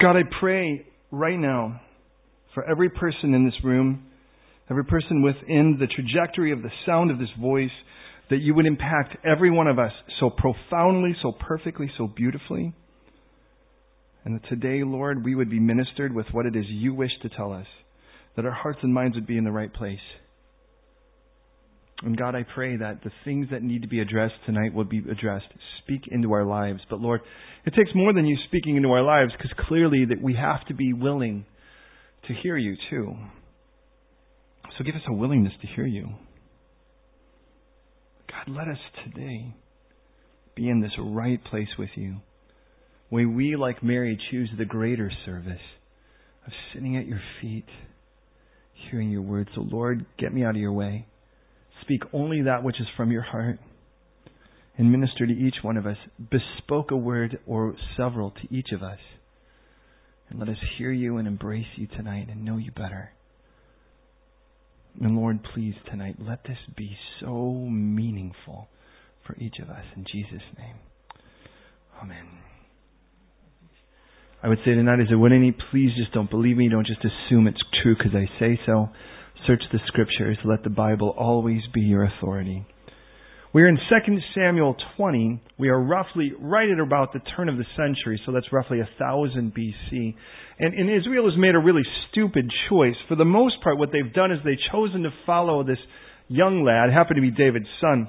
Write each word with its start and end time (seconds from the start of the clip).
God, 0.00 0.16
I 0.16 0.22
pray 0.40 0.86
right 1.10 1.38
now 1.38 1.80
for 2.54 2.64
every 2.64 2.90
person 2.90 3.32
in 3.32 3.46
this 3.46 3.64
room, 3.64 4.06
every 4.70 4.84
person 4.84 5.22
within 5.22 5.78
the 5.80 5.86
trajectory 5.86 6.52
of 6.52 6.62
the 6.62 6.70
sound 6.84 7.10
of 7.10 7.18
this 7.18 7.30
voice, 7.40 7.70
that 8.28 8.38
you 8.38 8.54
would 8.54 8.66
impact 8.66 9.16
every 9.24 9.50
one 9.50 9.68
of 9.68 9.78
us 9.78 9.92
so 10.20 10.28
profoundly, 10.28 11.16
so 11.22 11.32
perfectly, 11.32 11.90
so 11.96 12.06
beautifully. 12.06 12.74
And 14.24 14.34
that 14.34 14.48
today, 14.48 14.82
Lord, 14.84 15.24
we 15.24 15.34
would 15.34 15.48
be 15.48 15.60
ministered 15.60 16.14
with 16.14 16.26
what 16.32 16.44
it 16.44 16.56
is 16.56 16.64
you 16.68 16.92
wish 16.92 17.12
to 17.22 17.30
tell 17.30 17.52
us, 17.52 17.66
that 18.34 18.44
our 18.44 18.52
hearts 18.52 18.80
and 18.82 18.92
minds 18.92 19.14
would 19.14 19.26
be 19.26 19.38
in 19.38 19.44
the 19.44 19.52
right 19.52 19.72
place. 19.72 19.98
And 22.02 22.16
God, 22.16 22.34
I 22.34 22.44
pray 22.54 22.76
that 22.76 23.02
the 23.02 23.10
things 23.24 23.48
that 23.50 23.62
need 23.62 23.82
to 23.82 23.88
be 23.88 24.00
addressed 24.00 24.34
tonight 24.44 24.74
will 24.74 24.84
be 24.84 24.98
addressed. 24.98 25.46
Speak 25.82 26.02
into 26.08 26.32
our 26.32 26.44
lives. 26.44 26.80
But 26.90 27.00
Lord, 27.00 27.20
it 27.64 27.74
takes 27.74 27.90
more 27.94 28.12
than 28.12 28.26
you 28.26 28.36
speaking 28.48 28.76
into 28.76 28.90
our 28.90 29.02
lives 29.02 29.32
because 29.32 29.52
clearly 29.66 30.04
that 30.06 30.20
we 30.20 30.34
have 30.34 30.66
to 30.66 30.74
be 30.74 30.92
willing 30.92 31.46
to 32.28 32.34
hear 32.42 32.56
you 32.56 32.76
too. 32.90 33.14
So 34.76 34.84
give 34.84 34.94
us 34.94 35.02
a 35.08 35.14
willingness 35.14 35.54
to 35.62 35.66
hear 35.68 35.86
you. 35.86 36.10
God, 38.28 38.54
let 38.54 38.68
us 38.68 38.78
today 39.04 39.54
be 40.54 40.68
in 40.68 40.80
this 40.80 40.92
right 40.98 41.42
place 41.44 41.68
with 41.78 41.90
you. 41.94 42.16
May 43.10 43.24
we, 43.24 43.56
like 43.56 43.82
Mary, 43.82 44.18
choose 44.30 44.50
the 44.58 44.64
greater 44.64 45.10
service 45.24 45.60
of 46.46 46.52
sitting 46.74 46.96
at 46.96 47.06
your 47.06 47.20
feet, 47.40 47.66
hearing 48.90 49.10
your 49.10 49.22
words. 49.22 49.48
So, 49.54 49.62
Lord, 49.62 50.04
get 50.18 50.34
me 50.34 50.44
out 50.44 50.50
of 50.50 50.56
your 50.56 50.72
way. 50.72 51.06
Speak 51.86 52.02
only 52.12 52.42
that 52.42 52.64
which 52.64 52.80
is 52.80 52.86
from 52.96 53.12
your 53.12 53.22
heart 53.22 53.60
and 54.76 54.90
minister 54.90 55.24
to 55.24 55.32
each 55.32 55.54
one 55.62 55.76
of 55.76 55.86
us. 55.86 55.96
Bespoke 56.18 56.90
a 56.90 56.96
word 56.96 57.38
or 57.46 57.76
several 57.96 58.32
to 58.32 58.54
each 58.54 58.72
of 58.72 58.82
us. 58.82 58.98
And 60.28 60.40
let 60.40 60.48
us 60.48 60.56
hear 60.76 60.90
you 60.90 61.18
and 61.18 61.28
embrace 61.28 61.66
you 61.76 61.86
tonight 61.86 62.26
and 62.28 62.44
know 62.44 62.56
you 62.56 62.72
better. 62.72 63.12
And 65.00 65.16
Lord, 65.16 65.38
please 65.54 65.74
tonight, 65.88 66.16
let 66.18 66.42
this 66.42 66.58
be 66.76 66.96
so 67.20 67.52
meaningful 67.52 68.66
for 69.24 69.36
each 69.36 69.60
of 69.62 69.70
us. 69.70 69.84
In 69.94 70.04
Jesus' 70.10 70.42
name. 70.58 70.76
Amen. 72.02 72.26
I 74.42 74.48
would 74.48 74.58
say 74.64 74.74
tonight, 74.74 75.00
is 75.00 75.08
there 75.08 75.18
would 75.18 75.32
any, 75.32 75.54
please 75.70 75.90
just 75.96 76.12
don't 76.12 76.30
believe 76.30 76.56
me. 76.56 76.68
Don't 76.68 76.86
just 76.86 77.04
assume 77.04 77.46
it's 77.46 77.62
true 77.82 77.94
because 77.96 78.12
I 78.14 78.26
say 78.40 78.58
so. 78.66 78.88
Search 79.46 79.62
the 79.72 79.78
scriptures. 79.86 80.38
Let 80.44 80.64
the 80.64 80.70
Bible 80.70 81.14
always 81.16 81.60
be 81.72 81.82
your 81.82 82.04
authority. 82.04 82.66
We're 83.52 83.68
in 83.68 83.76
2 83.76 84.18
Samuel 84.34 84.76
20. 84.96 85.40
We 85.56 85.68
are 85.68 85.80
roughly 85.80 86.32
right 86.38 86.68
at 86.68 86.80
about 86.80 87.12
the 87.12 87.20
turn 87.36 87.48
of 87.48 87.56
the 87.56 87.64
century, 87.76 88.20
so 88.26 88.32
that's 88.32 88.52
roughly 88.52 88.78
1000 88.78 89.54
BC. 89.54 90.14
And, 90.58 90.74
and 90.74 90.90
Israel 90.90 91.30
has 91.30 91.38
made 91.38 91.54
a 91.54 91.58
really 91.58 91.84
stupid 92.10 92.50
choice. 92.68 92.96
For 93.08 93.14
the 93.14 93.24
most 93.24 93.62
part, 93.62 93.78
what 93.78 93.90
they've 93.92 94.12
done 94.12 94.32
is 94.32 94.38
they've 94.44 94.58
chosen 94.72 95.04
to 95.04 95.10
follow 95.24 95.62
this 95.62 95.78
young 96.28 96.64
lad, 96.64 96.92
happened 96.92 97.16
to 97.16 97.22
be 97.22 97.30
David's 97.30 97.68
son, 97.80 98.08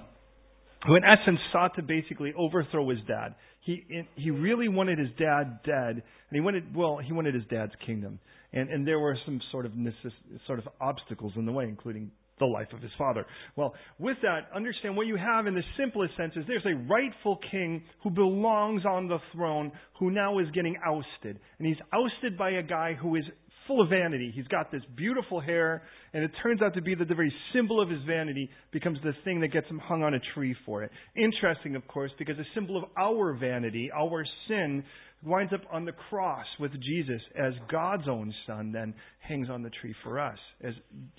who 0.86 0.95
in 0.95 1.03
essence 1.03 1.39
sought 1.52 1.75
to 1.75 1.81
basically 1.81 2.33
overthrow 2.38 2.89
his 2.89 3.00
dad. 3.08 3.36
He, 3.61 3.83
he 4.16 4.31
really 4.31 4.70
wanted 4.70 4.97
his 4.97 5.09
dad 5.17 5.59
dead, 5.66 5.92
and 5.92 6.31
he 6.31 6.39
wanted, 6.39 6.73
well, 6.75 7.00
he 7.06 7.11
wanted 7.11 7.34
his 7.36 7.44
dad's 7.50 7.73
kingdom. 7.86 8.19
And, 8.53 8.69
and 8.69 8.88
there 8.88 9.00
were 9.00 9.17
some 9.25 9.42
sort 9.52 9.66
of, 9.66 9.73
necess- 9.73 10.14
sort 10.45 10.59
of 10.59 10.67
obstacles 10.80 11.34
in 11.36 11.45
the 11.45 11.52
way, 11.52 11.66
including 11.66 12.11
the 12.39 12.45
life 12.45 12.67
of 12.73 12.81
his 12.81 12.92
father. 12.97 13.25
Well, 13.56 13.73
with 14.00 14.17
that, 14.22 14.47
understand 14.56 14.95
what 14.95 15.08
you 15.08 15.17
have 15.17 15.47
in 15.47 15.56
the 15.56 15.64
simplest 15.78 16.16
sense 16.16 16.34
is 16.36 16.45
there's 16.47 16.66
a 16.66 16.88
rightful 16.88 17.39
king 17.52 17.84
who 18.03 18.09
belongs 18.09 18.86
on 18.86 19.08
the 19.08 19.17
throne 19.34 19.72
who 20.00 20.12
now 20.12 20.39
is 20.39 20.47
getting 20.53 20.75
ousted. 20.86 21.39
And 21.58 21.67
he's 21.67 21.78
ousted 21.91 22.38
by 22.38 22.52
a 22.52 22.64
guy 22.64 22.94
who 22.94 23.16
is 23.16 23.23
full 23.68 23.82
of 23.82 23.90
vanity. 23.90 24.32
He's 24.34 24.48
got 24.48 24.72
this 24.72 24.82
beautiful 24.96 25.40
hair, 25.40 25.84
and 26.14 26.23
it 26.23 26.32
turns 26.42 26.62
out 26.62 26.73
to 26.76 26.82
be 26.82 26.96
that 26.96 27.08
the 27.08 27.16
very 27.16 27.34
symbol 27.54 27.82
of 27.82 27.90
his 27.90 28.02
vanity 28.08 28.50
becomes 28.72 29.00
the 29.03 29.14
thing 29.24 29.41
that 29.41 29.50
gets 29.50 29.68
him 29.68 29.80
hung 29.80 30.03
on 30.03 30.14
a 30.14 30.19
tree 30.34 30.56
for 30.66 30.84
it. 30.84 30.91
Interesting, 31.16 31.75
of 31.75 31.88
course, 31.88 32.12
because 32.18 32.38
a 32.38 32.46
symbol 32.56 32.78
of 32.78 32.86
our 32.97 33.34
vanity, 33.34 33.90
our 33.94 34.25
sin, 34.47 34.84
winds 35.24 35.52
up 35.52 35.62
on 35.72 35.84
the 35.84 35.91
cross 36.09 36.46
with 36.59 36.72
Jesus 36.74 37.22
as 37.36 37.53
God's 37.72 38.08
own 38.08 38.34
Son, 38.46 38.72
then 38.72 38.94
hangs 39.19 39.50
on 39.50 39.64
the 39.64 39.72
tree 39.81 39.96
for 40.03 40.20
us. 40.20 40.38
As, 40.64 40.74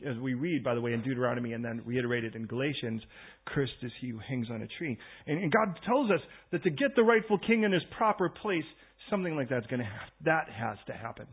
as 0.09 0.17
we 0.19 0.34
read, 0.34 0.62
by 0.62 0.75
the 0.75 0.81
way, 0.81 0.93
in 0.93 1.03
Deuteronomy 1.03 1.53
and 1.53 1.65
then 1.65 1.83
reiterated 1.84 2.37
in 2.37 2.47
Galatians, 2.47 3.03
cursed 3.47 3.72
is 3.83 3.91
he 4.01 4.11
who 4.11 4.19
hangs 4.28 4.49
on 4.51 4.62
a 4.62 4.69
tree. 4.78 4.97
And, 5.27 5.43
and 5.43 5.53
God 5.53 5.78
tells 5.84 6.11
us 6.11 6.21
that 6.53 6.62
to 6.62 6.71
get 6.71 6.95
the 6.95 7.03
rightful 7.03 7.39
king 7.39 7.65
in 7.65 7.72
his 7.72 7.83
proper 7.97 8.28
place, 8.28 8.65
something 9.11 9.34
like 9.34 9.49
that's 9.49 9.67
going 9.67 9.81
to 9.81 9.87
have, 9.87 10.09
that 10.25 10.47
has 10.49 10.78
to 10.87 10.93
happen. 10.93 11.27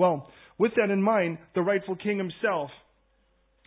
Well, 0.00 0.30
with 0.56 0.72
that 0.76 0.90
in 0.90 1.02
mind, 1.02 1.36
the 1.54 1.60
rightful 1.60 1.94
king 1.94 2.16
himself, 2.16 2.70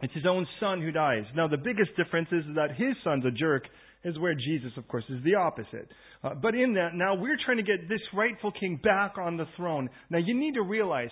it's 0.01 0.15
his 0.15 0.25
own 0.27 0.47
son 0.59 0.81
who 0.81 0.91
dies. 0.91 1.25
Now, 1.35 1.47
the 1.47 1.57
biggest 1.57 1.91
difference 1.95 2.29
is 2.31 2.43
that 2.55 2.69
his 2.75 2.95
son's 3.03 3.23
a 3.23 3.29
jerk 3.29 3.65
is 4.03 4.17
where 4.17 4.33
Jesus, 4.33 4.71
of 4.75 4.87
course, 4.87 5.03
is 5.09 5.23
the 5.23 5.35
opposite. 5.35 5.87
Uh, 6.23 6.33
but 6.33 6.55
in 6.55 6.73
that, 6.73 6.95
now 6.95 7.13
we're 7.13 7.37
trying 7.45 7.57
to 7.57 7.63
get 7.63 7.87
this 7.87 8.01
rightful 8.15 8.51
king 8.51 8.79
back 8.83 9.19
on 9.19 9.37
the 9.37 9.45
throne. 9.55 9.91
Now 10.09 10.17
you 10.17 10.33
need 10.33 10.55
to 10.55 10.63
realize, 10.63 11.09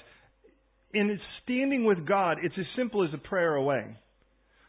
in 0.92 1.20
standing 1.44 1.86
with 1.86 2.08
God, 2.08 2.38
it's 2.42 2.56
as 2.58 2.66
simple 2.76 3.04
as 3.04 3.14
a 3.14 3.20
prayer 3.20 3.54
away. 3.54 3.96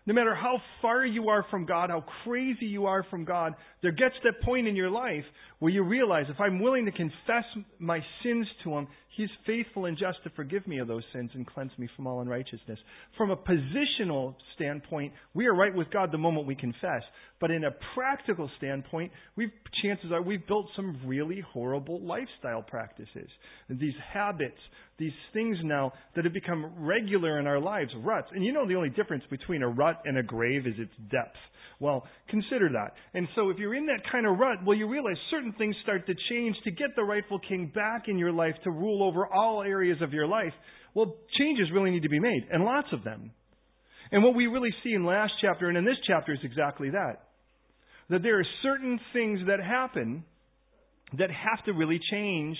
No 0.05 0.15
matter 0.15 0.35
how 0.35 0.61
far 0.83 1.07
you 1.07 1.29
are 1.29 1.47
from 1.51 1.65
God, 1.65 1.89
how 1.89 2.05
crazy 2.25 2.67
you 2.67 2.87
are 2.87 3.07
from 3.09 3.25
God, 3.25 3.55
there 3.83 3.93
gets 3.93 4.17
that 4.25 4.43
point 4.45 4.67
in 4.67 4.77
your 4.77 4.91
life 4.91 5.25
where 5.61 5.73
you 5.73 5.83
realize 5.83 6.27
if 6.29 6.41
I'm 6.41 6.61
willing 6.61 6.87
to 6.87 6.93
confess 6.93 7.45
my 7.79 8.01
sins 8.23 8.47
to 8.65 8.71
Him, 8.77 8.89
He's 9.17 9.29
faithful 9.47 9.85
and 9.85 9.99
just 9.99 10.23
to 10.25 10.31
forgive 10.31 10.67
me 10.67 10.79
of 10.79 10.89
those 10.89 11.03
sins 11.13 11.31
and 11.35 11.47
cleanse 11.47 11.73
me 11.77 11.87
from 11.97 12.07
all 12.07 12.23
unrighteousness. 12.23 12.79
From 13.19 13.31
a 13.31 13.37
positional 13.37 14.35
standpoint, 14.55 15.13
we 15.35 15.47
are 15.47 15.55
right 15.55 15.75
with 15.75 15.91
God 15.91 16.11
the 16.11 16.19
moment 16.19 16.47
we 16.47 16.55
confess. 16.55 17.03
But 17.39 17.51
in 17.51 17.65
a 17.65 17.71
practical 17.95 18.51
standpoint, 18.57 19.13
we've, 19.37 19.51
chances 19.83 20.13
are 20.13 20.23
we've 20.23 20.47
built 20.47 20.67
some 20.77 20.99
really 21.05 21.43
horrible 21.53 22.01
lifestyle 22.01 22.63
practices. 22.63 23.29
And 23.69 23.79
these 23.79 23.95
habits, 24.15 24.59
these 24.99 25.13
things 25.35 25.59
now 25.63 25.93
that 26.17 26.25
have 26.25 26.33
become 26.33 26.73
regular 26.79 27.39
in 27.39 27.47
our 27.47 27.61
lives, 27.61 27.91
ruts. 28.03 28.29
And 28.33 28.43
you 28.43 28.53
know 28.53 28.67
the 28.67 28.77
only 28.77 28.91
difference 28.91 29.25
between 29.29 29.63
a 29.63 29.69
rut 29.69 30.01
and 30.07 30.17
a 30.17 30.23
grave 30.23 30.67
is 30.67 30.75
its 30.79 30.93
depth. 31.11 31.37
Well, 31.83 32.07
consider 32.31 32.69
that. 32.75 32.95
And 33.13 33.27
so 33.35 33.51
if 33.51 33.59
you're 33.59 33.75
in 33.75 33.87
that 33.87 34.03
kind 34.11 34.25
of 34.25 34.39
rut, 34.39 34.59
well, 34.65 34.77
you 34.77 34.89
realize 34.89 35.17
certain 35.33 35.53
things 35.55 35.75
start 35.83 36.07
to 36.07 36.15
change 36.31 36.55
to 36.63 36.71
get 36.71 36.95
the 36.95 37.03
rightful 37.03 37.41
king 37.41 37.73
back 37.75 38.05
in 38.07 38.19
your 38.19 38.31
life 38.31 38.55
to 38.63 38.71
rule 38.71 39.02
over 39.05 39.27
all 39.27 39.63
areas 39.63 39.99
of 40.01 40.13
your 40.13 40.27
life. 40.27 40.53
Well, 40.95 41.17
changes 41.39 41.69
really 41.73 41.91
need 41.91 42.03
to 42.03 42.09
be 42.09 42.21
made, 42.21 42.47
and 42.51 42.65
lots 42.65 42.89
of 42.93 43.05
them. 43.05 43.33
And 44.11 44.23
what 44.23 44.35
we 44.35 44.47
really 44.47 44.75
see 44.85 44.93
in 44.93 45.05
last 45.05 45.33
chapter 45.41 45.69
and 45.69 45.79
in 45.79 45.85
this 45.85 45.97
chapter 46.07 46.33
is 46.33 46.41
exactly 46.43 46.91
that. 46.91 47.25
That 48.11 48.23
there 48.23 48.39
are 48.39 48.47
certain 48.63 49.01
things 49.13 49.41
that 49.47 49.59
happen 49.61 50.25
that 51.19 51.31
have 51.31 51.65
to 51.67 51.73
really 51.73 52.01
change 52.11 52.57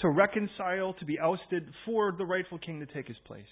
to 0.00 0.08
reconcile, 0.08 0.94
to 0.94 1.04
be 1.04 1.18
ousted 1.18 1.64
for 1.84 2.12
the 2.16 2.24
rightful 2.24 2.58
king 2.58 2.80
to 2.80 2.86
take 2.86 3.08
his 3.08 3.16
place. 3.26 3.44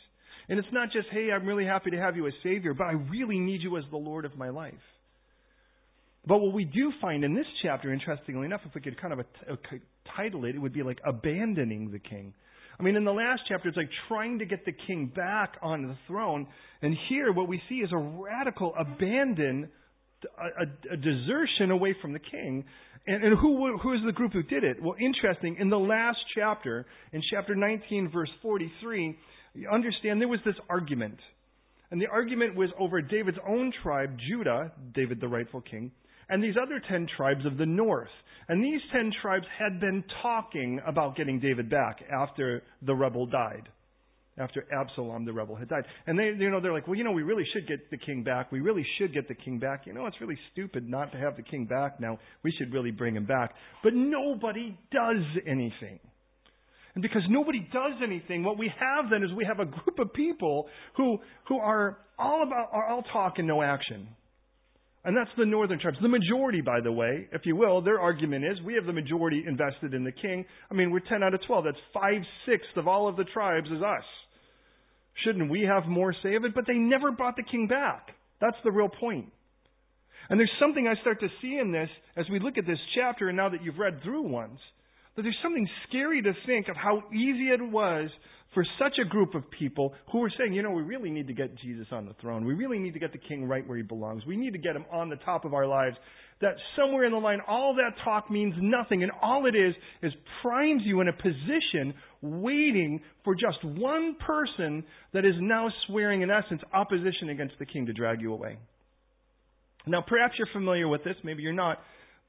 And 0.48 0.58
it's 0.58 0.68
not 0.72 0.90
just, 0.92 1.06
hey, 1.10 1.30
I'm 1.32 1.46
really 1.46 1.64
happy 1.64 1.90
to 1.90 1.96
have 1.96 2.16
you 2.16 2.26
as 2.26 2.32
Savior, 2.42 2.74
but 2.74 2.84
I 2.84 2.92
really 2.92 3.38
need 3.38 3.62
you 3.62 3.76
as 3.76 3.84
the 3.90 3.96
Lord 3.96 4.24
of 4.24 4.36
my 4.36 4.48
life. 4.48 4.74
But 6.26 6.38
what 6.38 6.52
we 6.52 6.64
do 6.64 6.92
find 7.00 7.24
in 7.24 7.34
this 7.34 7.46
chapter, 7.62 7.92
interestingly 7.92 8.46
enough, 8.46 8.60
if 8.66 8.74
we 8.74 8.80
could 8.80 9.00
kind 9.00 9.12
of 9.12 9.20
title 10.16 10.44
it, 10.44 10.54
it 10.54 10.58
would 10.58 10.72
be 10.72 10.82
like 10.82 11.00
abandoning 11.04 11.90
the 11.90 11.98
king. 11.98 12.34
I 12.78 12.82
mean, 12.82 12.96
in 12.96 13.04
the 13.04 13.12
last 13.12 13.42
chapter, 13.46 13.68
it's 13.68 13.76
like 13.76 13.90
trying 14.08 14.38
to 14.38 14.46
get 14.46 14.64
the 14.64 14.72
king 14.72 15.12
back 15.14 15.56
on 15.60 15.82
the 15.82 15.96
throne. 16.06 16.46
And 16.80 16.96
here, 17.10 17.30
what 17.30 17.46
we 17.46 17.60
see 17.68 17.76
is 17.76 17.90
a 17.92 17.98
radical 17.98 18.72
abandon, 18.78 19.68
a, 20.24 20.92
a, 20.92 20.94
a 20.94 20.96
desertion 20.96 21.70
away 21.70 21.94
from 22.00 22.14
the 22.14 22.18
king. 22.18 22.64
And, 23.06 23.22
and 23.22 23.38
who, 23.38 23.76
who 23.78 23.92
is 23.92 24.00
the 24.06 24.12
group 24.12 24.32
who 24.32 24.42
did 24.42 24.64
it? 24.64 24.82
Well, 24.82 24.94
interesting. 24.98 25.56
In 25.58 25.68
the 25.68 25.78
last 25.78 26.18
chapter, 26.34 26.86
in 27.12 27.20
chapter 27.30 27.54
19, 27.54 28.10
verse 28.10 28.30
43, 28.40 29.18
you 29.54 29.68
understand 29.68 30.20
there 30.20 30.28
was 30.28 30.40
this 30.46 30.56
argument. 30.70 31.18
And 31.90 32.00
the 32.00 32.06
argument 32.06 32.56
was 32.56 32.70
over 32.78 33.02
David's 33.02 33.38
own 33.46 33.72
tribe, 33.82 34.16
Judah, 34.26 34.72
David 34.94 35.20
the 35.20 35.28
rightful 35.28 35.60
king, 35.60 35.90
and 36.30 36.42
these 36.42 36.54
other 36.60 36.80
ten 36.88 37.06
tribes 37.16 37.44
of 37.44 37.58
the 37.58 37.66
north. 37.66 38.08
And 38.48 38.64
these 38.64 38.80
ten 38.92 39.12
tribes 39.20 39.46
had 39.58 39.80
been 39.80 40.02
talking 40.22 40.80
about 40.86 41.16
getting 41.16 41.38
David 41.38 41.68
back 41.70 42.02
after 42.10 42.62
the 42.82 42.94
rebel 42.94 43.26
died. 43.26 43.68
After 44.38 44.64
Absalom, 44.72 45.26
the 45.26 45.32
rebel, 45.32 45.54
had 45.54 45.68
died. 45.68 45.84
And 46.06 46.18
they, 46.18 46.32
you 46.38 46.50
know, 46.50 46.60
they're 46.60 46.72
like, 46.72 46.86
well, 46.88 46.96
you 46.96 47.04
know, 47.04 47.12
we 47.12 47.22
really 47.22 47.44
should 47.52 47.68
get 47.68 47.90
the 47.90 47.98
king 47.98 48.22
back. 48.22 48.50
We 48.50 48.60
really 48.60 48.86
should 48.96 49.12
get 49.12 49.28
the 49.28 49.34
king 49.34 49.58
back. 49.58 49.82
You 49.86 49.92
know, 49.92 50.06
it's 50.06 50.18
really 50.20 50.38
stupid 50.52 50.88
not 50.88 51.12
to 51.12 51.18
have 51.18 51.36
the 51.36 51.42
king 51.42 51.66
back 51.66 52.00
now. 52.00 52.18
We 52.42 52.52
should 52.58 52.72
really 52.72 52.90
bring 52.90 53.16
him 53.16 53.26
back. 53.26 53.52
But 53.82 53.92
nobody 53.92 54.78
does 54.90 55.24
anything. 55.46 55.98
And 56.94 57.02
because 57.02 57.22
nobody 57.28 57.60
does 57.72 58.00
anything, 58.02 58.42
what 58.42 58.56
we 58.56 58.72
have 58.80 59.10
then 59.10 59.22
is 59.22 59.30
we 59.36 59.44
have 59.44 59.60
a 59.60 59.66
group 59.66 59.98
of 59.98 60.12
people 60.12 60.68
who, 60.96 61.18
who 61.46 61.58
are 61.58 61.98
all 62.18 62.42
about, 62.42 62.68
are 62.72 62.88
all 62.88 63.02
talk 63.12 63.34
and 63.38 63.46
no 63.46 63.62
action. 63.62 64.08
And 65.04 65.16
that's 65.16 65.30
the 65.38 65.46
northern 65.46 65.80
tribes. 65.80 65.96
The 66.02 66.08
majority, 66.08 66.60
by 66.60 66.80
the 66.80 66.92
way, 66.92 67.26
if 67.32 67.42
you 67.46 67.56
will, 67.56 67.80
their 67.80 68.00
argument 68.00 68.44
is 68.44 68.60
we 68.64 68.74
have 68.74 68.84
the 68.84 68.92
majority 68.92 69.44
invested 69.46 69.94
in 69.94 70.04
the 70.04 70.12
king. 70.12 70.44
I 70.70 70.74
mean, 70.74 70.90
we're 70.90 71.00
10 71.00 71.22
out 71.22 71.32
of 71.32 71.40
12. 71.46 71.64
That's 71.64 71.76
five 71.94 72.20
sixths 72.46 72.76
of 72.76 72.86
all 72.86 73.08
of 73.08 73.16
the 73.16 73.24
tribes 73.24 73.68
is 73.68 73.82
us. 73.82 74.04
Shouldn't 75.24 75.50
we 75.50 75.62
have 75.62 75.86
more 75.86 76.14
say 76.22 76.34
of 76.34 76.44
it? 76.44 76.54
But 76.54 76.66
they 76.66 76.74
never 76.74 77.12
brought 77.12 77.36
the 77.36 77.42
king 77.42 77.66
back. 77.66 78.08
That's 78.40 78.56
the 78.62 78.70
real 78.70 78.88
point. 78.88 79.26
And 80.28 80.38
there's 80.38 80.52
something 80.60 80.86
I 80.86 81.00
start 81.00 81.20
to 81.20 81.28
see 81.40 81.58
in 81.58 81.72
this 81.72 81.88
as 82.16 82.26
we 82.30 82.38
look 82.38 82.58
at 82.58 82.66
this 82.66 82.78
chapter, 82.94 83.28
and 83.28 83.36
now 83.36 83.48
that 83.48 83.64
you've 83.64 83.78
read 83.78 84.02
through 84.02 84.22
once, 84.22 84.60
that 85.16 85.22
there's 85.22 85.36
something 85.42 85.68
scary 85.88 86.22
to 86.22 86.32
think 86.46 86.68
of 86.68 86.76
how 86.76 87.02
easy 87.12 87.48
it 87.48 87.60
was 87.60 88.10
for 88.54 88.64
such 88.80 88.94
a 89.00 89.08
group 89.08 89.34
of 89.34 89.48
people 89.50 89.94
who 90.10 90.18
were 90.18 90.32
saying, 90.36 90.52
you 90.52 90.62
know, 90.62 90.70
we 90.70 90.82
really 90.82 91.10
need 91.10 91.28
to 91.28 91.32
get 91.32 91.56
Jesus 91.58 91.86
on 91.92 92.06
the 92.06 92.14
throne. 92.20 92.44
We 92.44 92.54
really 92.54 92.78
need 92.78 92.94
to 92.94 92.98
get 92.98 93.12
the 93.12 93.18
king 93.18 93.44
right 93.44 93.66
where 93.66 93.76
he 93.76 93.82
belongs. 93.82 94.26
We 94.26 94.36
need 94.36 94.52
to 94.54 94.58
get 94.58 94.74
him 94.74 94.84
on 94.90 95.08
the 95.08 95.16
top 95.16 95.44
of 95.44 95.54
our 95.54 95.66
lives. 95.66 95.96
That 96.40 96.54
somewhere 96.76 97.04
in 97.04 97.12
the 97.12 97.18
line, 97.18 97.40
all 97.46 97.74
that 97.74 98.02
talk 98.02 98.30
means 98.30 98.54
nothing. 98.58 99.02
And 99.02 99.12
all 99.22 99.46
it 99.46 99.54
is, 99.54 99.74
is 100.02 100.12
primes 100.42 100.82
you 100.84 101.00
in 101.00 101.08
a 101.08 101.12
position 101.12 101.94
waiting 102.22 103.00
for 103.24 103.34
just 103.34 103.62
one 103.62 104.16
person 104.26 104.84
that 105.12 105.24
is 105.24 105.34
now 105.38 105.68
swearing, 105.86 106.22
in 106.22 106.30
essence, 106.30 106.62
opposition 106.72 107.28
against 107.28 107.54
the 107.58 107.66
king 107.66 107.86
to 107.86 107.92
drag 107.92 108.20
you 108.20 108.32
away. 108.32 108.58
Now, 109.86 110.02
perhaps 110.06 110.34
you're 110.38 110.48
familiar 110.52 110.88
with 110.88 111.04
this, 111.04 111.16
maybe 111.22 111.42
you're 111.42 111.52
not. 111.52 111.78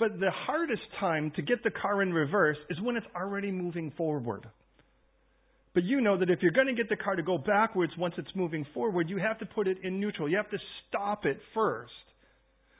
But 0.02 0.20
the 0.20 0.32
hardest 0.32 0.82
time 1.00 1.32
to 1.36 1.44
get 1.44 1.64
the 1.64 1.70
car 1.70 2.02
in 2.02 2.12
reverse 2.12 2.58
is 2.72 2.82
when 2.82 2.96
it's 2.96 3.06
already 3.16 3.52
moving 3.52 3.94
forward. 3.96 4.48
But 5.76 5.84
you 5.84 6.02
know 6.02 6.18
that 6.18 6.28
if 6.28 6.40
you're 6.42 6.54
going 6.54 6.66
to 6.66 6.74
get 6.74 6.90
the 6.90 6.96
car 6.96 7.16
to 7.16 7.22
go 7.22 7.38
backwards 7.38 7.94
once 8.00 8.16
it's 8.18 8.36
moving 8.36 8.66
forward, 8.74 9.12
you 9.12 9.18
have 9.18 9.38
to 9.38 9.46
put 9.46 9.68
it 9.68 9.78
in 9.84 10.00
neutral. 10.00 10.28
You 10.28 10.38
have 10.38 10.50
to 10.50 10.58
stop 10.90 11.28
it 11.28 11.38
first. 11.54 11.92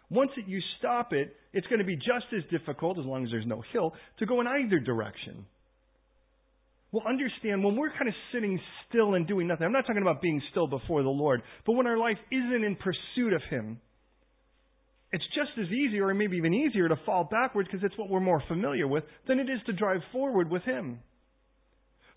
Once 0.10 0.32
it, 0.36 0.48
you 0.48 0.60
stop 0.80 1.14
it, 1.14 1.36
it's 1.54 1.68
going 1.68 1.78
to 1.78 1.86
be 1.86 1.96
just 1.96 2.26
as 2.36 2.42
difficult, 2.50 2.98
as 2.98 3.06
long 3.06 3.24
as 3.24 3.30
there's 3.30 3.46
no 3.46 3.62
hill, 3.72 3.94
to 4.18 4.26
go 4.26 4.42
in 4.42 4.48
either 4.48 4.80
direction. 4.80 5.46
Well, 6.92 7.04
understand 7.08 7.64
when 7.64 7.76
we're 7.76 7.92
kind 7.92 8.08
of 8.08 8.16
sitting 8.34 8.60
still 8.90 9.14
and 9.14 9.28
doing 9.28 9.46
nothing, 9.46 9.68
I'm 9.68 9.74
not 9.74 9.86
talking 9.86 10.02
about 10.02 10.24
being 10.24 10.42
still 10.50 10.66
before 10.66 11.04
the 11.04 11.10
Lord, 11.10 11.44
but 11.68 11.74
when 11.74 11.86
our 11.86 12.00
life 12.00 12.18
isn't 12.32 12.64
in 12.64 12.78
pursuit 12.78 13.34
of 13.34 13.44
Him, 13.52 13.80
it's 15.12 15.26
just 15.36 15.52
as 15.60 15.68
easy, 15.72 16.00
or 16.00 16.14
maybe 16.14 16.38
even 16.38 16.54
easier, 16.54 16.88
to 16.88 16.96
fall 17.06 17.26
backwards 17.26 17.68
because 17.72 17.84
it's 17.84 17.98
what 17.98 18.10
we're 18.10 18.22
more 18.22 18.42
familiar 18.48 18.88
with 18.88 19.04
than 19.28 19.40
it 19.40 19.50
is 19.50 19.60
to 19.66 19.74
drive 19.74 20.02
forward 20.12 20.50
with 20.50 20.64
Him. 20.64 21.00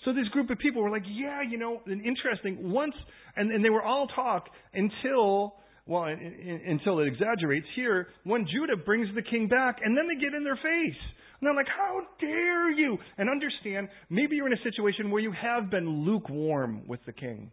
So 0.05 0.13
this 0.13 0.29
group 0.29 0.51
of 0.51 0.59
people 0.59 0.83
were 0.83 0.91
like, 0.91 1.05
yeah, 1.09 1.41
you 1.49 1.59
know, 1.59 1.81
interesting. 1.87 2.71
Once, 2.71 2.95
and, 3.37 3.51
and 3.51 3.65
they 3.65 3.71
were 3.71 3.83
all 3.83 4.07
talk 4.07 4.47
until, 4.75 5.55
well, 5.87 6.05
in, 6.05 6.19
in, 6.21 6.61
until 6.73 7.01
it 7.01 7.09
exaggerates 7.09 7.67
here, 7.75 8.09
when 8.25 8.47
Judah 8.47 8.77
brings 8.77 9.09
the 9.15 9.23
king 9.23 9.49
back, 9.49 9.79
and 9.83 9.97
then 9.97 10.05
they 10.07 10.21
get 10.23 10.35
in 10.35 10.45
their 10.45 10.57
face. 10.57 11.01
And 11.41 11.49
they're 11.49 11.55
like, 11.55 11.67
how 11.67 12.01
dare 12.21 12.71
you? 12.71 12.99
And 13.19 13.29
understand, 13.29 13.89
maybe 14.09 14.37
you're 14.37 14.47
in 14.47 14.53
a 14.53 14.63
situation 14.63 15.11
where 15.11 15.23
you 15.23 15.33
have 15.33 15.71
been 15.71 16.05
lukewarm 16.05 16.87
with 16.87 17.01
the 17.07 17.13
king. 17.13 17.51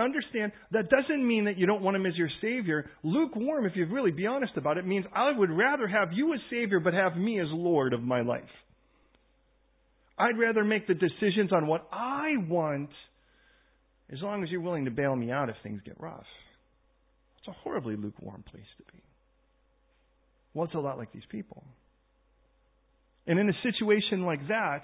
Now 0.00 0.06
understand, 0.06 0.52
that 0.70 0.88
doesn't 0.88 1.28
mean 1.28 1.44
that 1.44 1.58
you 1.58 1.66
don't 1.66 1.82
want 1.82 1.94
him 1.94 2.06
as 2.06 2.16
your 2.16 2.30
Savior. 2.40 2.88
Lukewarm, 3.02 3.66
if 3.66 3.76
you 3.76 3.84
really 3.84 4.10
be 4.10 4.26
honest 4.26 4.54
about 4.56 4.78
it, 4.78 4.86
means 4.86 5.04
I 5.14 5.30
would 5.30 5.50
rather 5.50 5.86
have 5.86 6.14
you 6.14 6.32
as 6.32 6.40
Savior 6.48 6.80
but 6.80 6.94
have 6.94 7.18
me 7.18 7.38
as 7.38 7.48
Lord 7.50 7.92
of 7.92 8.00
my 8.00 8.22
life. 8.22 8.40
I'd 10.18 10.38
rather 10.38 10.64
make 10.64 10.86
the 10.86 10.94
decisions 10.94 11.52
on 11.52 11.66
what 11.66 11.86
I 11.92 12.30
want 12.48 12.88
as 14.10 14.20
long 14.22 14.42
as 14.42 14.48
you're 14.50 14.62
willing 14.62 14.86
to 14.86 14.90
bail 14.90 15.14
me 15.14 15.30
out 15.30 15.50
if 15.50 15.56
things 15.62 15.82
get 15.84 16.00
rough. 16.00 16.24
It's 17.38 17.48
a 17.48 17.60
horribly 17.62 17.96
lukewarm 17.96 18.42
place 18.50 18.64
to 18.78 18.92
be. 18.94 19.02
Well, 20.54 20.64
it's 20.64 20.74
a 20.74 20.78
lot 20.78 20.96
like 20.96 21.12
these 21.12 21.28
people. 21.28 21.62
And 23.26 23.38
in 23.38 23.50
a 23.50 23.62
situation 23.62 24.24
like 24.24 24.48
that, 24.48 24.80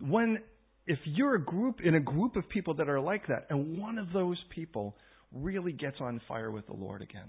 when 0.00 0.38
if 0.86 0.98
you're 1.04 1.34
a 1.34 1.44
group 1.44 1.80
in 1.84 1.94
a 1.94 2.00
group 2.00 2.36
of 2.36 2.48
people 2.48 2.74
that 2.74 2.88
are 2.88 3.00
like 3.00 3.26
that, 3.28 3.46
and 3.50 3.78
one 3.78 3.98
of 3.98 4.12
those 4.12 4.38
people 4.54 4.96
really 5.32 5.72
gets 5.72 5.96
on 6.00 6.20
fire 6.26 6.50
with 6.50 6.66
the 6.66 6.74
Lord 6.74 7.02
again, 7.02 7.28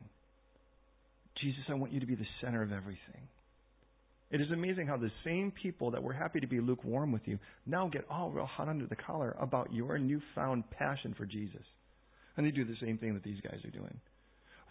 Jesus, 1.42 1.62
I 1.70 1.76
want 1.76 1.94
you 1.94 2.00
to 2.00 2.06
be 2.06 2.16
the 2.16 2.26
center 2.42 2.62
of 2.62 2.72
everything. 2.72 3.28
It 4.32 4.40
is 4.40 4.50
amazing 4.52 4.88
how 4.88 4.98
the 4.98 5.12
same 5.26 5.52
people 5.52 5.92
that 5.92 6.02
were 6.02 6.14
happy 6.14 6.40
to 6.40 6.48
be 6.48 6.62
lukewarm 6.62 7.12
with 7.12 7.24
you 7.26 7.38
now 7.66 7.90
get 7.90 8.06
all 8.10 8.30
real 8.32 8.46
hot 8.46 8.70
under 8.70 8.88
the 8.88 8.96
collar 8.96 9.36
about 9.40 9.74
your 9.74 9.98
newfound 9.98 10.64
passion 10.72 11.14
for 11.18 11.26
Jesus. 11.26 11.64
And 12.38 12.46
they 12.46 12.52
do 12.52 12.64
the 12.64 12.78
same 12.82 12.98
thing 12.98 13.14
that 13.14 13.24
these 13.24 13.42
guys 13.42 13.60
are 13.66 13.78
doing. 13.78 14.00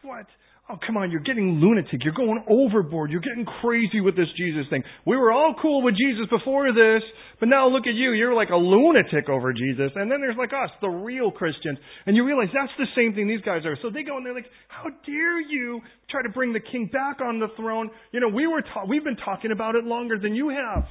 What? 0.03 0.27
Oh, 0.71 0.79
come 0.87 0.97
on, 0.97 1.11
you're 1.11 1.27
getting 1.27 1.59
lunatic. 1.59 2.05
You're 2.05 2.15
going 2.15 2.45
overboard. 2.49 3.11
You're 3.11 3.21
getting 3.21 3.45
crazy 3.61 4.01
with 4.01 4.15
this 4.15 4.29
Jesus 4.39 4.65
thing. 4.71 4.85
We 5.05 5.17
were 5.17 5.33
all 5.33 5.55
cool 5.61 5.83
with 5.83 5.97
Jesus 5.99 6.31
before 6.31 6.73
this, 6.73 7.03
but 7.41 7.49
now 7.49 7.69
look 7.69 7.89
at 7.89 7.95
you. 7.95 8.13
You're 8.13 8.35
like 8.35 8.51
a 8.51 8.57
lunatic 8.57 9.29
over 9.29 9.53
Jesus. 9.53 9.91
And 9.97 10.11
then 10.11 10.21
there's 10.21 10.37
like 10.39 10.53
us, 10.53 10.71
the 10.81 10.89
real 10.89 11.33
Christians. 11.33 11.77
And 12.07 12.15
you 12.15 12.25
realize 12.25 12.49
that's 12.55 12.73
the 12.79 12.87
same 12.95 13.15
thing 13.15 13.27
these 13.27 13.43
guys 13.45 13.67
are. 13.67 13.77
So 13.83 13.91
they 13.91 14.05
go 14.05 14.17
and 14.17 14.25
they're 14.25 14.35
like, 14.35 14.51
how 14.69 14.89
dare 15.05 15.41
you 15.41 15.81
try 16.09 16.23
to 16.23 16.29
bring 16.29 16.53
the 16.53 16.61
king 16.61 16.89
back 16.93 17.21
on 17.21 17.41
the 17.41 17.49
throne? 17.57 17.91
You 18.13 18.21
know, 18.21 18.29
we 18.29 18.47
were 18.47 18.63
ta- 18.63 18.87
we've 18.89 19.05
been 19.05 19.19
talking 19.25 19.51
about 19.51 19.75
it 19.75 19.85
longer 19.85 20.19
than 20.23 20.37
you 20.37 20.51
have. 20.51 20.85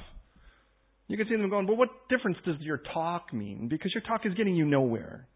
You 1.08 1.16
can 1.16 1.26
see 1.26 1.36
them 1.36 1.48
going, 1.48 1.66
well, 1.66 1.76
what 1.76 1.88
difference 2.10 2.36
does 2.44 2.56
your 2.60 2.82
talk 2.92 3.32
mean? 3.32 3.68
Because 3.68 3.92
your 3.94 4.02
talk 4.02 4.26
is 4.26 4.34
getting 4.34 4.54
you 4.54 4.66
nowhere 4.66 5.26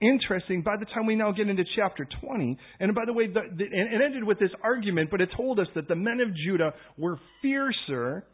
interesting 0.00 0.62
by 0.62 0.76
the 0.78 0.86
time 0.86 1.06
we 1.06 1.14
now 1.14 1.32
get 1.32 1.48
into 1.48 1.64
chapter 1.76 2.06
20. 2.22 2.58
And 2.80 2.94
by 2.94 3.04
the 3.06 3.12
way, 3.12 3.26
the, 3.26 3.40
the, 3.56 3.64
it 3.64 4.02
ended 4.04 4.24
with 4.24 4.38
this 4.38 4.50
argument, 4.62 5.10
but 5.10 5.20
it 5.20 5.30
told 5.36 5.58
us 5.58 5.66
that 5.74 5.88
the 5.88 5.94
men 5.94 6.20
of 6.20 6.28
Judah 6.34 6.72
were 6.96 7.18
fiercer. 7.42 8.24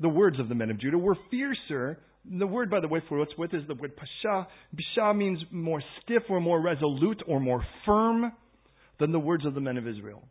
The 0.00 0.08
words 0.08 0.38
of 0.38 0.48
the 0.48 0.54
men 0.54 0.70
of 0.70 0.78
Judah 0.80 0.98
were 0.98 1.16
fiercer. 1.30 1.98
The 2.30 2.46
word, 2.46 2.70
by 2.70 2.80
the 2.80 2.88
way, 2.88 3.00
for 3.08 3.18
what's 3.18 3.36
with 3.38 3.54
is 3.54 3.62
the 3.66 3.74
word 3.74 3.92
pasha. 3.96 4.46
Pasha 4.76 5.14
means 5.14 5.38
more 5.50 5.82
stiff 6.02 6.24
or 6.28 6.40
more 6.40 6.60
resolute 6.60 7.22
or 7.26 7.40
more 7.40 7.64
firm 7.86 8.32
than 9.00 9.12
the 9.12 9.18
words 9.18 9.46
of 9.46 9.54
the 9.54 9.60
men 9.60 9.76
of 9.76 9.86
Israel. 9.86 10.22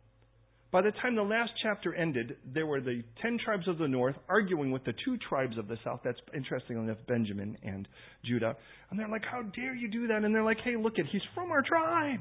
By 0.70 0.82
the 0.82 0.90
time 1.02 1.14
the 1.14 1.22
last 1.22 1.50
chapter 1.62 1.94
ended, 1.94 2.36
there 2.52 2.66
were 2.66 2.80
the 2.80 3.02
ten 3.22 3.38
tribes 3.42 3.66
of 3.68 3.78
the 3.78 3.88
north 3.88 4.16
arguing 4.28 4.70
with 4.70 4.84
the 4.84 4.92
two 5.04 5.16
tribes 5.28 5.56
of 5.56 5.66
the 5.66 5.78
south. 5.82 6.00
That's 6.04 6.18
interestingly 6.34 6.84
enough, 6.84 6.98
Benjamin 7.06 7.56
and 7.62 7.88
Judah. 8.24 8.54
And 8.90 8.98
they're 8.98 9.08
like, 9.08 9.24
How 9.24 9.42
dare 9.42 9.74
you 9.74 9.90
do 9.90 10.08
that? 10.08 10.24
And 10.24 10.34
they're 10.34 10.44
like, 10.44 10.60
Hey, 10.62 10.76
look 10.76 10.98
at, 10.98 11.06
he's 11.06 11.22
from 11.34 11.50
our 11.50 11.62
tribe. 11.62 12.20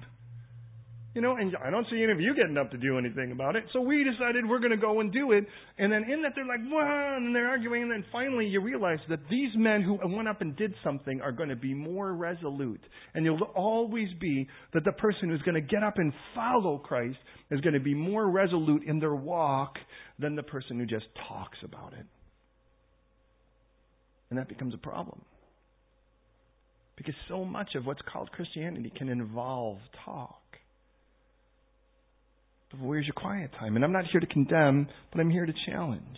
You 1.17 1.23
know, 1.23 1.35
and 1.35 1.57
I 1.65 1.71
don't 1.71 1.87
see 1.89 2.03
any 2.03 2.11
of 2.11 2.21
you 2.21 2.35
getting 2.35 2.59
up 2.59 2.69
to 2.69 2.77
do 2.77 2.99
anything 2.99 3.31
about 3.31 3.55
it. 3.55 3.63
So 3.73 3.81
we 3.81 4.03
decided 4.03 4.47
we're 4.47 4.59
going 4.59 4.69
to 4.69 4.77
go 4.77 4.99
and 4.99 5.11
do 5.11 5.31
it. 5.31 5.45
And 5.79 5.91
then 5.91 6.03
in 6.03 6.21
that 6.21 6.33
they're 6.35 6.45
like, 6.45 6.59
well, 6.71 6.85
and 6.85 7.35
they're 7.35 7.47
arguing. 7.47 7.81
And 7.81 7.91
then 7.91 8.05
finally 8.11 8.45
you 8.45 8.61
realize 8.61 8.99
that 9.09 9.21
these 9.27 9.49
men 9.55 9.81
who 9.81 9.97
went 10.15 10.27
up 10.27 10.41
and 10.41 10.55
did 10.55 10.75
something 10.83 11.19
are 11.21 11.31
going 11.31 11.49
to 11.49 11.55
be 11.55 11.73
more 11.73 12.13
resolute. 12.13 12.81
And 13.15 13.25
you'll 13.25 13.41
always 13.55 14.09
be 14.21 14.47
that 14.75 14.85
the 14.85 14.91
person 14.91 15.29
who's 15.29 15.41
going 15.41 15.55
to 15.55 15.61
get 15.61 15.81
up 15.81 15.97
and 15.97 16.13
follow 16.35 16.77
Christ 16.77 17.17
is 17.49 17.61
going 17.61 17.73
to 17.73 17.79
be 17.79 17.95
more 17.95 18.29
resolute 18.29 18.83
in 18.85 18.99
their 18.99 19.15
walk 19.15 19.73
than 20.19 20.35
the 20.35 20.43
person 20.43 20.77
who 20.77 20.85
just 20.85 21.07
talks 21.27 21.57
about 21.63 21.93
it. 21.93 22.05
And 24.29 24.37
that 24.37 24.49
becomes 24.49 24.75
a 24.75 24.77
problem. 24.77 25.23
Because 26.95 27.15
so 27.27 27.43
much 27.43 27.69
of 27.73 27.87
what's 27.87 28.01
called 28.13 28.29
Christianity 28.33 28.93
can 28.95 29.09
involve 29.09 29.79
talk. 30.05 30.35
But 32.71 32.81
where's 32.81 33.05
your 33.05 33.13
quiet 33.13 33.51
time? 33.59 33.75
And 33.75 33.85
I'm 33.85 33.93
not 33.93 34.05
here 34.11 34.19
to 34.19 34.27
condemn, 34.27 34.87
but 35.11 35.21
I'm 35.21 35.29
here 35.29 35.45
to 35.45 35.53
challenge. 35.65 36.17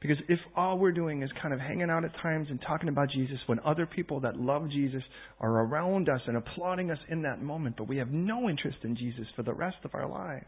Because 0.00 0.16
if 0.28 0.38
all 0.56 0.78
we're 0.78 0.92
doing 0.92 1.22
is 1.22 1.30
kind 1.42 1.52
of 1.52 1.60
hanging 1.60 1.90
out 1.90 2.04
at 2.04 2.12
times 2.22 2.46
and 2.48 2.58
talking 2.66 2.88
about 2.88 3.10
Jesus 3.10 3.36
when 3.46 3.60
other 3.60 3.84
people 3.84 4.20
that 4.20 4.36
love 4.36 4.70
Jesus 4.70 5.02
are 5.40 5.50
around 5.50 6.08
us 6.08 6.20
and 6.26 6.38
applauding 6.38 6.90
us 6.90 6.98
in 7.10 7.22
that 7.22 7.42
moment, 7.42 7.76
but 7.76 7.86
we 7.86 7.98
have 7.98 8.10
no 8.10 8.48
interest 8.48 8.78
in 8.82 8.96
Jesus 8.96 9.26
for 9.36 9.42
the 9.42 9.52
rest 9.52 9.76
of 9.84 9.94
our 9.94 10.08
lives, 10.08 10.46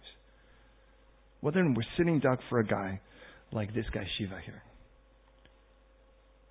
well, 1.43 1.53
then 1.53 1.75
we're 1.75 1.83
sitting 1.99 2.19
duck 2.19 2.39
for 2.49 2.61
a 2.61 2.67
guy 2.67 3.01
like 3.53 3.75
this 3.75 3.85
guy 3.93 4.07
Shiva 4.17 4.41
here. 4.47 4.63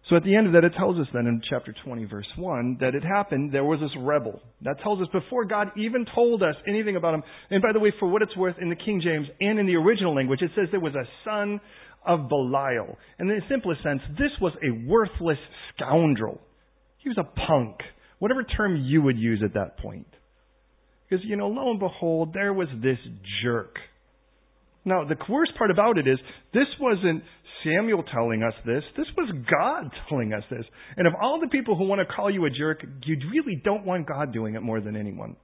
So 0.10 0.15
at 0.15 0.24
the 0.24 0.36
end 0.36 0.48
of 0.48 0.53
that, 0.53 0.63
it 0.63 0.74
tells 0.77 0.98
us 0.98 1.08
then 1.13 1.27
in 1.27 1.41
chapter 1.48 1.74
20, 1.86 2.05
verse 2.05 2.27
1, 2.36 2.77
that 2.81 2.96
it 2.96 3.03
happened, 3.03 3.53
there 3.53 3.63
was 3.63 3.79
this 3.79 3.91
rebel. 3.98 4.41
That 4.63 4.81
tells 4.81 5.00
us 5.00 5.08
before 5.13 5.46
God 5.46 5.72
even 5.77 6.05
told 6.13 6.43
us 6.43 6.55
anything 6.67 6.96
about 6.96 7.13
him. 7.13 7.24
And 7.50 7.62
by 7.62 7.72
the 7.72 7.79
way, 7.79 7.93
for 8.00 8.10
what 8.10 8.22
it's 8.22 8.36
worth, 8.36 8.55
in 8.60 8.70
the 8.70 8.75
King 8.75 9.01
James 9.03 9.27
and 9.39 9.60
in 9.60 9.67
the 9.67 9.75
original 9.75 10.15
language, 10.15 10.41
it 10.41 10.51
says 10.55 10.67
there 10.72 10.79
was 10.79 10.96
a 10.96 11.05
son 11.24 11.62
of 12.05 12.27
Belial. 12.29 12.98
And 13.20 13.29
in 13.29 13.38
the 13.38 13.43
simplest 13.48 13.84
sense, 13.84 14.01
this 14.17 14.31
was 14.41 14.53
a 14.63 14.88
worthless 14.88 15.38
scoundrel. 15.75 16.41
He 16.98 17.10
was 17.10 17.17
a 17.17 17.24
punk. 17.48 17.77
Whatever 18.20 18.43
term 18.43 18.84
you 18.84 19.01
would 19.03 19.17
use 19.17 19.41
at 19.46 19.53
that 19.53 19.77
point. 19.79 20.08
Because, 21.08 21.24
you 21.25 21.36
know, 21.36 21.48
lo 21.48 21.72
and 21.72 21.79
behold, 21.79 22.34
there 22.34 22.53
was 22.53 22.67
this 22.81 22.98
jerk. 23.43 23.75
Now, 24.83 25.03
the 25.03 25.15
worst 25.29 25.51
part 25.57 25.69
about 25.69 25.97
it 25.97 26.07
is, 26.07 26.17
this 26.53 26.67
wasn't 26.79 27.23
Samuel 27.63 28.03
telling 28.03 28.41
us 28.41 28.53
this. 28.65 28.83
This 28.97 29.05
was 29.15 29.31
God 29.50 29.91
telling 30.09 30.33
us 30.33 30.43
this. 30.50 30.65
And 30.97 31.07
of 31.07 31.13
all 31.21 31.39
the 31.39 31.47
people 31.47 31.77
who 31.77 31.85
want 31.85 32.00
to 32.00 32.13
call 32.13 32.31
you 32.31 32.45
a 32.45 32.50
jerk, 32.50 32.83
you 33.03 33.17
really 33.31 33.61
don't 33.63 33.85
want 33.85 34.07
God 34.07 34.33
doing 34.33 34.55
it 34.55 34.61
more 34.61 34.81
than 34.81 34.95
anyone. 34.95 35.35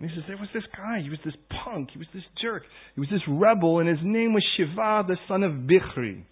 And 0.00 0.10
he 0.10 0.16
says, 0.16 0.24
there 0.26 0.36
was 0.36 0.48
this 0.52 0.64
guy, 0.76 1.00
he 1.00 1.10
was 1.10 1.20
this 1.24 1.34
punk, 1.64 1.90
he 1.92 1.98
was 1.98 2.08
this 2.12 2.24
jerk, 2.42 2.64
he 2.96 3.00
was 3.00 3.08
this 3.08 3.22
rebel, 3.28 3.78
and 3.78 3.88
his 3.88 4.00
name 4.02 4.34
was 4.34 4.42
Shiva, 4.56 5.04
the 5.06 5.16
son 5.28 5.44
of 5.44 5.52
Bichri. 5.52 6.24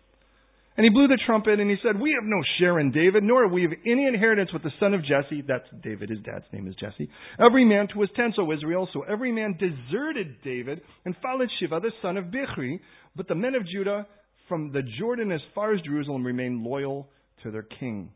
And 0.80 0.84
he 0.86 0.88
blew 0.88 1.08
the 1.08 1.20
trumpet 1.26 1.60
and 1.60 1.68
he 1.68 1.76
said, 1.82 2.00
We 2.00 2.16
have 2.18 2.24
no 2.24 2.40
share 2.58 2.80
in 2.80 2.90
David, 2.90 3.22
nor 3.22 3.42
have 3.42 3.52
we 3.52 3.64
have 3.64 3.72
any 3.84 4.06
inheritance 4.06 4.48
with 4.50 4.62
the 4.62 4.72
son 4.80 4.94
of 4.94 5.02
Jesse. 5.02 5.44
That's 5.46 5.68
David, 5.82 6.08
his 6.08 6.20
dad's 6.20 6.46
name 6.54 6.66
is 6.66 6.74
Jesse. 6.76 7.10
Every 7.38 7.66
man 7.66 7.86
to 7.92 8.00
his 8.00 8.08
tent, 8.16 8.36
O 8.38 8.50
Israel. 8.50 8.88
So 8.94 9.02
every 9.02 9.30
man 9.30 9.58
deserted 9.58 10.40
David 10.42 10.80
and 11.04 11.14
followed 11.20 11.50
Shiva, 11.58 11.80
the 11.80 11.90
son 12.00 12.16
of 12.16 12.32
Bichri. 12.32 12.80
But 13.14 13.28
the 13.28 13.34
men 13.34 13.54
of 13.56 13.66
Judah 13.66 14.06
from 14.48 14.72
the 14.72 14.80
Jordan 14.98 15.30
as 15.32 15.42
far 15.54 15.74
as 15.74 15.82
Jerusalem 15.82 16.24
remained 16.24 16.62
loyal 16.62 17.10
to 17.42 17.50
their 17.50 17.66
king. 17.78 18.10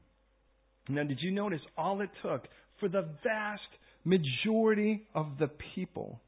Now, 0.88 1.04
did 1.04 1.18
you 1.21 1.33
notice 1.33 1.61
all 1.76 2.00
it 2.00 2.09
took 2.23 2.49
for 2.80 2.88
the 2.88 3.06
vast 3.23 3.61
majority 4.06 5.06
of 5.14 5.26
the 5.38 5.50
people 5.75 6.18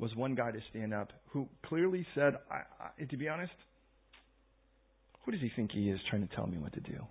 was 0.00 0.10
one 0.16 0.34
guy 0.34 0.50
to 0.50 0.58
stand 0.70 0.92
up 0.92 1.12
who 1.28 1.48
clearly 1.66 2.04
said, 2.16 2.34
I, 2.50 2.62
I, 3.00 3.04
to 3.04 3.16
be 3.16 3.28
honest, 3.28 3.52
who 5.28 5.32
does 5.32 5.42
he 5.42 5.52
think 5.54 5.72
he 5.72 5.90
is 5.90 6.00
trying 6.08 6.26
to 6.26 6.34
tell 6.34 6.46
me 6.46 6.56
what 6.56 6.72
to 6.72 6.80
do? 6.80 7.04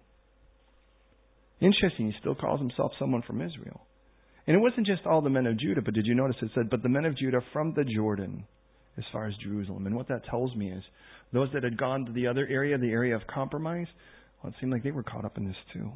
Interesting, 1.62 2.08
he 2.08 2.14
still 2.20 2.34
calls 2.34 2.60
himself 2.60 2.92
someone 2.98 3.22
from 3.22 3.44
Israel. 3.44 3.82
And 4.48 4.56
it 4.56 4.60
wasn't 4.60 4.88
just 4.88 5.06
all 5.06 5.22
the 5.22 5.30
men 5.30 5.46
of 5.46 5.60
Judah, 5.60 5.84
but 5.84 5.94
did 5.94 6.08
you 6.08 6.16
notice 6.16 6.36
it 6.42 6.50
said, 6.56 6.72
but 6.72 6.82
the 6.82 6.90
men 6.90 7.06
of 7.06 7.16
Judah 7.16 7.42
from 7.54 7.76
the 7.76 7.84
Jordan 7.84 8.46
as 8.98 9.04
far 9.12 9.28
as 9.28 9.36
Jerusalem. 9.36 9.86
And 9.86 9.96
what 9.96 10.08
that 10.08 10.26
tells 10.26 10.56
me 10.56 10.72
is 10.72 10.84
those 11.32 11.50
that 11.54 11.64
had 11.64 11.78
gone 11.78 12.06
to 12.06 12.12
the 12.12 12.26
other 12.26 12.48
area, 12.50 12.76
the 12.80 12.90
area 12.90 13.16
of 13.16 13.22
compromise, 13.28 13.86
well, 14.42 14.52
it 14.52 14.56
seemed 14.60 14.72
like 14.72 14.82
they 14.82 14.90
were 14.90 15.04
caught 15.04 15.24
up 15.24 15.38
in 15.38 15.46
this 15.46 15.56
too. 15.72 15.92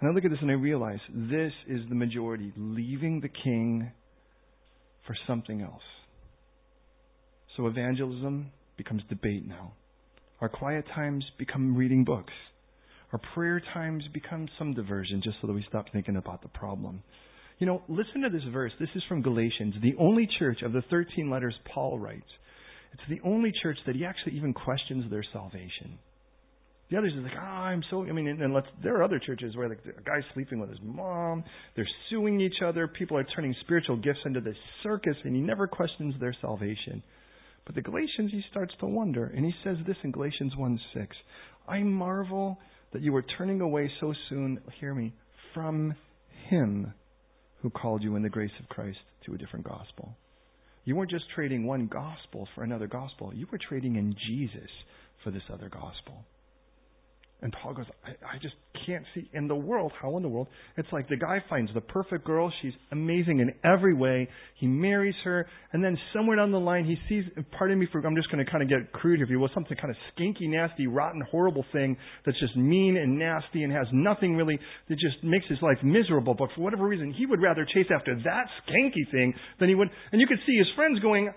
And 0.00 0.10
I 0.10 0.14
look 0.14 0.24
at 0.24 0.30
this 0.30 0.40
and 0.40 0.50
I 0.50 0.54
realize 0.54 1.00
this 1.10 1.52
is 1.68 1.80
the 1.90 1.94
majority 1.94 2.54
leaving 2.56 3.20
the 3.20 3.28
king 3.28 3.92
for 5.06 5.14
something 5.26 5.60
else. 5.60 5.82
So 7.54 7.66
evangelism 7.66 8.50
becomes 8.78 9.02
debate 9.10 9.46
now. 9.46 9.74
Our 10.42 10.48
quiet 10.48 10.84
times 10.92 11.24
become 11.38 11.76
reading 11.76 12.02
books. 12.02 12.32
Our 13.12 13.20
prayer 13.32 13.62
times 13.72 14.02
become 14.12 14.48
some 14.58 14.74
diversion 14.74 15.22
just 15.22 15.36
so 15.40 15.46
that 15.46 15.52
we 15.52 15.64
stop 15.68 15.86
thinking 15.92 16.16
about 16.16 16.42
the 16.42 16.48
problem. 16.48 17.04
You 17.60 17.66
know, 17.68 17.82
listen 17.88 18.22
to 18.22 18.28
this 18.28 18.42
verse. 18.52 18.72
This 18.80 18.88
is 18.96 19.04
from 19.08 19.22
Galatians, 19.22 19.76
the 19.80 19.94
only 20.00 20.28
church 20.40 20.62
of 20.62 20.72
the 20.72 20.82
13 20.90 21.30
letters 21.30 21.54
Paul 21.72 21.96
writes. 21.96 22.26
It's 22.92 23.02
the 23.08 23.20
only 23.24 23.52
church 23.62 23.78
that 23.86 23.94
he 23.94 24.04
actually 24.04 24.32
even 24.32 24.52
questions 24.52 25.08
their 25.12 25.24
salvation. 25.32 26.00
The 26.90 26.98
others 26.98 27.12
is 27.16 27.22
like, 27.22 27.34
oh, 27.36 27.40
I'm 27.40 27.84
so. 27.88 28.02
I 28.02 28.10
mean, 28.10 28.26
and 28.26 28.52
let's. 28.52 28.66
There 28.82 28.96
are 28.96 29.04
other 29.04 29.20
churches 29.20 29.56
where 29.56 29.68
like 29.68 29.78
a 29.86 30.02
guy's 30.02 30.24
sleeping 30.34 30.58
with 30.58 30.70
his 30.70 30.80
mom. 30.82 31.44
They're 31.76 31.88
suing 32.10 32.40
each 32.40 32.62
other. 32.66 32.88
People 32.88 33.16
are 33.16 33.24
turning 33.36 33.54
spiritual 33.60 33.96
gifts 33.96 34.18
into 34.26 34.40
this 34.40 34.56
circus, 34.82 35.16
and 35.22 35.36
he 35.36 35.40
never 35.40 35.68
questions 35.68 36.14
their 36.20 36.34
salvation. 36.40 37.02
But 37.64 37.74
the 37.74 37.82
Galatians, 37.82 38.30
he 38.32 38.42
starts 38.50 38.74
to 38.80 38.86
wonder, 38.86 39.26
and 39.26 39.44
he 39.44 39.54
says 39.62 39.76
this 39.86 39.96
in 40.02 40.10
Galatians 40.10 40.56
1 40.56 40.80
6. 40.94 41.16
I 41.68 41.80
marvel 41.80 42.58
that 42.92 43.02
you 43.02 43.14
are 43.16 43.24
turning 43.38 43.60
away 43.60 43.90
so 44.00 44.12
soon, 44.28 44.60
hear 44.80 44.94
me, 44.94 45.12
from 45.54 45.94
him 46.48 46.92
who 47.60 47.70
called 47.70 48.02
you 48.02 48.16
in 48.16 48.22
the 48.22 48.28
grace 48.28 48.50
of 48.60 48.68
Christ 48.68 48.98
to 49.26 49.34
a 49.34 49.38
different 49.38 49.64
gospel. 49.64 50.16
You 50.84 50.96
weren't 50.96 51.10
just 51.10 51.30
trading 51.34 51.64
one 51.64 51.86
gospel 51.86 52.48
for 52.54 52.64
another 52.64 52.88
gospel, 52.88 53.32
you 53.32 53.46
were 53.52 53.58
trading 53.68 53.96
in 53.96 54.14
Jesus 54.28 54.70
for 55.22 55.30
this 55.30 55.42
other 55.52 55.68
gospel. 55.68 56.24
And 57.42 57.52
Paul 57.60 57.74
goes, 57.74 57.86
I, 58.04 58.10
I 58.10 58.38
just 58.40 58.54
can't 58.86 59.04
see 59.14 59.28
in 59.34 59.48
the 59.48 59.56
world, 59.56 59.90
how 60.00 60.16
in 60.16 60.22
the 60.22 60.28
world? 60.28 60.46
It's 60.76 60.88
like 60.92 61.08
the 61.08 61.16
guy 61.16 61.38
finds 61.50 61.74
the 61.74 61.80
perfect 61.80 62.24
girl. 62.24 62.52
She's 62.62 62.72
amazing 62.92 63.40
in 63.40 63.52
every 63.68 63.94
way. 63.94 64.28
He 64.60 64.68
marries 64.68 65.16
her. 65.24 65.46
And 65.72 65.82
then 65.82 65.98
somewhere 66.14 66.36
down 66.36 66.52
the 66.52 66.60
line, 66.60 66.84
he 66.84 66.96
sees, 67.08 67.24
pardon 67.58 67.80
me 67.80 67.88
for, 67.90 68.00
I'm 68.06 68.14
just 68.14 68.30
going 68.30 68.44
to 68.44 68.48
kind 68.48 68.62
of 68.62 68.68
get 68.68 68.92
crude 68.92 69.16
here, 69.16 69.24
if 69.24 69.30
you 69.30 69.40
will, 69.40 69.50
something 69.52 69.76
kind 69.76 69.90
of 69.90 69.96
skinky, 70.14 70.48
nasty, 70.48 70.86
rotten, 70.86 71.20
horrible 71.32 71.64
thing 71.72 71.96
that's 72.24 72.38
just 72.38 72.56
mean 72.56 72.96
and 72.96 73.18
nasty 73.18 73.64
and 73.64 73.72
has 73.72 73.86
nothing 73.92 74.36
really 74.36 74.58
that 74.88 74.94
just 74.94 75.22
makes 75.24 75.46
his 75.48 75.58
life 75.62 75.78
miserable. 75.82 76.34
But 76.34 76.50
for 76.54 76.62
whatever 76.62 76.86
reason, 76.86 77.12
he 77.12 77.26
would 77.26 77.42
rather 77.42 77.66
chase 77.74 77.86
after 77.92 78.14
that 78.22 78.46
skanky 78.62 79.10
thing 79.10 79.34
than 79.58 79.68
he 79.68 79.74
would. 79.74 79.88
And 80.12 80.20
you 80.20 80.28
could 80.28 80.38
see 80.46 80.56
his 80.56 80.68
friends 80.76 81.00
going, 81.00 81.28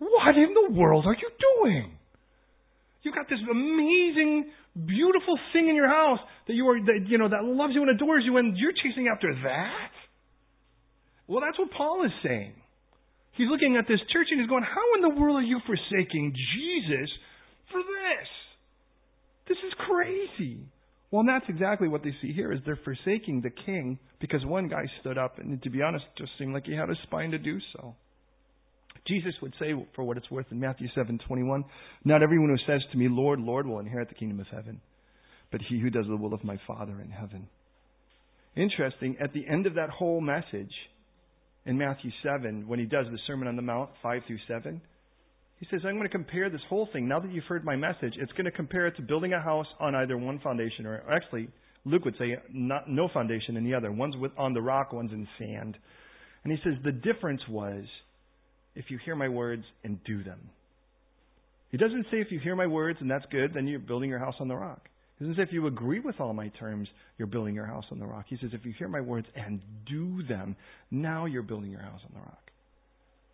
What 0.00 0.34
in 0.34 0.54
the 0.54 0.74
world 0.74 1.06
are 1.06 1.14
you 1.14 1.30
doing? 1.62 1.98
You've 3.02 3.14
got 3.14 3.28
this 3.28 3.40
amazing 3.50 4.50
beautiful 4.74 5.38
thing 5.52 5.68
in 5.68 5.76
your 5.76 5.88
house 5.88 6.20
that 6.46 6.54
you 6.54 6.66
are, 6.68 6.80
that, 6.80 7.06
you 7.06 7.18
know, 7.18 7.28
that 7.28 7.44
loves 7.44 7.74
you 7.74 7.82
and 7.82 7.90
adores 7.90 8.24
you, 8.24 8.36
and 8.38 8.56
you're 8.56 8.72
chasing 8.72 9.08
after 9.12 9.32
that? 9.44 9.92
Well, 11.26 11.40
that's 11.40 11.58
what 11.58 11.70
Paul 11.70 12.04
is 12.04 12.12
saying. 12.22 12.54
He's 13.32 13.48
looking 13.48 13.76
at 13.76 13.88
this 13.88 14.00
church 14.12 14.28
and 14.30 14.40
he's 14.40 14.48
going, 14.48 14.64
How 14.64 14.84
in 14.96 15.02
the 15.02 15.20
world 15.20 15.36
are 15.36 15.46
you 15.46 15.60
forsaking 15.66 16.34
Jesus 16.56 17.08
for 17.70 17.80
this? 17.80 18.28
This 19.48 19.58
is 19.66 19.72
crazy. 19.86 20.66
Well, 21.10 21.20
and 21.20 21.28
that's 21.28 21.44
exactly 21.48 21.88
what 21.88 22.02
they 22.02 22.14
see 22.22 22.32
here 22.32 22.52
is 22.52 22.60
they're 22.64 22.78
forsaking 22.84 23.42
the 23.42 23.50
king 23.50 23.98
because 24.20 24.44
one 24.46 24.68
guy 24.68 24.84
stood 25.00 25.18
up 25.18 25.38
and 25.38 25.62
to 25.62 25.70
be 25.70 25.82
honest, 25.82 26.04
just 26.16 26.32
seemed 26.38 26.54
like 26.54 26.64
he 26.64 26.74
had 26.74 26.88
a 26.88 26.94
spine 27.04 27.30
to 27.32 27.38
do 27.38 27.58
so. 27.74 27.94
Jesus 29.06 29.34
would 29.42 29.54
say, 29.58 29.74
for 29.94 30.04
what 30.04 30.16
it's 30.16 30.30
worth, 30.30 30.46
in 30.50 30.60
Matthew 30.60 30.88
7:21, 30.94 31.64
"Not 32.04 32.22
everyone 32.22 32.50
who 32.50 32.58
says 32.66 32.84
to 32.92 32.98
me, 32.98 33.08
Lord, 33.08 33.40
Lord, 33.40 33.66
will 33.66 33.80
inherit 33.80 34.08
the 34.08 34.14
kingdom 34.14 34.38
of 34.38 34.46
heaven, 34.48 34.80
but 35.50 35.60
he 35.62 35.80
who 35.80 35.90
does 35.90 36.06
the 36.06 36.16
will 36.16 36.34
of 36.34 36.44
my 36.44 36.56
Father 36.66 37.00
in 37.00 37.10
heaven." 37.10 37.48
Interesting. 38.54 39.16
At 39.18 39.32
the 39.32 39.46
end 39.48 39.66
of 39.66 39.74
that 39.74 39.90
whole 39.90 40.20
message, 40.20 40.72
in 41.64 41.78
Matthew 41.78 42.10
7, 42.22 42.66
when 42.66 42.78
he 42.78 42.86
does 42.86 43.06
the 43.10 43.18
Sermon 43.26 43.48
on 43.48 43.56
the 43.56 43.62
Mount, 43.62 43.90
5 44.02 44.24
through 44.26 44.38
7, 44.48 44.80
he 45.58 45.66
says, 45.70 45.80
I'm 45.84 45.94
going 45.94 46.02
to 46.02 46.08
compare 46.08 46.50
this 46.50 46.60
whole 46.68 46.88
thing. 46.92 47.06
Now 47.06 47.20
that 47.20 47.30
you've 47.30 47.44
heard 47.44 47.64
my 47.64 47.76
message, 47.76 48.14
it's 48.16 48.32
going 48.32 48.46
to 48.46 48.50
compare 48.50 48.88
it 48.88 48.96
to 48.96 49.02
building 49.02 49.32
a 49.32 49.40
house 49.40 49.66
on 49.78 49.94
either 49.94 50.18
one 50.18 50.40
foundation, 50.40 50.86
or 50.86 51.04
actually, 51.08 51.48
Luke 51.84 52.04
would 52.04 52.16
say 52.18 52.36
not, 52.52 52.90
no 52.90 53.08
foundation 53.14 53.56
in 53.56 53.62
the 53.62 53.74
other. 53.74 53.92
One's 53.92 54.16
with, 54.16 54.32
on 54.36 54.54
the 54.54 54.60
rock, 54.60 54.92
one's 54.92 55.12
in 55.12 55.26
sand. 55.38 55.78
And 56.42 56.52
he 56.52 56.58
says 56.64 56.74
the 56.84 56.90
difference 56.90 57.40
was 57.48 57.84
if 58.74 58.86
you 58.90 58.98
hear 59.04 59.16
my 59.16 59.28
words 59.28 59.64
and 59.84 60.02
do 60.04 60.22
them. 60.22 60.40
He 61.70 61.78
doesn't 61.78 62.04
say 62.10 62.18
if 62.18 62.30
you 62.30 62.38
hear 62.38 62.54
my 62.54 62.66
words 62.66 62.98
and 63.00 63.10
that's 63.10 63.24
good, 63.30 63.52
then 63.54 63.66
you're 63.66 63.78
building 63.78 64.10
your 64.10 64.18
house 64.18 64.34
on 64.40 64.48
the 64.48 64.56
rock. 64.56 64.88
He 65.18 65.24
doesn't 65.24 65.36
say 65.36 65.42
if 65.42 65.52
you 65.52 65.66
agree 65.66 66.00
with 66.00 66.20
all 66.20 66.34
my 66.34 66.48
terms, 66.48 66.88
you're 67.16 67.28
building 67.28 67.54
your 67.54 67.66
house 67.66 67.84
on 67.90 67.98
the 67.98 68.06
rock. 68.06 68.26
He 68.28 68.36
says 68.40 68.50
if 68.52 68.64
you 68.64 68.74
hear 68.78 68.88
my 68.88 69.00
words 69.00 69.26
and 69.34 69.60
do 69.86 70.22
them, 70.24 70.56
now 70.90 71.26
you're 71.26 71.42
building 71.42 71.70
your 71.70 71.82
house 71.82 72.00
on 72.04 72.12
the 72.14 72.20
rock. 72.20 72.50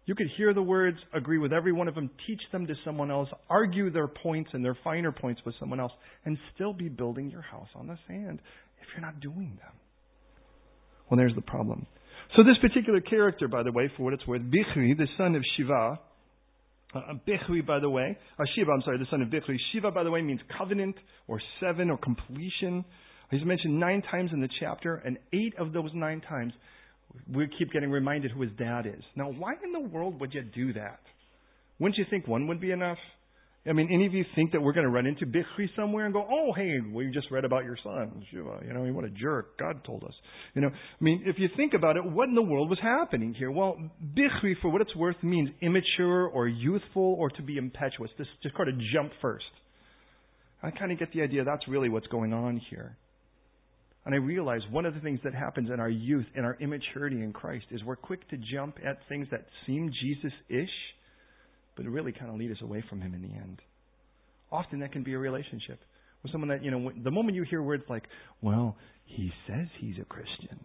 You 0.08 0.14
could 0.14 0.28
hear 0.36 0.54
the 0.54 0.62
words, 0.62 0.96
agree 1.12 1.36
with 1.36 1.52
every 1.52 1.72
one 1.72 1.86
of 1.86 1.94
them, 1.94 2.10
teach 2.26 2.40
them 2.50 2.66
to 2.66 2.74
someone 2.84 3.10
else, 3.10 3.28
argue 3.50 3.90
their 3.90 4.08
points 4.08 4.50
and 4.54 4.64
their 4.64 4.76
finer 4.82 5.12
points 5.12 5.42
with 5.44 5.54
someone 5.60 5.80
else, 5.80 5.92
and 6.24 6.38
still 6.54 6.72
be 6.72 6.88
building 6.88 7.30
your 7.30 7.42
house 7.42 7.68
on 7.74 7.88
the 7.88 7.98
sand 8.06 8.40
if 8.80 8.86
you're 8.94 9.04
not 9.04 9.20
doing 9.20 9.58
them. 9.62 9.72
Well, 11.10 11.18
there's 11.18 11.34
the 11.34 11.42
problem. 11.42 11.86
So 12.36 12.42
this 12.42 12.56
particular 12.60 13.00
character, 13.00 13.48
by 13.48 13.62
the 13.62 13.72
way, 13.72 13.90
for 13.96 14.04
what 14.04 14.12
it's 14.12 14.26
worth, 14.26 14.42
Bichri, 14.42 14.96
the 14.96 15.08
son 15.16 15.34
of 15.34 15.42
Shiva, 15.56 15.98
uh, 16.94 17.00
Bichri, 17.26 17.66
by 17.66 17.80
the 17.80 17.90
way, 17.90 18.16
uh, 18.38 18.44
Shiva, 18.54 18.70
I'm 18.70 18.82
sorry, 18.82 18.98
the 18.98 19.06
son 19.10 19.22
of 19.22 19.28
Bichri. 19.28 19.56
Shiva, 19.72 19.90
by 19.90 20.02
the 20.02 20.10
way, 20.10 20.22
means 20.22 20.40
covenant 20.56 20.96
or 21.26 21.40
seven 21.60 21.90
or 21.90 21.98
completion. 21.98 22.84
He's 23.30 23.44
mentioned 23.44 23.78
nine 23.78 24.02
times 24.10 24.30
in 24.32 24.40
the 24.40 24.48
chapter, 24.60 24.96
and 24.96 25.18
eight 25.32 25.54
of 25.58 25.72
those 25.72 25.90
nine 25.94 26.20
times, 26.20 26.52
we 27.32 27.48
keep 27.58 27.72
getting 27.72 27.90
reminded 27.90 28.30
who 28.30 28.42
his 28.42 28.52
dad 28.58 28.86
is. 28.86 29.02
Now, 29.16 29.30
why 29.30 29.54
in 29.64 29.72
the 29.72 29.88
world 29.88 30.20
would 30.20 30.34
you 30.34 30.42
do 30.42 30.72
that? 30.74 31.00
Wouldn't 31.78 31.96
you 31.96 32.04
think 32.10 32.26
one 32.26 32.46
would 32.48 32.60
be 32.60 32.70
enough? 32.70 32.98
I 33.68 33.72
mean, 33.72 33.88
any 33.92 34.06
of 34.06 34.14
you 34.14 34.24
think 34.34 34.52
that 34.52 34.62
we're 34.62 34.72
going 34.72 34.86
to 34.86 34.90
run 34.90 35.06
into 35.06 35.26
Bichri 35.26 35.68
somewhere 35.76 36.04
and 36.06 36.14
go, 36.14 36.26
oh, 36.28 36.52
hey, 36.54 36.78
we 36.80 37.10
just 37.10 37.30
read 37.30 37.44
about 37.44 37.64
your 37.64 37.76
son, 37.82 38.24
Shiva. 38.30 38.60
You 38.66 38.72
know, 38.72 38.80
what 38.92 39.04
a 39.04 39.10
jerk. 39.10 39.58
God 39.58 39.84
told 39.84 40.04
us. 40.04 40.14
You 40.54 40.62
know, 40.62 40.68
I 40.68 41.04
mean, 41.04 41.24
if 41.26 41.36
you 41.38 41.48
think 41.56 41.74
about 41.74 41.96
it, 41.96 42.04
what 42.04 42.28
in 42.28 42.34
the 42.34 42.42
world 42.42 42.70
was 42.70 42.78
happening 42.80 43.34
here? 43.34 43.50
Well, 43.50 43.76
Bichri, 44.16 44.54
for 44.62 44.70
what 44.70 44.80
it's 44.80 44.94
worth, 44.96 45.16
means 45.22 45.50
immature 45.60 46.26
or 46.26 46.48
youthful 46.48 47.16
or 47.18 47.30
to 47.30 47.42
be 47.42 47.58
impetuous. 47.58 48.10
This 48.16 48.26
just 48.42 48.54
kind 48.56 48.68
of 48.68 48.76
jump 48.92 49.12
first. 49.20 49.44
I 50.62 50.70
kind 50.70 50.90
of 50.90 50.98
get 50.98 51.12
the 51.12 51.22
idea 51.22 51.44
that's 51.44 51.68
really 51.68 51.88
what's 51.88 52.06
going 52.06 52.32
on 52.32 52.60
here. 52.70 52.96
And 54.04 54.14
I 54.14 54.18
realize 54.18 54.62
one 54.70 54.86
of 54.86 54.94
the 54.94 55.00
things 55.00 55.20
that 55.24 55.34
happens 55.34 55.68
in 55.70 55.80
our 55.80 55.90
youth, 55.90 56.24
in 56.34 56.44
our 56.44 56.56
immaturity 56.60 57.22
in 57.22 57.32
Christ, 57.32 57.66
is 57.70 57.84
we're 57.84 57.96
quick 57.96 58.26
to 58.30 58.38
jump 58.38 58.78
at 58.84 58.98
things 59.08 59.28
that 59.30 59.44
seem 59.66 59.90
Jesus 60.02 60.32
ish 60.48 60.68
but 61.78 61.86
really 61.86 62.12
kind 62.12 62.30
of 62.30 62.36
lead 62.36 62.50
us 62.50 62.58
away 62.60 62.84
from 62.90 63.00
Him 63.00 63.14
in 63.14 63.22
the 63.22 63.34
end. 63.34 63.62
Often 64.52 64.80
that 64.80 64.92
can 64.92 65.04
be 65.04 65.14
a 65.14 65.18
relationship 65.18 65.78
with 66.22 66.32
someone 66.32 66.48
that, 66.48 66.64
you 66.64 66.70
know, 66.70 66.90
the 67.02 67.10
moment 67.10 67.36
you 67.36 67.44
hear 67.48 67.62
words 67.62 67.84
like, 67.88 68.02
well, 68.42 68.76
he 69.04 69.30
says 69.46 69.68
he's 69.80 69.96
a 70.00 70.04
Christian. 70.04 70.58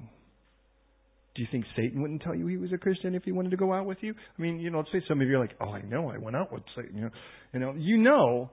Do 1.36 1.41
you 1.41 1.48
think 1.51 1.65
Satan 1.75 2.01
wouldn't 2.01 2.22
tell 2.22 2.36
you 2.36 2.48
he 2.48 2.58
was 2.58 2.72
a 2.74 2.77
Christian 2.77 3.15
if 3.15 3.24
he 3.24 3.32
wanted 3.32 3.51
to 3.51 3.58
go 3.58 3.74
out 3.74 3.86
with 3.86 4.00
you? 4.01 4.13
I 4.38 4.41
mean, 4.41 4.60
you 4.60 4.70
know, 4.70 4.79
let's 4.79 4.91
say 4.91 5.01
some 5.08 5.22
of 5.22 5.27
you 5.27 5.36
are 5.36 5.39
like, 5.39 5.55
oh, 5.62 5.70
I 5.70 5.82
know, 5.82 6.10
I 6.10 6.17
went 6.17 6.36
out 6.36 6.51
with 6.51 6.63
Satan. 6.75 6.96
You 6.96 7.01
know, 7.03 7.10
you 7.53 7.60
know, 7.60 7.74
you 7.77 7.98
know 7.98 8.51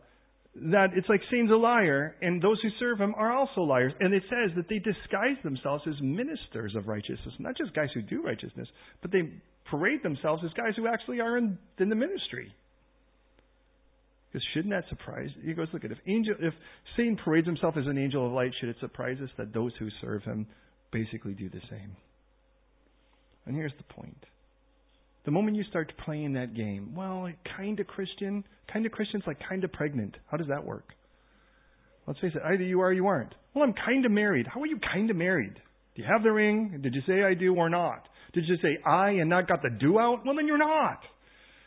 that 0.55 0.89
it's 0.97 1.09
like 1.09 1.21
Satan's 1.31 1.51
a 1.51 1.55
liar, 1.55 2.17
and 2.21 2.43
those 2.43 2.61
who 2.61 2.69
serve 2.79 2.99
him 2.99 3.15
are 3.17 3.33
also 3.33 3.61
liars. 3.61 3.93
And 4.01 4.13
it 4.13 4.25
says 4.29 4.51
that 4.57 4.69
they 4.69 4.79
disguise 4.79 5.37
themselves 5.45 5.85
as 5.87 5.95
ministers 6.03 6.75
of 6.77 6.89
righteousness, 6.89 7.35
not 7.39 7.57
just 7.57 7.75
guys 7.75 7.89
who 7.95 8.03
do 8.03 8.23
righteousness, 8.23 8.69
but 9.01 9.13
they 9.13 9.31
parade 9.71 10.03
themselves 10.03 10.43
as 10.45 10.53
guys 10.55 10.73
who 10.77 10.89
actually 10.89 11.21
are 11.21 11.39
in, 11.39 11.57
in 11.79 11.89
the 11.89 11.95
ministry. 11.95 12.53
Because 14.33 14.45
shouldn't 14.55 14.75
that 14.75 14.89
surprise? 14.89 15.29
He 15.45 15.55
goes, 15.55 15.69
look 15.73 15.85
at 15.85 15.93
if 15.93 15.99
angel, 16.07 16.35
if 16.41 16.55
Satan 16.97 17.17
parades 17.17 17.47
himself 17.47 17.77
as 17.77 17.87
an 17.87 17.99
angel 17.99 18.27
of 18.27 18.33
light, 18.33 18.53
should 18.61 18.69
it 18.69 18.77
surprise 18.81 19.19
us 19.23 19.31
that 19.39 19.53
those 19.53 19.73
who 19.79 19.89
serve 20.01 20.23
him 20.25 20.47
basically 20.93 21.33
do 21.33 21.49
the 21.49 21.61
same? 21.71 21.97
And 23.47 23.57
here's 23.57 23.73
the 23.79 23.95
point. 23.95 24.25
The 25.31 25.35
moment 25.35 25.57
you 25.57 25.63
start 25.71 25.93
playing 26.05 26.33
that 26.33 26.55
game, 26.57 26.93
well, 26.93 27.31
kind 27.57 27.79
of 27.79 27.87
Christian, 27.87 28.43
kind 28.73 28.85
of 28.85 28.91
Christian's 28.91 29.23
like 29.29 29.39
kind 29.49 29.63
of 29.63 29.71
pregnant. 29.71 30.17
How 30.29 30.37
does 30.37 30.49
that 30.49 30.65
work? 30.65 30.89
Let's 32.05 32.19
face 32.19 32.33
it, 32.35 32.43
either 32.45 32.65
you 32.65 32.81
are 32.81 32.89
or 32.89 32.93
you 32.93 33.07
aren't. 33.07 33.33
Well, 33.55 33.63
I'm 33.63 33.73
kind 33.73 34.05
of 34.05 34.11
married. 34.11 34.49
How 34.53 34.61
are 34.61 34.67
you 34.67 34.81
kind 34.93 35.09
of 35.09 35.15
married? 35.15 35.55
Do 35.55 36.03
you 36.03 36.09
have 36.11 36.25
the 36.25 36.33
ring? 36.33 36.81
Did 36.83 36.97
you 36.97 37.03
say 37.07 37.23
I 37.23 37.35
do 37.35 37.55
or 37.55 37.71
not? 37.71 38.09
Did 38.35 38.43
you 38.49 38.57
say 38.57 38.83
I 38.85 39.11
and 39.11 39.31
not 39.31 39.47
got 39.47 39.63
the 39.63 39.71
do 39.71 40.01
out? 40.01 40.27
Well, 40.27 40.35
then 40.35 40.49
you're 40.49 40.59
not. 40.59 40.99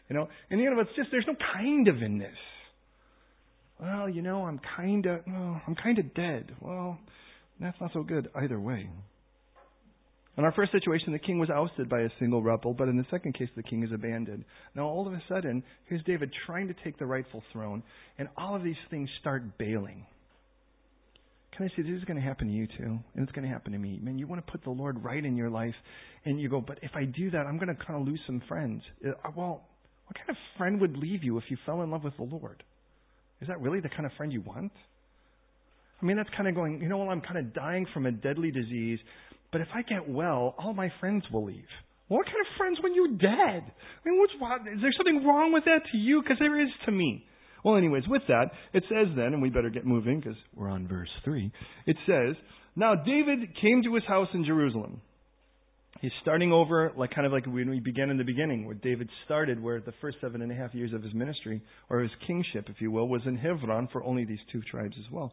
You 0.09 0.17
know, 0.17 0.27
and 0.49 0.59
you 0.59 0.69
know, 0.69 0.81
it's 0.81 0.91
just 0.97 1.07
there's 1.09 1.23
no 1.25 1.35
kind 1.53 1.87
of 1.87 2.01
in 2.01 2.17
this. 2.17 2.35
Well, 3.79 4.09
you 4.09 4.23
know, 4.23 4.43
I'm 4.43 4.59
kind 4.75 5.05
of, 5.05 5.21
well, 5.25 5.61
I'm 5.65 5.75
kind 5.81 5.99
of 5.99 6.13
dead. 6.13 6.51
Well, 6.59 6.99
that's 7.61 7.79
not 7.79 7.91
so 7.93 8.03
good 8.03 8.27
either 8.35 8.59
way. 8.59 8.89
In 10.35 10.45
our 10.45 10.51
first 10.51 10.71
situation, 10.71 11.13
the 11.13 11.19
king 11.19 11.37
was 11.37 11.49
ousted 11.51 11.87
by 11.87 12.01
a 12.01 12.09
single 12.19 12.41
rebel, 12.41 12.73
but 12.73 12.87
in 12.87 12.97
the 12.97 13.05
second 13.11 13.37
case, 13.37 13.49
the 13.55 13.61
king 13.61 13.83
is 13.83 13.91
abandoned. 13.91 14.45
Now, 14.75 14.87
all 14.87 15.05
of 15.05 15.13
a 15.13 15.21
sudden, 15.29 15.63
here's 15.85 16.03
David 16.03 16.31
trying 16.47 16.67
to 16.69 16.75
take 16.83 16.97
the 16.97 17.05
rightful 17.05 17.43
throne, 17.51 17.83
and 18.17 18.27
all 18.35 18.55
of 18.55 18.63
these 18.63 18.75
things 18.89 19.09
start 19.21 19.59
bailing. 19.59 20.05
Can 21.55 21.65
I 21.67 21.69
say 21.75 21.83
this 21.83 21.99
is 21.99 22.03
going 22.05 22.17
to 22.17 22.23
happen 22.23 22.47
to 22.47 22.53
you 22.53 22.65
too? 22.65 22.99
And 23.13 23.23
it's 23.23 23.31
going 23.31 23.47
to 23.47 23.53
happen 23.53 23.73
to 23.73 23.77
me. 23.77 23.99
Man, 24.01 24.17
you 24.17 24.25
want 24.25 24.43
to 24.43 24.51
put 24.51 24.63
the 24.63 24.71
Lord 24.71 25.03
right 25.03 25.23
in 25.23 25.37
your 25.37 25.51
life, 25.51 25.75
and 26.25 26.41
you 26.41 26.49
go, 26.49 26.61
but 26.61 26.79
if 26.81 26.91
I 26.95 27.05
do 27.05 27.29
that, 27.29 27.45
I'm 27.45 27.59
going 27.59 27.75
to 27.75 27.85
kind 27.85 28.01
of 28.01 28.07
lose 28.07 28.19
some 28.25 28.41
friends. 28.47 28.81
Uh, 29.07 29.11
well, 29.35 29.61
what 30.07 30.17
kind 30.17 30.29
of 30.31 30.35
friend 30.57 30.81
would 30.81 30.97
leave 30.97 31.23
you 31.23 31.37
if 31.37 31.43
you 31.49 31.57
fell 31.63 31.83
in 31.83 31.91
love 31.91 32.03
with 32.03 32.17
the 32.17 32.23
Lord? 32.23 32.63
Is 33.39 33.47
that 33.49 33.61
really 33.61 33.81
the 33.81 33.89
kind 33.89 34.07
of 34.07 34.11
friend 34.17 34.33
you 34.33 34.41
want? 34.41 34.71
I 36.01 36.05
mean, 36.05 36.17
that's 36.17 36.29
kind 36.35 36.49
of 36.49 36.55
going, 36.55 36.81
you 36.81 36.89
know, 36.89 36.97
well, 36.97 37.09
I'm 37.09 37.21
kind 37.21 37.37
of 37.37 37.53
dying 37.53 37.85
from 37.93 38.07
a 38.07 38.11
deadly 38.11 38.51
disease, 38.51 38.99
but 39.53 39.61
if 39.61 39.69
I 39.73 39.83
get 39.83 40.09
well, 40.09 40.55
all 40.57 40.73
my 40.73 40.91
friends 40.99 41.23
will 41.31 41.45
leave. 41.45 41.63
What 42.09 42.25
kind 42.25 42.37
of 42.41 42.57
friends 42.57 42.79
when 42.81 42.93
you're 42.93 43.15
dead? 43.15 43.63
I 43.63 44.09
mean, 44.09 44.19
what's 44.19 44.33
is 44.33 44.81
there 44.81 44.91
something 44.97 45.25
wrong 45.25 45.53
with 45.53 45.63
that 45.65 45.81
to 45.93 45.97
you? 45.97 46.21
Because 46.21 46.37
there 46.39 46.59
is 46.61 46.69
to 46.85 46.91
me. 46.91 47.25
Well, 47.63 47.77
anyways, 47.77 48.03
with 48.09 48.23
that, 48.27 48.51
it 48.73 48.83
says 48.89 49.07
then, 49.15 49.27
and 49.27 49.41
we 49.41 49.49
better 49.49 49.69
get 49.69 49.85
moving 49.85 50.19
because 50.19 50.35
we're 50.53 50.69
on 50.69 50.87
verse 50.87 51.09
three. 51.23 51.51
It 51.85 51.95
says, 52.05 52.35
"Now 52.75 52.95
David 52.95 53.55
came 53.61 53.83
to 53.83 53.95
his 53.95 54.03
house 54.05 54.27
in 54.33 54.43
Jerusalem." 54.43 54.99
He's 56.01 56.11
starting 56.21 56.51
over, 56.51 56.91
like 56.97 57.11
kind 57.11 57.25
of 57.25 57.31
like 57.31 57.45
when 57.45 57.69
we 57.69 57.79
began 57.79 58.09
in 58.09 58.17
the 58.17 58.25
beginning, 58.25 58.65
where 58.65 58.75
David 58.75 59.07
started, 59.23 59.63
where 59.63 59.79
the 59.79 59.93
first 60.01 60.17
seven 60.19 60.41
and 60.41 60.51
a 60.51 60.55
half 60.55 60.75
years 60.75 60.91
of 60.91 61.01
his 61.01 61.13
ministry, 61.13 61.61
or 61.89 62.01
his 62.01 62.11
kingship, 62.27 62.67
if 62.67 62.81
you 62.81 62.91
will, 62.91 63.07
was 63.07 63.21
in 63.25 63.37
Hebron 63.37 63.87
for 63.93 64.03
only 64.03 64.25
these 64.25 64.43
two 64.51 64.61
tribes 64.69 64.97
as 64.99 65.09
well. 65.09 65.31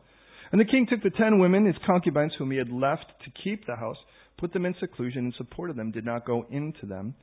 And 0.52 0.60
the 0.60 0.64
king 0.64 0.86
took 0.88 1.02
the 1.02 1.10
ten 1.10 1.40
women, 1.40 1.66
his 1.66 1.76
concubines, 1.84 2.32
whom 2.38 2.52
he 2.52 2.58
had 2.58 2.70
left 2.70 3.06
to 3.24 3.30
keep 3.42 3.66
the 3.66 3.74
house, 3.74 3.96
put 4.40 4.52
them 4.52 4.66
in 4.66 4.74
seclusion, 4.80 5.24
and 5.26 5.34
supported 5.36 5.76
them, 5.76 5.92
did 5.92 6.04
not 6.04 6.26
go 6.26 6.46
into 6.50 6.86
them. 6.86 7.14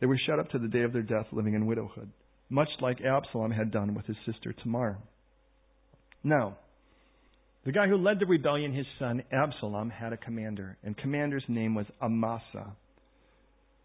They 0.00 0.06
were 0.06 0.18
shut 0.26 0.40
up 0.40 0.50
to 0.50 0.58
the 0.58 0.68
day 0.68 0.82
of 0.82 0.92
their 0.92 1.02
death, 1.02 1.26
living 1.30 1.54
in 1.54 1.66
widowhood, 1.66 2.10
much 2.48 2.70
like 2.80 3.00
Absalom 3.00 3.52
had 3.52 3.70
done 3.70 3.94
with 3.94 4.06
his 4.06 4.16
sister 4.26 4.52
Tamar. 4.62 4.98
Now, 6.24 6.56
the 7.64 7.72
guy 7.72 7.86
who 7.86 7.96
led 7.96 8.18
the 8.18 8.26
rebellion, 8.26 8.74
his 8.74 8.86
son 8.98 9.22
Absalom, 9.30 9.90
had 9.90 10.12
a 10.12 10.16
commander, 10.16 10.76
and 10.82 10.96
commander's 10.96 11.44
name 11.46 11.74
was 11.74 11.86
Amasa. 12.00 12.74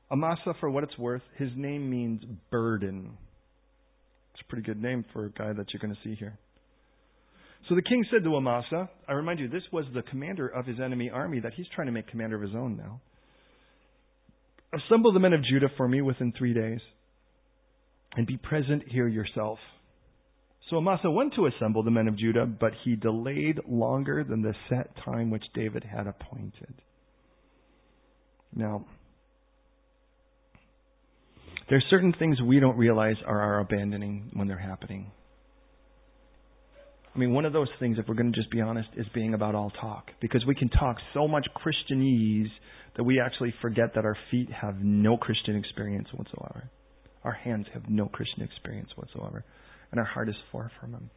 Amasa, 0.10 0.56
for 0.60 0.70
what 0.70 0.84
it's 0.84 0.98
worth, 0.98 1.22
his 1.38 1.50
name 1.56 1.89
means 1.89 2.24
burden. 2.50 3.17
It's 4.34 4.41
a 4.41 4.50
pretty 4.50 4.65
good 4.65 4.82
name 4.82 5.06
for 5.13 5.25
a 5.25 5.32
guy 5.32 5.53
that 5.53 5.67
you're 5.74 5.82
going 5.82 5.94
to 5.94 6.01
see 6.03 6.15
here. 6.15 6.39
So 7.67 7.75
the 7.75 7.81
king 7.81 8.05
said 8.12 8.24
to 8.24 8.36
Amasa, 8.36 8.89
I 9.07 9.13
remind 9.13 9.39
you, 9.39 9.50
this 9.50 9.63
was 9.74 9.86
the 9.93 10.01
commander 10.03 10.47
of 10.47 10.65
his 10.65 10.79
enemy 10.79 11.09
army 11.09 11.42
that 11.42 11.53
he's 11.53 11.65
trying 11.75 11.87
to 11.87 11.92
make 11.92 12.07
commander 12.07 12.37
of 12.37 12.42
his 12.42 12.55
own 12.55 12.77
now. 12.77 13.01
Assemble 14.74 15.11
the 15.11 15.20
men 15.20 15.33
of 15.33 15.44
Judah 15.44 15.68
for 15.75 15.87
me 15.87 16.01
within 16.01 16.33
three 16.37 16.53
days, 16.53 16.79
and 18.15 18.25
be 18.25 18.37
present 18.37 18.83
here 18.87 19.07
yourself. 19.07 19.59
So 20.70 20.77
Amasa 20.77 21.09
went 21.09 21.33
to 21.35 21.46
assemble 21.46 21.83
the 21.83 21.92
men 21.92 22.07
of 22.07 22.18
Judah, 22.18 22.46
but 22.46 22.72
he 22.83 22.96
delayed 22.96 23.59
longer 23.68 24.24
than 24.24 24.42
the 24.42 24.53
set 24.70 24.92
time 25.03 25.29
which 25.29 25.44
David 25.53 25.83
had 25.83 26.07
appointed. 26.07 26.74
Now, 28.53 28.85
there 31.70 31.77
are 31.77 31.83
certain 31.89 32.13
things 32.18 32.42
we 32.42 32.59
don't 32.59 32.77
realize 32.77 33.15
are 33.25 33.42
our 33.42 33.59
abandoning 33.59 34.31
when 34.33 34.48
they're 34.48 34.57
happening. 34.57 35.11
I 37.18 37.20
mean, 37.20 37.34
one 37.34 37.46
of 37.46 37.53
those 37.53 37.70
things, 37.80 37.98
if 37.98 38.08
we're 38.08 38.14
going 38.14 38.32
to 38.32 38.40
just 38.40 38.51
be 38.51 38.62
honest, 38.62 38.90
is 38.96 39.08
being 39.16 39.34
about 39.34 39.56
all 39.56 39.72
talk. 39.82 40.12
Because 40.22 40.46
we 40.46 40.53
can 40.53 40.70
talk 40.70 40.98
so 41.16 41.27
much 41.27 41.48
Christianese 41.56 42.51
that 42.96 43.03
we 43.03 43.20
actually 43.20 43.56
forget 43.60 43.96
that 43.96 44.06
our 44.06 44.16
feet 44.30 44.50
have 44.51 44.75
no 44.82 45.18
Christian 45.18 45.56
experience 45.56 46.08
whatsoever. 46.14 46.70
Our 47.24 47.32
hands 47.32 47.66
have 47.74 47.90
no 47.90 48.06
Christian 48.06 48.44
experience 48.44 48.90
whatsoever. 48.96 49.44
And 49.92 50.00
our 50.00 50.06
heart 50.06 50.30
is 50.30 50.36
far 50.51 50.72
from 50.80 50.94
Him. 50.94 51.10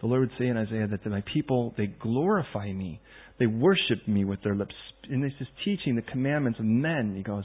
The 0.00 0.06
Lord 0.06 0.20
would 0.20 0.38
say 0.38 0.46
in 0.46 0.56
Isaiah 0.56 0.86
that 0.86 1.04
my 1.04 1.22
people, 1.30 1.74
they 1.76 1.86
glorify 1.86 2.72
me. 2.72 3.02
They 3.38 3.46
worship 3.46 4.08
me 4.08 4.24
with 4.24 4.42
their 4.42 4.54
lips. 4.54 4.74
And 5.10 5.22
this 5.22 5.32
is 5.40 5.46
teaching 5.62 5.94
the 5.94 6.10
commandments 6.10 6.58
of 6.58 6.64
men. 6.64 7.14
He 7.14 7.22
goes, 7.22 7.44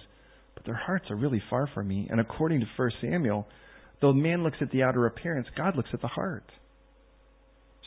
but 0.54 0.64
their 0.64 0.76
hearts 0.76 1.12
are 1.12 1.18
really 1.18 1.44
far 1.50 1.70
from 1.74 1.90
me. 1.90 2.08
And 2.10 2.22
according 2.22 2.62
to 2.62 2.66
1 2.78 2.92
Samuel, 3.02 3.46
though 4.02 4.14
man 4.14 4.42
looks 4.42 4.58
at 4.62 4.72
the 4.72 4.84
outer 4.84 5.06
appearance, 5.06 5.48
God 5.58 5.76
looks 5.76 5.90
at 5.92 6.02
the 6.02 6.08
heart. 6.08 6.50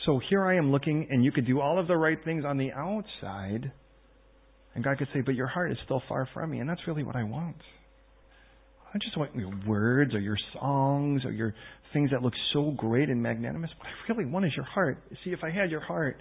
So 0.05 0.19
here 0.29 0.43
I 0.45 0.57
am 0.57 0.71
looking, 0.71 1.07
and 1.09 1.23
you 1.23 1.31
could 1.31 1.45
do 1.45 1.59
all 1.59 1.79
of 1.79 1.87
the 1.87 1.97
right 1.97 2.17
things 2.23 2.45
on 2.45 2.57
the 2.57 2.71
outside, 2.71 3.71
and 4.73 4.83
God 4.83 4.97
could 4.97 5.09
say, 5.13 5.21
but 5.21 5.35
your 5.35 5.47
heart 5.47 5.71
is 5.71 5.77
still 5.83 6.01
far 6.07 6.27
from 6.33 6.51
me, 6.51 6.59
and 6.59 6.69
that's 6.69 6.81
really 6.87 7.03
what 7.03 7.15
I 7.15 7.23
want. 7.23 7.57
I 8.93 8.97
just 8.97 9.17
want 9.17 9.35
your 9.35 9.51
words 9.67 10.15
or 10.15 10.19
your 10.19 10.37
songs 10.53 11.23
or 11.25 11.31
your 11.31 11.53
things 11.93 12.11
that 12.11 12.23
look 12.23 12.33
so 12.53 12.71
great 12.71 13.09
and 13.09 13.21
magnanimous. 13.21 13.69
What 13.77 13.87
I 13.87 14.11
really 14.11 14.29
want 14.29 14.45
is 14.45 14.51
your 14.55 14.65
heart. 14.65 14.97
See, 15.23 15.31
if 15.31 15.39
I 15.43 15.51
had 15.51 15.69
your 15.69 15.81
heart, 15.81 16.17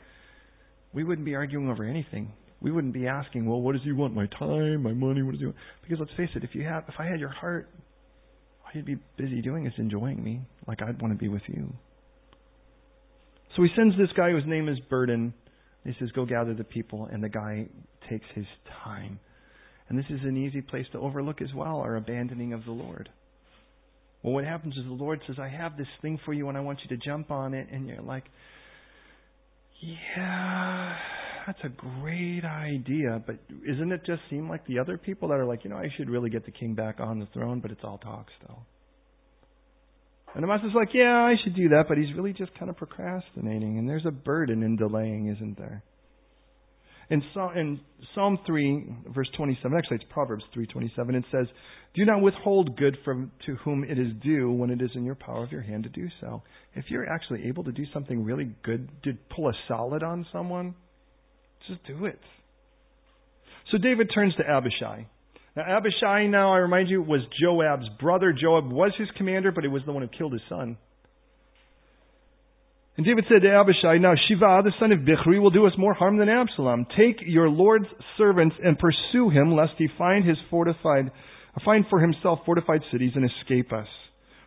we 0.92 1.04
wouldn't 1.04 1.24
be 1.24 1.34
arguing 1.34 1.70
over 1.70 1.84
anything. 1.84 2.32
We 2.60 2.72
wouldn't 2.72 2.92
be 2.92 3.06
asking, 3.06 3.46
well, 3.46 3.60
what 3.60 3.72
does 3.72 3.82
he 3.84 3.92
want? 3.92 4.14
My 4.14 4.26
time, 4.26 4.82
my 4.82 4.92
money, 4.92 5.22
what 5.22 5.32
does 5.32 5.40
he 5.40 5.46
want? 5.46 5.56
Because 5.82 5.98
let's 6.00 6.12
face 6.16 6.30
it, 6.34 6.44
if 6.44 6.54
you 6.54 6.64
have 6.64 6.84
if 6.88 6.94
I 6.98 7.06
had 7.06 7.20
your 7.20 7.30
heart, 7.30 7.68
all 8.64 8.70
you'd 8.74 8.84
be 8.84 8.98
busy 9.16 9.40
doing 9.40 9.66
is 9.66 9.72
enjoying 9.78 10.22
me, 10.22 10.40
like 10.66 10.82
I'd 10.82 11.00
want 11.00 11.14
to 11.14 11.18
be 11.18 11.28
with 11.28 11.42
you. 11.46 11.72
So 13.58 13.64
he 13.64 13.70
sends 13.74 13.98
this 13.98 14.10
guy 14.16 14.30
whose 14.30 14.46
name 14.46 14.68
is 14.68 14.78
Burden. 14.88 15.34
He 15.84 15.92
says, 15.98 16.12
Go 16.12 16.24
gather 16.24 16.54
the 16.54 16.62
people, 16.62 17.08
and 17.10 17.24
the 17.24 17.28
guy 17.28 17.66
takes 18.08 18.26
his 18.32 18.46
time. 18.84 19.18
And 19.88 19.98
this 19.98 20.06
is 20.10 20.20
an 20.22 20.36
easy 20.36 20.60
place 20.60 20.86
to 20.92 20.98
overlook 21.00 21.42
as 21.42 21.48
well, 21.52 21.78
our 21.78 21.96
abandoning 21.96 22.52
of 22.52 22.64
the 22.64 22.70
Lord. 22.70 23.08
Well, 24.22 24.32
what 24.32 24.44
happens 24.44 24.76
is 24.76 24.84
the 24.84 24.92
Lord 24.92 25.20
says, 25.26 25.36
I 25.40 25.48
have 25.48 25.76
this 25.76 25.88
thing 26.02 26.20
for 26.24 26.32
you, 26.32 26.48
and 26.48 26.56
I 26.56 26.60
want 26.60 26.78
you 26.88 26.96
to 26.96 27.04
jump 27.04 27.32
on 27.32 27.52
it. 27.52 27.66
And 27.72 27.88
you're 27.88 28.00
like, 28.00 28.26
Yeah, 29.80 30.94
that's 31.44 31.58
a 31.64 31.68
great 31.68 32.44
idea. 32.44 33.20
But 33.26 33.40
isn't 33.68 33.90
it 33.90 34.02
just 34.06 34.22
seem 34.30 34.48
like 34.48 34.64
the 34.68 34.78
other 34.78 34.96
people 34.96 35.30
that 35.30 35.34
are 35.34 35.46
like, 35.46 35.64
you 35.64 35.70
know, 35.70 35.78
I 35.78 35.88
should 35.96 36.08
really 36.08 36.30
get 36.30 36.44
the 36.44 36.52
king 36.52 36.74
back 36.74 37.00
on 37.00 37.18
the 37.18 37.26
throne, 37.34 37.58
but 37.58 37.72
it's 37.72 37.82
all 37.82 37.98
talk 37.98 38.26
still? 38.40 38.60
And 40.34 40.44
Amasa's 40.44 40.74
like, 40.74 40.90
yeah, 40.92 41.24
I 41.24 41.34
should 41.42 41.56
do 41.56 41.70
that, 41.70 41.84
but 41.88 41.98
he's 41.98 42.14
really 42.14 42.32
just 42.32 42.56
kind 42.58 42.70
of 42.70 42.76
procrastinating. 42.76 43.78
And 43.78 43.88
there's 43.88 44.06
a 44.06 44.10
burden 44.10 44.62
in 44.62 44.76
delaying, 44.76 45.28
isn't 45.34 45.58
there? 45.58 45.82
In 47.10 47.22
Psalm, 47.32 47.56
in 47.56 47.80
Psalm 48.14 48.38
3, 48.46 48.96
verse 49.14 49.28
27, 49.34 49.76
actually 49.76 49.96
it's 49.96 50.04
Proverbs 50.10 50.44
3.27, 50.54 51.14
it 51.14 51.24
says, 51.32 51.46
Do 51.94 52.04
not 52.04 52.20
withhold 52.20 52.76
good 52.76 52.98
from 53.02 53.32
to 53.46 53.54
whom 53.64 53.82
it 53.82 53.98
is 53.98 54.08
due 54.22 54.52
when 54.52 54.68
it 54.68 54.82
is 54.82 54.90
in 54.94 55.04
your 55.04 55.14
power 55.14 55.42
of 55.42 55.50
your 55.50 55.62
hand 55.62 55.84
to 55.84 55.88
do 55.88 56.08
so. 56.20 56.42
If 56.74 56.84
you're 56.88 57.08
actually 57.08 57.46
able 57.46 57.64
to 57.64 57.72
do 57.72 57.84
something 57.94 58.22
really 58.22 58.50
good, 58.62 58.90
to 59.04 59.14
pull 59.34 59.48
a 59.48 59.52
solid 59.66 60.02
on 60.02 60.26
someone, 60.30 60.74
just 61.66 61.80
do 61.86 62.04
it. 62.04 62.20
So 63.72 63.78
David 63.78 64.10
turns 64.14 64.34
to 64.36 64.42
Abishai. 64.42 65.06
Now, 65.58 65.76
Abishai, 65.76 66.28
now 66.28 66.52
I 66.52 66.58
remind 66.58 66.88
you, 66.88 67.02
was 67.02 67.22
Joab's 67.42 67.88
brother. 68.00 68.32
Joab 68.32 68.70
was 68.70 68.92
his 68.96 69.08
commander, 69.16 69.50
but 69.50 69.64
he 69.64 69.68
was 69.68 69.82
the 69.84 69.90
one 69.90 70.04
who 70.04 70.08
killed 70.16 70.32
his 70.32 70.42
son. 70.48 70.78
And 72.96 73.04
David 73.04 73.24
said 73.28 73.42
to 73.42 73.50
Abishai, 73.52 73.98
Now 73.98 74.14
Shiva, 74.28 74.62
the 74.62 74.70
son 74.78 74.92
of 74.92 75.00
Bichri, 75.00 75.42
will 75.42 75.50
do 75.50 75.66
us 75.66 75.72
more 75.76 75.94
harm 75.94 76.16
than 76.16 76.28
Absalom. 76.28 76.86
Take 76.96 77.16
your 77.26 77.48
Lord's 77.48 77.88
servants 78.16 78.54
and 78.62 78.78
pursue 78.78 79.30
him, 79.30 79.52
lest 79.52 79.72
he 79.78 79.88
find 79.98 80.24
his 80.24 80.36
fortified, 80.48 81.10
find 81.64 81.84
for 81.90 81.98
himself 81.98 82.38
fortified 82.46 82.82
cities 82.92 83.14
and 83.16 83.28
escape 83.28 83.72
us. 83.72 83.88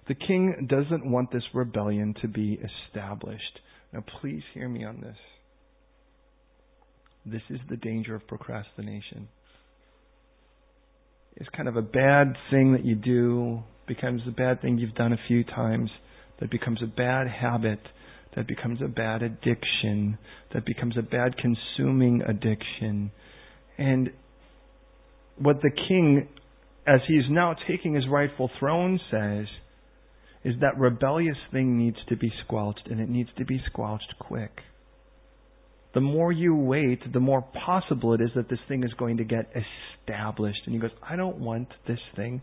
The 0.08 0.16
king 0.16 0.66
doesn't 0.70 1.06
want 1.06 1.30
this 1.30 1.44
rebellion 1.54 2.16
to 2.22 2.30
be 2.30 2.58
established. 2.88 3.60
Now, 3.92 4.06
please 4.22 4.44
hear 4.54 4.70
me 4.70 4.86
on 4.86 5.02
this. 5.02 5.18
This 7.26 7.44
is 7.50 7.60
the 7.70 7.76
danger 7.76 8.16
of 8.16 8.26
procrastination. 8.28 9.28
It's 11.36 11.50
kind 11.56 11.68
of 11.68 11.76
a 11.76 11.82
bad 11.82 12.36
thing 12.50 12.74
that 12.74 12.86
you 12.86 12.96
do, 12.96 13.64
becomes 13.88 14.22
a 14.28 14.32
bad 14.32 14.62
thing 14.62 14.78
you've 14.78 14.96
done 14.96 15.14
a 15.14 15.20
few 15.28 15.44
times, 15.44 15.90
that 16.40 16.52
becomes 16.52 16.82
a 16.82 16.88
bad 16.88 17.28
habit, 17.28 17.80
that 18.36 18.48
becomes 18.48 18.82
a 18.82 18.88
bad 18.88 19.22
addiction, 19.22 20.18
that 20.54 20.66
becomes 20.66 20.98
a 20.98 21.02
bad 21.02 21.36
consuming 21.38 22.22
addiction. 22.22 23.12
And 23.78 24.12
what 25.38 25.62
the 25.62 25.72
king, 25.72 26.28
as 26.88 27.02
he's 27.08 27.30
now 27.30 27.56
taking 27.68 27.96
his 27.96 28.08
rightful 28.10 28.50
throne, 28.60 29.00
says 29.10 29.48
is 30.44 30.56
that 30.62 30.78
rebellious 30.80 31.38
thing 31.52 31.78
needs 31.78 31.98
to 32.10 32.18
be 32.18 32.32
squelched, 32.44 32.88
and 32.90 33.00
it 33.00 33.10
needs 33.10 33.30
to 33.38 33.46
be 33.46 33.62
squelched 33.68 34.16
quick. 34.20 34.52
The 35.94 36.02
more 36.02 36.32
you 36.32 36.56
wait, 36.56 37.00
the 37.12 37.20
more 37.20 37.42
possible 37.42 38.14
it 38.14 38.22
is 38.22 38.30
that 38.36 38.50
this 38.50 38.60
thing 38.68 38.84
is 38.84 38.94
going 38.94 39.18
to 39.18 39.26
get 39.26 39.50
established. 39.50 40.62
And 40.66 40.74
he 40.74 40.80
goes, 40.80 40.92
I 41.08 41.16
don't 41.16 41.40
want 41.40 41.68
this 41.88 42.00
thing 42.16 42.42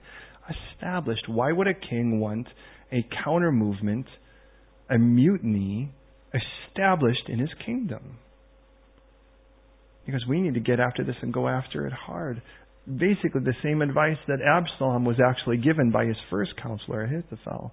established. 0.76 1.28
Why 1.28 1.52
would 1.52 1.66
a 1.66 1.74
king 1.74 2.20
want 2.20 2.46
a 2.92 3.06
counter 3.24 3.52
movement, 3.52 4.06
a 4.90 4.98
mutiny, 4.98 5.90
established 6.34 7.28
in 7.28 7.38
his 7.38 7.50
kingdom? 7.64 8.18
Because 10.04 10.24
we 10.28 10.40
need 10.40 10.54
to 10.54 10.60
get 10.60 10.80
after 10.80 11.04
this 11.04 11.16
and 11.22 11.32
go 11.32 11.48
after 11.48 11.86
it 11.86 11.92
hard. 11.92 12.42
Basically, 12.86 13.42
the 13.42 13.54
same 13.62 13.82
advice 13.82 14.16
that 14.26 14.38
Absalom 14.40 15.04
was 15.04 15.16
actually 15.26 15.58
given 15.58 15.90
by 15.90 16.06
his 16.06 16.16
first 16.30 16.52
counselor, 16.62 17.04
Ahithophel, 17.04 17.72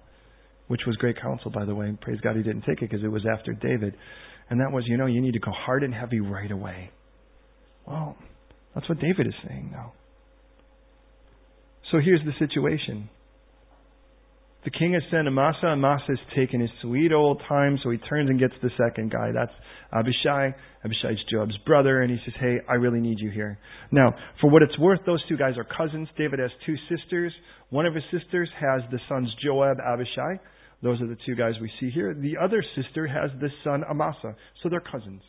which 0.68 0.82
was 0.86 0.96
great 0.96 1.20
counsel, 1.20 1.50
by 1.50 1.64
the 1.64 1.74
way. 1.74 1.96
Praise 2.00 2.20
God 2.20 2.36
he 2.36 2.42
didn't 2.42 2.62
take 2.62 2.82
it 2.82 2.90
because 2.90 3.02
it 3.02 3.08
was 3.08 3.24
after 3.26 3.54
David. 3.54 3.94
And 4.48 4.60
that 4.60 4.72
was, 4.72 4.84
you 4.86 4.96
know, 4.96 5.06
you 5.06 5.20
need 5.20 5.34
to 5.34 5.40
go 5.40 5.50
hard 5.50 5.82
and 5.82 5.94
heavy 5.94 6.20
right 6.20 6.50
away. 6.50 6.90
Well, 7.86 8.16
that's 8.74 8.88
what 8.88 9.00
David 9.00 9.26
is 9.26 9.34
saying 9.46 9.70
now. 9.72 9.92
So 11.90 11.98
here's 11.98 12.20
the 12.24 12.32
situation. 12.38 13.08
The 14.64 14.70
king 14.70 14.94
has 14.94 15.02
sent 15.12 15.28
Amasa. 15.28 15.66
Amasa 15.66 16.06
has 16.08 16.18
taken 16.34 16.60
his 16.60 16.70
sweet 16.82 17.12
old 17.12 17.40
time, 17.48 17.78
so 17.84 17.90
he 17.90 17.98
turns 17.98 18.28
and 18.28 18.40
gets 18.40 18.54
the 18.62 18.70
second 18.76 19.12
guy. 19.12 19.30
That's 19.32 19.52
Abishai. 19.92 20.56
Abishai's 20.84 21.22
Joab's 21.30 21.56
brother, 21.58 22.02
and 22.02 22.10
he 22.10 22.18
says, 22.24 22.34
Hey, 22.40 22.56
I 22.68 22.74
really 22.74 22.98
need 22.98 23.20
you 23.20 23.30
here. 23.30 23.60
Now, 23.92 24.12
for 24.40 24.50
what 24.50 24.62
it's 24.62 24.76
worth, 24.76 24.98
those 25.06 25.22
two 25.28 25.36
guys 25.36 25.54
are 25.56 25.64
cousins. 25.64 26.08
David 26.18 26.40
has 26.40 26.50
two 26.66 26.74
sisters. 26.90 27.32
One 27.70 27.86
of 27.86 27.94
his 27.94 28.02
sisters 28.10 28.50
has 28.60 28.82
the 28.90 28.98
sons 29.08 29.32
Joab, 29.44 29.76
Abishai. 29.78 30.40
Those 30.82 31.00
are 31.00 31.06
the 31.06 31.16
two 31.26 31.34
guys 31.34 31.54
we 31.60 31.70
see 31.80 31.90
here. 31.90 32.14
The 32.14 32.36
other 32.42 32.62
sister 32.74 33.06
has 33.06 33.30
this 33.40 33.52
son 33.64 33.82
Amasa, 33.88 34.36
so 34.62 34.68
they're 34.68 34.80
cousins. 34.80 35.22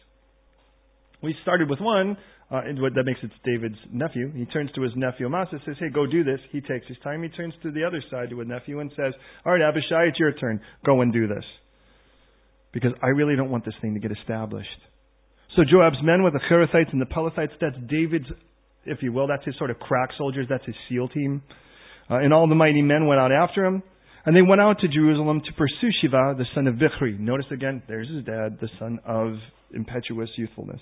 We 1.23 1.35
started 1.41 1.69
with 1.69 1.79
one, 1.79 2.17
uh, 2.51 2.61
that 2.61 3.03
makes 3.05 3.19
it 3.23 3.31
David's 3.43 3.77
nephew. 3.91 4.31
He 4.31 4.45
turns 4.45 4.71
to 4.75 4.81
his 4.81 4.91
nephew 4.95 5.25
Amasa, 5.25 5.59
says, 5.65 5.75
"Hey, 5.79 5.89
go 5.89 6.05
do 6.05 6.23
this." 6.23 6.39
He 6.51 6.61
takes 6.61 6.85
his 6.87 6.97
time. 6.99 7.23
He 7.23 7.29
turns 7.29 7.53
to 7.63 7.71
the 7.71 7.83
other 7.83 8.01
side 8.09 8.29
to 8.29 8.39
his 8.39 8.47
nephew 8.47 8.79
and 8.79 8.91
says, 8.93 9.13
"All 9.45 9.53
right, 9.53 9.61
Abishai, 9.61 10.05
it's 10.05 10.19
your 10.19 10.31
turn. 10.33 10.61
Go 10.85 11.01
and 11.01 11.11
do 11.11 11.27
this." 11.27 11.45
Because 12.71 12.93
I 13.01 13.07
really 13.07 13.35
don't 13.35 13.49
want 13.49 13.65
this 13.65 13.75
thing 13.81 13.95
to 13.95 13.99
get 13.99 14.11
established. 14.11 14.79
So 15.55 15.63
Joab's 15.63 16.01
men 16.03 16.23
with 16.23 16.33
the 16.33 16.39
Cherethites 16.51 16.91
and 16.91 17.01
the 17.01 17.05
Pelethites, 17.05 17.57
that's 17.59 17.77
David's, 17.87 18.27
if 18.85 19.01
you 19.01 19.11
will, 19.11 19.27
that's 19.27 19.43
his 19.43 19.57
sort 19.57 19.71
of 19.71 19.79
crack 19.79 20.11
soldiers, 20.17 20.45
that's 20.47 20.65
his 20.65 20.75
SEAL 20.87 21.09
team. 21.09 21.41
Uh, 22.09 22.17
and 22.17 22.33
all 22.33 22.47
the 22.47 22.55
mighty 22.55 22.81
men 22.81 23.07
went 23.07 23.19
out 23.19 23.31
after 23.31 23.65
him. 23.65 23.81
And 24.27 24.35
they 24.35 24.41
went 24.41 24.59
out 24.59 24.79
to 24.81 24.89
Jerusalem 24.89 25.41
to 25.45 25.53
pursue 25.53 25.87
Shiva, 26.01 26.35
the 26.37 26.43
son 26.53 26.67
of 26.67 26.75
Bichri. 26.75 27.17
Notice 27.17 27.45
again, 27.49 27.81
there's 27.87 28.09
his 28.09 28.25
dad, 28.25 28.57
the 28.59 28.67
son 28.77 28.99
of 29.05 29.35
impetuous 29.73 30.29
youthfulness. 30.35 30.81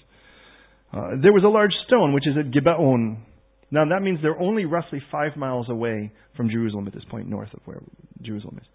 Uh, 0.92 1.12
there 1.22 1.32
was 1.32 1.44
a 1.46 1.48
large 1.48 1.74
stone, 1.86 2.12
which 2.12 2.26
is 2.26 2.34
at 2.40 2.52
Gibeon. 2.52 3.24
Now 3.70 3.86
that 3.88 4.02
means 4.02 4.18
they're 4.24 4.42
only 4.42 4.66
roughly 4.66 5.00
five 5.12 5.38
miles 5.38 5.70
away 5.70 6.12
from 6.36 6.50
Jerusalem 6.50 6.88
at 6.88 6.94
this 6.96 7.04
point, 7.12 7.30
north 7.30 7.54
of 7.54 7.60
where 7.66 7.84
Jerusalem 8.24 8.58
is. 8.60 8.68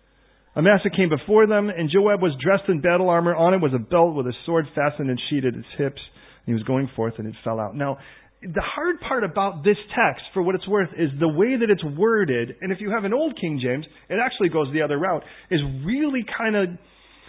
Amasa 0.55 0.91
came 0.97 1.09
before 1.09 1.49
them, 1.49 1.69
and 1.69 1.91
Joab 1.91 2.23
was 2.23 2.37
dressed 2.41 2.69
in 2.69 2.81
battle 2.81 3.09
armor. 3.09 3.35
On 3.35 3.53
it 3.53 3.61
was 3.61 3.73
a 3.75 3.79
belt 3.81 4.15
with 4.15 4.27
a 4.27 4.35
sword 4.47 4.67
fastened 4.77 5.11
and 5.11 5.21
sheathed 5.29 5.47
at 5.47 5.55
its 5.55 5.67
hips. 5.79 6.01
He 6.47 6.53
was 6.53 6.63
going 6.63 6.89
forth, 6.95 7.15
and 7.19 7.27
it 7.27 7.35
fell 7.43 7.59
out. 7.59 7.75
Now, 7.75 7.99
the 8.43 8.63
hard 8.65 9.01
part 9.01 9.23
about 9.23 9.65
this 9.65 9.77
text, 9.95 10.25
for 10.33 10.43
what 10.43 10.55
it's 10.55 10.67
worth, 10.67 10.89
is 10.97 11.11
the 11.19 11.29
way 11.29 11.57
that 11.61 11.69
it's 11.69 11.85
worded. 11.85 12.57
And 12.61 12.73
if 12.73 12.81
you 12.81 12.91
have 12.91 13.05
an 13.05 13.13
old 13.13 13.39
King 13.39 13.61
James, 13.63 13.85
it 14.09 14.19
actually 14.23 14.49
goes 14.49 14.69
the 14.73 14.83
other 14.83 14.99
route, 14.99 15.23
is 15.51 15.61
really 15.85 16.25
kind 16.39 16.57
of, 16.57 16.69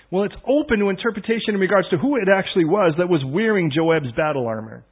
well, 0.10 0.24
it's 0.24 0.36
open 0.48 0.80
to 0.80 0.90
interpretation 0.90 1.56
in 1.56 1.60
regards 1.60 1.90
to 1.90 1.98
who 1.98 2.16
it 2.16 2.30
actually 2.34 2.66
was 2.66 2.96
that 2.98 3.10
was 3.10 3.22
wearing 3.26 3.72
Joab's 3.76 4.12
battle 4.16 4.48
armor. 4.48 4.86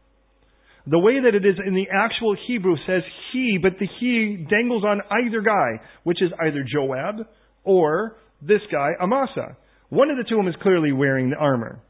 The 0.87 0.99
way 0.99 1.21
that 1.23 1.35
it 1.35 1.45
is 1.45 1.55
in 1.65 1.73
the 1.73 1.87
actual 1.93 2.35
Hebrew 2.47 2.75
says 2.85 3.03
he, 3.31 3.57
but 3.61 3.73
the 3.79 3.87
he 3.99 4.45
dangles 4.49 4.83
on 4.83 5.01
either 5.23 5.41
guy, 5.41 5.85
which 6.03 6.21
is 6.21 6.31
either 6.41 6.65
Joab 6.67 7.27
or 7.63 8.17
this 8.41 8.61
guy, 8.71 8.89
Amasa. 9.01 9.55
One 9.89 10.09
of 10.09 10.17
the 10.17 10.23
two 10.27 10.35
of 10.35 10.45
them 10.45 10.53
is 10.53 10.61
clearly 10.61 10.91
wearing 10.91 11.29
the 11.29 11.35
armor. 11.35 11.81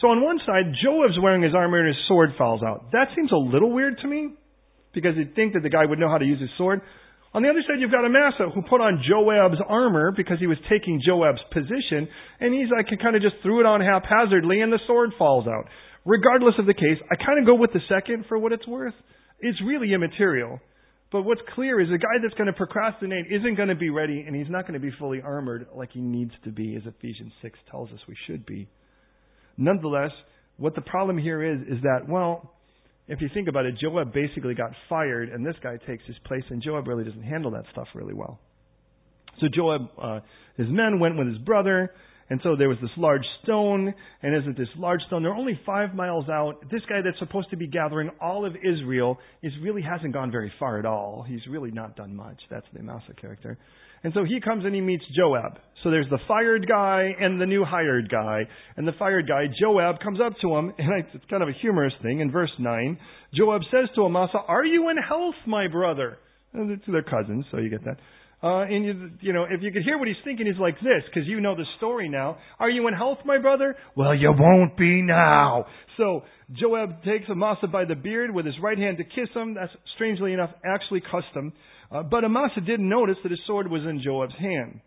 So 0.00 0.08
on 0.08 0.22
one 0.22 0.38
side, 0.46 0.70
Joab's 0.78 1.18
wearing 1.20 1.42
his 1.42 1.54
armor 1.54 1.78
and 1.78 1.88
his 1.88 1.98
sword 2.06 2.30
falls 2.38 2.62
out. 2.62 2.92
That 2.92 3.08
seems 3.16 3.32
a 3.32 3.36
little 3.36 3.72
weird 3.72 3.98
to 4.02 4.06
me 4.06 4.34
because 4.94 5.12
you'd 5.16 5.34
think 5.34 5.54
that 5.54 5.62
the 5.62 5.70
guy 5.70 5.84
would 5.84 5.98
know 5.98 6.08
how 6.08 6.18
to 6.18 6.24
use 6.24 6.40
his 6.40 6.50
sword. 6.56 6.80
On 7.34 7.42
the 7.42 7.50
other 7.50 7.60
side, 7.66 7.76
you've 7.78 7.92
got 7.92 8.06
Amasa 8.06 8.48
who 8.54 8.62
put 8.62 8.80
on 8.80 9.02
Joab's 9.04 9.60
armor 9.68 10.12
because 10.16 10.38
he 10.40 10.46
was 10.46 10.56
taking 10.70 11.02
Joab's 11.04 11.42
position, 11.52 12.08
and 12.40 12.54
he's 12.54 12.70
like, 12.72 12.88
kind 13.02 13.16
of 13.16 13.22
just 13.22 13.36
threw 13.42 13.60
it 13.60 13.66
on 13.66 13.82
haphazardly, 13.82 14.60
and 14.60 14.72
the 14.72 14.80
sword 14.86 15.10
falls 15.18 15.46
out. 15.46 15.68
Regardless 16.06 16.54
of 16.58 16.64
the 16.64 16.74
case, 16.74 16.96
I 17.12 17.16
kind 17.16 17.38
of 17.38 17.44
go 17.44 17.54
with 17.54 17.72
the 17.74 17.84
second 17.86 18.24
for 18.28 18.38
what 18.38 18.52
it's 18.52 18.66
worth. 18.66 18.94
It's 19.40 19.60
really 19.60 19.92
immaterial. 19.92 20.58
But 21.12 21.22
what's 21.22 21.42
clear 21.54 21.80
is 21.80 21.88
a 21.88 21.98
guy 21.98 22.16
that's 22.22 22.34
going 22.34 22.46
to 22.46 22.56
procrastinate 22.56 23.26
isn't 23.30 23.56
going 23.56 23.68
to 23.68 23.74
be 23.74 23.90
ready, 23.90 24.24
and 24.26 24.34
he's 24.34 24.48
not 24.48 24.62
going 24.62 24.80
to 24.80 24.84
be 24.84 24.92
fully 24.98 25.20
armored 25.20 25.66
like 25.74 25.90
he 25.92 26.00
needs 26.00 26.32
to 26.44 26.50
be, 26.50 26.76
as 26.76 26.82
Ephesians 26.86 27.32
6 27.42 27.58
tells 27.70 27.90
us 27.90 27.98
we 28.08 28.16
should 28.26 28.46
be. 28.46 28.68
Nonetheless, 29.58 30.12
what 30.56 30.74
the 30.74 30.80
problem 30.80 31.18
here 31.18 31.42
is, 31.42 31.60
is 31.62 31.82
that, 31.82 32.08
well, 32.08 32.54
if 33.08 33.20
you 33.20 33.28
think 33.34 33.48
about 33.48 33.66
it, 33.66 33.74
Joab 33.80 34.12
basically 34.12 34.54
got 34.54 34.70
fired, 34.88 35.28
and 35.28 35.44
this 35.44 35.56
guy 35.62 35.76
takes 35.86 36.04
his 36.06 36.16
place, 36.24 36.44
and 36.48 36.62
Joab 36.62 36.86
really 36.86 37.04
doesn't 37.04 37.22
handle 37.22 37.50
that 37.50 37.64
stuff 37.72 37.88
really 37.94 38.14
well. 38.14 38.38
So 39.40 39.46
Joab, 39.54 39.88
uh, 40.00 40.20
his 40.56 40.66
men 40.68 41.00
went 41.00 41.18
with 41.18 41.28
his 41.28 41.38
brother, 41.38 41.92
and 42.30 42.40
so 42.42 42.56
there 42.56 42.68
was 42.68 42.78
this 42.82 42.90
large 42.96 43.24
stone, 43.42 43.94
and 44.22 44.34
as 44.34 44.42
it 44.46 44.56
this 44.56 44.68
large 44.76 45.00
stone, 45.06 45.22
they're 45.22 45.34
only 45.34 45.58
five 45.64 45.94
miles 45.94 46.28
out. 46.28 46.60
This 46.70 46.82
guy 46.88 47.00
that's 47.02 47.18
supposed 47.18 47.48
to 47.50 47.56
be 47.56 47.66
gathering 47.66 48.10
all 48.20 48.44
of 48.44 48.54
Israel 48.56 49.18
is 49.42 49.52
really 49.62 49.80
hasn't 49.80 50.12
gone 50.12 50.30
very 50.30 50.52
far 50.58 50.78
at 50.78 50.84
all. 50.84 51.24
He's 51.26 51.40
really 51.48 51.70
not 51.70 51.96
done 51.96 52.14
much. 52.14 52.36
That's 52.50 52.66
the 52.74 52.80
Amasa 52.80 53.14
character. 53.18 53.56
And 54.04 54.12
so 54.14 54.24
he 54.24 54.40
comes 54.40 54.64
and 54.64 54.74
he 54.74 54.80
meets 54.80 55.04
Joab. 55.16 55.58
So 55.82 55.90
there's 55.90 56.08
the 56.10 56.18
fired 56.26 56.66
guy 56.68 57.10
and 57.20 57.40
the 57.40 57.46
new 57.46 57.64
hired 57.64 58.10
guy. 58.10 58.42
And 58.76 58.86
the 58.86 58.92
fired 58.98 59.28
guy, 59.28 59.44
Joab, 59.60 60.00
comes 60.00 60.18
up 60.24 60.32
to 60.42 60.56
him, 60.56 60.72
and 60.78 61.04
it's 61.14 61.24
kind 61.30 61.42
of 61.42 61.48
a 61.48 61.52
humorous 61.60 61.94
thing. 62.02 62.20
In 62.20 62.30
verse 62.30 62.50
9, 62.58 62.98
Joab 63.34 63.62
says 63.70 63.88
to 63.94 64.04
Amasa, 64.04 64.38
Are 64.46 64.64
you 64.64 64.88
in 64.90 64.96
health, 64.96 65.36
my 65.46 65.68
brother? 65.68 66.18
And 66.52 66.80
they're 66.88 67.02
cousins, 67.02 67.44
so 67.50 67.58
you 67.58 67.70
get 67.70 67.84
that. 67.84 67.98
Uh, 68.40 68.62
and 68.62 68.84
you, 68.84 69.10
you 69.20 69.32
know, 69.32 69.44
if 69.50 69.62
you 69.62 69.72
could 69.72 69.82
hear 69.82 69.98
what 69.98 70.06
he's 70.06 70.16
thinking, 70.24 70.46
he's 70.46 70.60
like 70.60 70.76
this, 70.76 71.02
because 71.06 71.26
you 71.26 71.40
know 71.40 71.56
the 71.56 71.64
story 71.76 72.08
now. 72.08 72.38
Are 72.60 72.70
you 72.70 72.86
in 72.86 72.94
health, 72.94 73.18
my 73.24 73.38
brother? 73.38 73.74
Well, 73.96 74.14
you 74.14 74.32
won't 74.32 74.76
be 74.76 75.02
now. 75.02 75.66
So 75.96 76.22
Joab 76.52 77.02
takes 77.02 77.28
Amasa 77.28 77.66
by 77.66 77.84
the 77.84 77.96
beard 77.96 78.32
with 78.32 78.46
his 78.46 78.54
right 78.62 78.78
hand 78.78 78.98
to 78.98 79.04
kiss 79.04 79.28
him. 79.34 79.54
That's 79.54 79.72
strangely 79.96 80.32
enough 80.32 80.50
actually 80.64 81.00
custom. 81.00 81.52
Uh, 81.90 82.02
but 82.02 82.24
Amasa 82.24 82.60
didn't 82.60 82.88
notice 82.88 83.16
that 83.22 83.30
his 83.30 83.40
sword 83.46 83.70
was 83.70 83.82
in 83.82 84.02
Joab's 84.02 84.34
hand, 84.38 84.80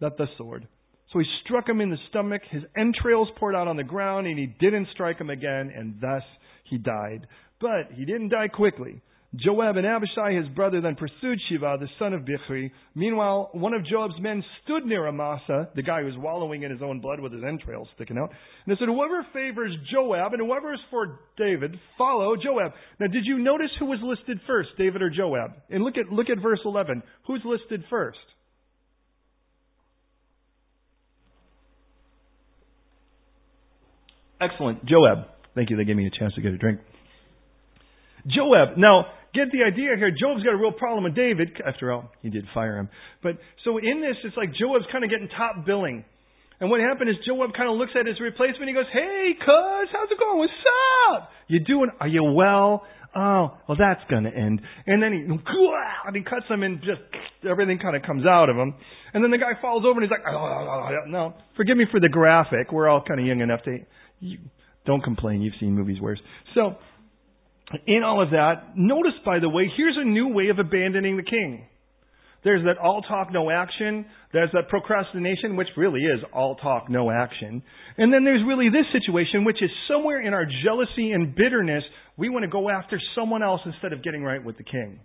not 0.00 0.16
the 0.16 0.26
sword. 0.36 0.66
So 1.12 1.18
he 1.18 1.24
struck 1.44 1.68
him 1.68 1.80
in 1.80 1.90
the 1.90 1.98
stomach. 2.08 2.42
His 2.50 2.62
entrails 2.76 3.28
poured 3.36 3.54
out 3.54 3.68
on 3.68 3.76
the 3.76 3.84
ground, 3.84 4.26
and 4.26 4.38
he 4.38 4.46
didn't 4.46 4.88
strike 4.92 5.20
him 5.20 5.30
again, 5.30 5.72
and 5.74 6.00
thus 6.00 6.22
he 6.64 6.78
died. 6.78 7.26
But 7.60 7.92
he 7.94 8.04
didn't 8.04 8.28
die 8.30 8.48
quickly. 8.48 9.02
Joab 9.36 9.76
and 9.76 9.86
Abishai, 9.86 10.32
his 10.34 10.48
brother, 10.56 10.80
then 10.80 10.96
pursued 10.96 11.38
Shiva, 11.48 11.76
the 11.78 11.86
son 12.00 12.12
of 12.12 12.22
Bichri. 12.22 12.72
Meanwhile, 12.96 13.50
one 13.52 13.74
of 13.74 13.86
Joab's 13.86 14.20
men 14.20 14.42
stood 14.64 14.84
near 14.84 15.06
Amasa, 15.06 15.68
the 15.76 15.82
guy 15.82 16.00
who 16.00 16.06
was 16.06 16.16
wallowing 16.18 16.64
in 16.64 16.70
his 16.72 16.82
own 16.82 17.00
blood 17.00 17.20
with 17.20 17.32
his 17.32 17.44
entrails 17.44 17.86
sticking 17.94 18.18
out. 18.18 18.30
And 18.30 18.74
they 18.74 18.78
said, 18.80 18.88
Whoever 18.88 19.24
favors 19.32 19.72
Joab 19.92 20.32
and 20.32 20.42
whoever 20.44 20.74
is 20.74 20.80
for 20.90 21.20
David, 21.38 21.76
follow 21.96 22.34
Joab. 22.34 22.72
Now, 22.98 23.06
did 23.06 23.24
you 23.24 23.38
notice 23.38 23.70
who 23.78 23.86
was 23.86 24.00
listed 24.02 24.40
first, 24.48 24.70
David 24.76 25.00
or 25.00 25.10
Joab? 25.10 25.52
And 25.70 25.84
look 25.84 25.94
at, 25.96 26.12
look 26.12 26.26
at 26.28 26.42
verse 26.42 26.60
11. 26.64 27.00
Who's 27.28 27.42
listed 27.44 27.84
first? 27.88 28.18
Excellent. 34.40 34.84
Joab. 34.86 35.26
Thank 35.54 35.70
you. 35.70 35.76
They 35.76 35.84
gave 35.84 35.96
me 35.96 36.06
a 36.06 36.18
chance 36.18 36.34
to 36.34 36.40
get 36.40 36.52
a 36.52 36.58
drink. 36.58 36.80
Joab. 38.26 38.76
Now, 38.76 39.06
get 39.34 39.52
the 39.52 39.64
idea 39.64 39.96
here. 39.96 40.10
Joab's 40.10 40.42
got 40.42 40.54
a 40.54 40.56
real 40.56 40.72
problem 40.72 41.04
with 41.04 41.14
David. 41.14 41.50
After 41.66 41.92
all, 41.92 42.10
he 42.22 42.30
did 42.30 42.44
fire 42.54 42.78
him. 42.78 42.88
But 43.22 43.38
so 43.64 43.78
in 43.78 44.00
this, 44.00 44.16
it's 44.24 44.36
like 44.36 44.50
Joab's 44.54 44.86
kind 44.92 45.04
of 45.04 45.10
getting 45.10 45.28
top 45.28 45.66
billing. 45.66 46.04
And 46.60 46.68
what 46.68 46.80
happened 46.80 47.08
is 47.08 47.16
Joab 47.26 47.54
kind 47.56 47.70
of 47.70 47.76
looks 47.76 47.92
at 47.98 48.06
his 48.06 48.20
replacement. 48.20 48.68
He 48.68 48.74
goes, 48.74 48.90
"Hey, 48.92 49.32
cuz, 49.38 49.88
how's 49.92 50.10
it 50.10 50.18
going? 50.18 50.38
What's 50.38 50.52
up? 51.14 51.30
You 51.48 51.60
doing? 51.64 51.90
Are 51.98 52.08
you 52.08 52.22
well? 52.24 52.84
Oh, 53.16 53.56
well, 53.66 53.78
that's 53.78 54.04
going 54.10 54.24
to 54.24 54.34
end." 54.34 54.60
And 54.86 55.02
then 55.02 55.12
he 55.12 55.20
and 56.06 56.16
he 56.16 56.22
cuts 56.22 56.46
him, 56.48 56.62
and 56.62 56.80
just 56.80 57.00
everything 57.48 57.78
kind 57.78 57.96
of 57.96 58.02
comes 58.02 58.26
out 58.26 58.50
of 58.50 58.56
him. 58.56 58.74
And 59.14 59.24
then 59.24 59.30
the 59.30 59.38
guy 59.38 59.58
falls 59.60 59.84
over, 59.86 60.00
and 60.00 60.02
he's 60.02 60.10
like, 60.10 60.22
oh, 60.28 60.36
oh, 60.36 60.68
oh, 60.68 60.88
oh 60.90 61.08
"No, 61.08 61.34
forgive 61.56 61.78
me 61.78 61.86
for 61.90 61.98
the 61.98 62.10
graphic. 62.10 62.72
We're 62.72 62.88
all 62.88 63.02
kind 63.02 63.18
of 63.18 63.26
young 63.26 63.40
enough 63.40 63.62
to." 63.64 63.78
You, 64.20 64.38
don't 64.86 65.02
complain. 65.02 65.42
You've 65.42 65.54
seen 65.60 65.74
movies 65.74 66.00
worse. 66.00 66.20
So, 66.54 66.76
in 67.86 68.02
all 68.02 68.22
of 68.22 68.30
that, 68.30 68.76
notice, 68.76 69.14
by 69.24 69.38
the 69.38 69.48
way, 69.48 69.70
here's 69.76 69.96
a 69.98 70.04
new 70.04 70.28
way 70.28 70.48
of 70.48 70.58
abandoning 70.58 71.16
the 71.16 71.22
king. 71.22 71.66
There's 72.42 72.64
that 72.64 72.78
all 72.78 73.02
talk, 73.02 73.30
no 73.30 73.50
action. 73.50 74.06
There's 74.32 74.50
that 74.54 74.68
procrastination, 74.68 75.56
which 75.56 75.68
really 75.76 76.00
is 76.00 76.20
all 76.32 76.56
talk, 76.56 76.88
no 76.88 77.10
action. 77.10 77.62
And 77.98 78.12
then 78.12 78.24
there's 78.24 78.42
really 78.46 78.70
this 78.70 78.86
situation, 78.92 79.44
which 79.44 79.62
is 79.62 79.70
somewhere 79.88 80.26
in 80.26 80.32
our 80.32 80.46
jealousy 80.64 81.12
and 81.12 81.34
bitterness, 81.34 81.84
we 82.16 82.28
want 82.28 82.44
to 82.44 82.50
go 82.50 82.70
after 82.70 82.98
someone 83.14 83.42
else 83.42 83.60
instead 83.66 83.92
of 83.92 84.02
getting 84.02 84.22
right 84.22 84.42
with 84.42 84.56
the 84.56 84.64
king. 84.64 85.00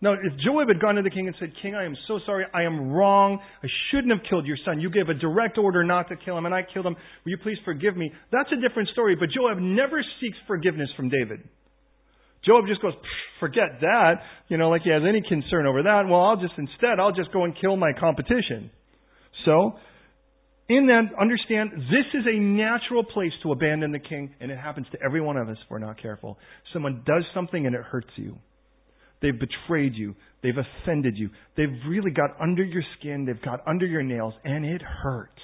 Now, 0.00 0.12
if 0.12 0.32
Joab 0.44 0.68
had 0.68 0.80
gone 0.80 0.96
to 0.96 1.02
the 1.02 1.10
king 1.10 1.28
and 1.28 1.36
said, 1.40 1.52
King, 1.62 1.74
I 1.74 1.84
am 1.84 1.96
so 2.06 2.20
sorry. 2.26 2.44
I 2.52 2.64
am 2.64 2.92
wrong. 2.92 3.40
I 3.62 3.66
shouldn't 3.90 4.12
have 4.12 4.20
killed 4.28 4.44
your 4.44 4.58
son. 4.64 4.80
You 4.80 4.90
gave 4.90 5.08
a 5.08 5.14
direct 5.14 5.56
order 5.56 5.82
not 5.82 6.08
to 6.08 6.16
kill 6.16 6.36
him, 6.36 6.44
and 6.44 6.54
I 6.54 6.60
killed 6.62 6.84
him. 6.84 6.94
Will 7.24 7.30
you 7.30 7.38
please 7.42 7.56
forgive 7.64 7.96
me? 7.96 8.12
That's 8.30 8.50
a 8.52 8.68
different 8.68 8.90
story. 8.90 9.16
But 9.16 9.30
Joab 9.34 9.58
never 9.58 10.04
seeks 10.20 10.36
forgiveness 10.46 10.90
from 10.94 11.08
David. 11.08 11.48
Joab 12.46 12.66
just 12.66 12.82
goes, 12.82 12.92
forget 13.40 13.80
that. 13.80 14.14
You 14.48 14.56
know, 14.56 14.68
like 14.70 14.82
he 14.82 14.90
has 14.90 15.02
any 15.08 15.22
concern 15.26 15.66
over 15.66 15.82
that. 15.82 16.02
Well, 16.08 16.20
I'll 16.20 16.36
just, 16.40 16.54
instead, 16.58 17.00
I'll 17.00 17.12
just 17.12 17.32
go 17.32 17.44
and 17.44 17.54
kill 17.58 17.76
my 17.76 17.92
competition. 17.98 18.70
So, 19.44 19.74
in 20.68 20.86
that, 20.86 21.10
understand, 21.20 21.72
this 21.72 22.06
is 22.14 22.26
a 22.26 22.38
natural 22.38 23.04
place 23.04 23.32
to 23.42 23.52
abandon 23.52 23.92
the 23.92 23.98
king, 23.98 24.34
and 24.40 24.50
it 24.50 24.58
happens 24.58 24.86
to 24.92 24.98
every 25.04 25.20
one 25.20 25.36
of 25.36 25.48
us 25.48 25.58
if 25.62 25.70
we're 25.70 25.78
not 25.78 26.00
careful. 26.00 26.38
Someone 26.72 27.02
does 27.06 27.24
something 27.34 27.66
and 27.66 27.74
it 27.74 27.82
hurts 27.82 28.10
you. 28.16 28.38
They've 29.20 29.38
betrayed 29.38 29.94
you. 29.94 30.14
They've 30.42 30.56
offended 30.56 31.16
you. 31.16 31.30
They've 31.56 31.74
really 31.88 32.10
got 32.10 32.30
under 32.40 32.62
your 32.62 32.82
skin. 32.98 33.24
They've 33.24 33.40
got 33.40 33.66
under 33.66 33.86
your 33.86 34.02
nails, 34.02 34.34
and 34.44 34.64
it 34.64 34.82
hurts. 34.82 35.40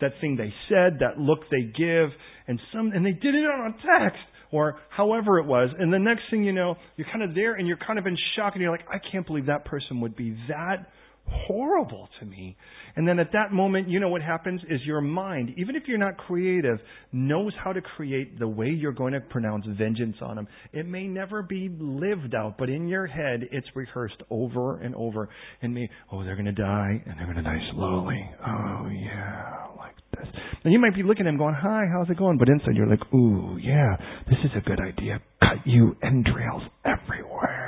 That 0.00 0.12
thing 0.20 0.36
they 0.36 0.52
said, 0.68 0.98
that 1.00 1.18
look 1.18 1.40
they 1.50 1.62
give, 1.62 2.10
and 2.48 2.60
some, 2.72 2.92
and 2.92 3.04
they 3.04 3.12
did 3.12 3.34
it 3.34 3.44
on 3.44 3.72
a 3.72 4.00
text 4.00 4.20
or 4.54 4.76
however 4.88 5.40
it 5.40 5.46
was. 5.46 5.70
And 5.76 5.92
the 5.92 5.98
next 5.98 6.22
thing 6.30 6.44
you 6.44 6.52
know, 6.52 6.76
you're 6.96 7.08
kind 7.12 7.24
of 7.24 7.34
there 7.34 7.54
and 7.54 7.66
you're 7.66 7.76
kind 7.76 7.98
of 7.98 8.06
in 8.06 8.16
shock 8.36 8.52
and 8.54 8.62
you're 8.62 8.70
like, 8.70 8.86
I 8.88 8.98
can't 9.10 9.26
believe 9.26 9.46
that 9.46 9.64
person 9.64 10.00
would 10.00 10.14
be 10.14 10.36
that 10.48 10.92
horrible 11.26 12.08
to 12.20 12.26
me. 12.26 12.56
And 12.96 13.06
then 13.06 13.18
at 13.18 13.32
that 13.32 13.52
moment, 13.52 13.88
you 13.88 14.00
know 14.00 14.08
what 14.08 14.22
happens 14.22 14.60
is 14.68 14.80
your 14.84 15.00
mind, 15.00 15.54
even 15.56 15.74
if 15.76 15.84
you're 15.86 15.98
not 15.98 16.16
creative, 16.16 16.78
knows 17.12 17.52
how 17.62 17.72
to 17.72 17.80
create 17.80 18.38
the 18.38 18.48
way 18.48 18.68
you're 18.68 18.92
going 18.92 19.12
to 19.12 19.20
pronounce 19.20 19.64
vengeance 19.78 20.16
on 20.20 20.36
them. 20.36 20.48
It 20.72 20.86
may 20.86 21.06
never 21.06 21.42
be 21.42 21.70
lived 21.78 22.34
out, 22.34 22.56
but 22.58 22.68
in 22.68 22.88
your 22.88 23.06
head, 23.06 23.48
it's 23.50 23.66
rehearsed 23.74 24.22
over 24.30 24.80
and 24.80 24.94
over. 24.94 25.28
And 25.62 25.74
me, 25.74 25.88
oh, 26.12 26.24
they're 26.24 26.36
going 26.36 26.46
to 26.46 26.52
die, 26.52 27.02
and 27.06 27.18
they're 27.18 27.26
going 27.26 27.36
to 27.36 27.42
die 27.42 27.60
slowly. 27.72 28.30
Oh, 28.46 28.88
yeah, 28.88 29.66
like 29.76 29.96
this. 30.16 30.28
And 30.62 30.72
you 30.72 30.78
might 30.78 30.94
be 30.94 31.02
looking 31.02 31.26
at 31.26 31.30
them 31.30 31.38
going, 31.38 31.54
hi, 31.54 31.84
how's 31.92 32.08
it 32.10 32.16
going? 32.16 32.38
But 32.38 32.48
inside 32.48 32.74
you're 32.74 32.86
like, 32.86 33.12
ooh, 33.12 33.58
yeah, 33.60 33.96
this 34.28 34.38
is 34.44 34.50
a 34.56 34.60
good 34.60 34.80
idea. 34.80 35.20
Cut 35.40 35.66
you 35.66 35.96
entrails 36.02 36.62
everywhere. 36.84 37.63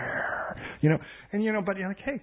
You 0.80 0.90
know, 0.90 0.98
and 1.32 1.42
you 1.42 1.52
know, 1.52 1.62
but 1.64 1.76
you're 1.76 1.88
like, 1.88 1.98
hey, 2.04 2.20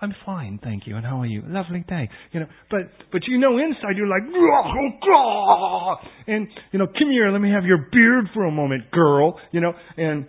I'm 0.00 0.14
fine, 0.26 0.58
thank 0.62 0.86
you, 0.86 0.96
and 0.96 1.04
how 1.04 1.20
are 1.20 1.26
you? 1.26 1.42
Lovely 1.46 1.84
day. 1.88 2.08
You 2.32 2.40
know, 2.40 2.46
but 2.70 2.80
but 3.10 3.22
you 3.26 3.38
know, 3.38 3.58
inside 3.58 3.96
you're 3.96 4.06
like, 4.06 4.22
oh, 4.24 5.94
and 6.26 6.48
you 6.72 6.78
know, 6.78 6.86
come 6.86 7.10
here, 7.10 7.30
let 7.30 7.40
me 7.40 7.50
have 7.50 7.64
your 7.64 7.86
beard 7.92 8.26
for 8.34 8.44
a 8.44 8.50
moment, 8.50 8.90
girl. 8.90 9.38
You 9.52 9.60
know, 9.60 9.72
and 9.96 10.26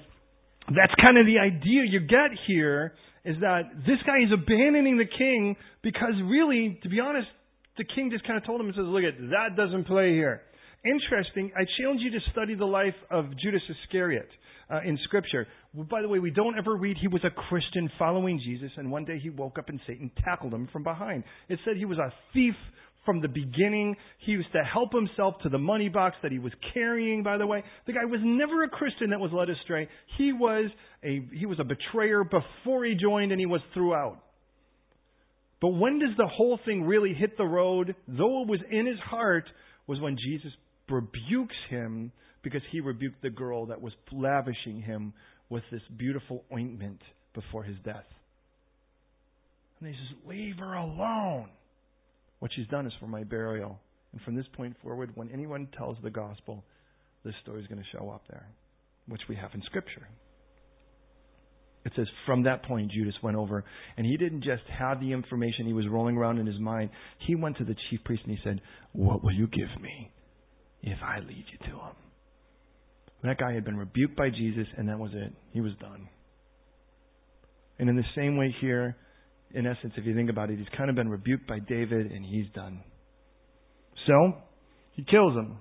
that's 0.68 0.94
kind 1.02 1.18
of 1.18 1.26
the 1.26 1.40
idea 1.40 1.84
you 1.90 2.02
get 2.02 2.32
here 2.48 2.94
is 3.26 3.38
that 3.40 3.64
this 3.86 4.00
guy 4.06 4.20
is 4.24 4.32
abandoning 4.34 4.98
the 4.98 5.06
king 5.06 5.56
because 5.82 6.14
really, 6.26 6.80
to 6.84 6.90
be 6.90 7.00
honest, 7.00 7.28
the 7.78 7.86
king 7.96 8.12
just 8.12 8.26
kind 8.26 8.38
of 8.38 8.46
told 8.46 8.60
him 8.60 8.68
and 8.68 8.76
says, 8.76 8.86
look 8.86 9.04
at 9.04 9.18
that 9.32 9.56
doesn't 9.56 9.88
play 9.88 10.12
here. 10.12 10.42
Interesting. 10.86 11.52
I 11.56 11.64
challenge 11.80 12.02
you 12.02 12.12
to 12.12 12.20
study 12.32 12.56
the 12.56 12.66
life 12.66 12.96
of 13.10 13.26
Judas 13.42 13.62
Iscariot 13.70 14.28
uh, 14.70 14.82
in 14.86 15.00
Scripture. 15.06 15.48
By 15.76 16.04
the 16.04 16.08
way, 16.08 16.20
we 16.20 16.30
don't 16.30 16.58
ever 16.58 16.76
read 16.76 16.98
he 17.02 17.08
was 17.08 17.24
a 17.24 17.32
Christian 17.50 17.90
following 17.98 18.40
Jesus, 18.44 18.70
and 18.78 18.92
one 18.92 19.06
day 19.06 19.18
he 19.18 19.32
woke 19.32 19.58
up 19.58 19.70
and 19.70 19.80
Satan 19.88 20.12
tackled 20.24 20.54
him 20.54 20.70
from 20.72 20.84
behind. 20.84 21.24
It 21.50 21.60
said 21.66 21.78
he 21.78 21.86
was 21.86 21.98
a 21.98 22.14
thief 22.32 22.54
from 23.06 23.22
the 23.22 23.28
beginning. 23.28 23.96
He 24.20 24.34
used 24.34 24.52
to 24.52 24.62
help 24.64 24.94
himself 24.94 25.36
to 25.44 25.50
the 25.50 25.58
money 25.58 25.90
box 25.90 26.16
that 26.22 26.32
he 26.32 26.38
was 26.38 26.54
carrying, 26.74 27.24
by 27.24 27.38
the 27.38 27.48
way. 27.48 27.64
The 27.88 27.94
guy 27.94 28.06
was 28.06 28.20
never 28.24 28.64
a 28.64 28.70
Christian 28.70 29.10
that 29.10 29.20
was 29.20 29.32
led 29.34 29.50
astray. 29.50 29.90
He 30.18 30.32
was 30.32 30.70
a, 31.04 31.28
he 31.34 31.48
was 31.48 31.60
a 31.60 31.64
betrayer 31.64 32.24
before 32.24 32.86
he 32.86 32.94
joined, 32.94 33.32
and 33.32 33.40
he 33.40 33.48
was 33.48 33.62
throughout. 33.74 34.20
But 35.60 35.70
when 35.70 35.98
does 35.98 36.16
the 36.18 36.28
whole 36.28 36.60
thing 36.66 36.84
really 36.84 37.14
hit 37.14 37.36
the 37.38 37.46
road? 37.46 37.96
Though 38.08 38.44
it 38.44 38.48
was 38.48 38.60
in 38.70 38.86
his 38.86 39.00
heart, 39.00 39.46
was 39.88 40.00
when 40.00 40.18
Jesus 40.18 40.52
rebukes 40.90 41.56
him 41.70 42.12
because 42.44 42.62
he 42.72 42.82
rebuked 42.82 43.22
the 43.22 43.30
girl 43.30 43.66
that 43.68 43.82
was 43.82 43.94
lavishing 44.12 44.82
him 44.82 45.14
with 45.50 45.64
this 45.72 45.82
beautiful 45.98 46.44
ointment 46.52 47.02
before 47.34 47.64
his 47.64 47.78
death. 47.84 48.06
And 49.80 49.90
he 49.90 49.96
says, 49.96 50.18
Leave 50.28 50.58
her 50.60 50.74
alone. 50.74 51.50
What 52.40 52.52
she's 52.56 52.68
done 52.68 52.86
is 52.86 52.94
for 53.00 53.08
my 53.08 53.24
burial. 53.24 53.80
And 54.12 54.22
from 54.22 54.36
this 54.36 54.46
point 54.54 54.76
forward, 54.84 55.12
when 55.16 55.30
anyone 55.32 55.68
tells 55.78 55.98
the 56.04 56.10
gospel, 56.10 56.64
this 57.26 57.34
story 57.42 57.62
is 57.62 57.68
going 57.68 57.82
to 57.82 57.98
show 57.98 58.10
up 58.10 58.24
there, 58.30 58.46
which 59.08 59.22
we 59.28 59.36
have 59.36 59.52
in 59.54 59.62
Scripture. 59.64 60.08
It 61.86 61.92
says, 61.96 62.08
from 62.26 62.44
that 62.44 62.64
point, 62.64 62.92
Judas 62.92 63.16
went 63.22 63.36
over, 63.36 63.66
and 63.98 64.06
he 64.06 64.16
didn't 64.16 64.44
just 64.44 64.64
have 64.68 65.00
the 65.00 65.12
information 65.12 65.66
he 65.66 65.74
was 65.74 65.88
rolling 65.90 66.16
around 66.16 66.38
in 66.38 66.46
his 66.46 66.60
mind. 66.60 66.92
He 67.28 67.36
went 67.36 67.58
to 67.58 67.66
the 67.66 67.76
chief 67.90 68.04
priest 68.06 68.24
and 68.26 68.38
he 68.38 68.44
said, 68.44 68.62
What 68.94 69.24
will 69.24 69.34
you 69.34 69.48
give 69.48 69.82
me 69.82 70.12
if 70.82 70.98
I 71.04 71.20
lead 71.20 71.46
you 71.52 71.58
to 71.70 71.76
him? 71.76 71.96
That 73.24 73.38
guy 73.38 73.54
had 73.54 73.64
been 73.64 73.78
rebuked 73.78 74.18
by 74.18 74.30
Jesus, 74.30 74.68
and 74.78 74.90
that 74.90 75.00
was 75.00 75.12
it. 75.14 75.32
He 75.52 75.62
was 75.62 75.72
done. 75.80 76.10
And 77.80 77.90
in 77.90 77.96
the 77.96 78.04
same 78.16 78.38
way 78.38 78.54
here, 78.60 78.98
in 79.54 79.66
essence, 79.66 79.94
if 79.96 80.06
you 80.06 80.14
think 80.14 80.30
about 80.30 80.50
it, 80.50 80.60
he's 80.60 80.68
kind 80.78 80.90
of 80.90 80.96
been 80.96 81.10
rebuked 81.10 81.48
by 81.48 81.60
David, 81.60 82.12
and 82.12 82.26
he's 82.26 82.48
done. 82.54 82.84
So, 84.08 84.34
he 84.94 85.04
kills 85.04 85.34
him. 85.36 85.58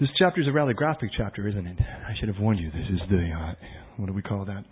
This 0.00 0.08
chapter 0.18 0.40
is 0.40 0.48
a 0.48 0.52
rather 0.52 0.74
graphic 0.74 1.10
chapter, 1.16 1.48
isn't 1.48 1.66
it? 1.66 1.78
I 1.80 2.12
should 2.18 2.28
have 2.28 2.38
warned 2.40 2.60
you. 2.60 2.70
This 2.70 2.88
is 2.92 3.00
the, 3.08 3.30
uh, 3.32 3.54
what 3.96 4.06
do 4.06 4.12
we 4.12 4.22
call 4.22 4.44
that? 4.44 4.64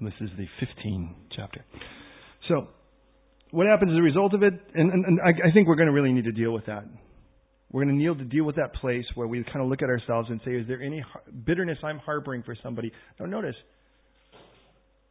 This 0.00 0.14
is 0.20 0.30
the 0.36 0.46
15 0.58 1.14
chapter. 1.36 1.64
So, 2.48 2.68
what 3.52 3.66
happens 3.66 3.92
as 3.92 3.98
a 3.98 4.02
result 4.02 4.34
of 4.34 4.42
it? 4.42 4.54
And, 4.74 4.90
and, 4.90 5.04
and 5.04 5.20
I, 5.20 5.48
I 5.48 5.52
think 5.52 5.68
we're 5.68 5.76
going 5.76 5.86
to 5.86 5.92
really 5.92 6.12
need 6.12 6.24
to 6.24 6.32
deal 6.32 6.52
with 6.52 6.66
that. 6.66 6.84
We're 7.72 7.84
going 7.84 7.96
to 7.96 8.02
kneel 8.02 8.14
to 8.14 8.24
deal 8.24 8.44
with 8.44 8.56
that 8.56 8.74
place 8.74 9.04
where 9.14 9.26
we 9.26 9.42
kind 9.44 9.62
of 9.62 9.68
look 9.68 9.82
at 9.82 9.88
ourselves 9.88 10.28
and 10.30 10.40
say, 10.44 10.52
is 10.52 10.68
there 10.68 10.82
any 10.82 11.02
bitterness 11.46 11.78
I'm 11.82 11.98
harboring 11.98 12.42
for 12.42 12.54
somebody? 12.62 12.92
Now, 13.18 13.26
notice, 13.26 13.54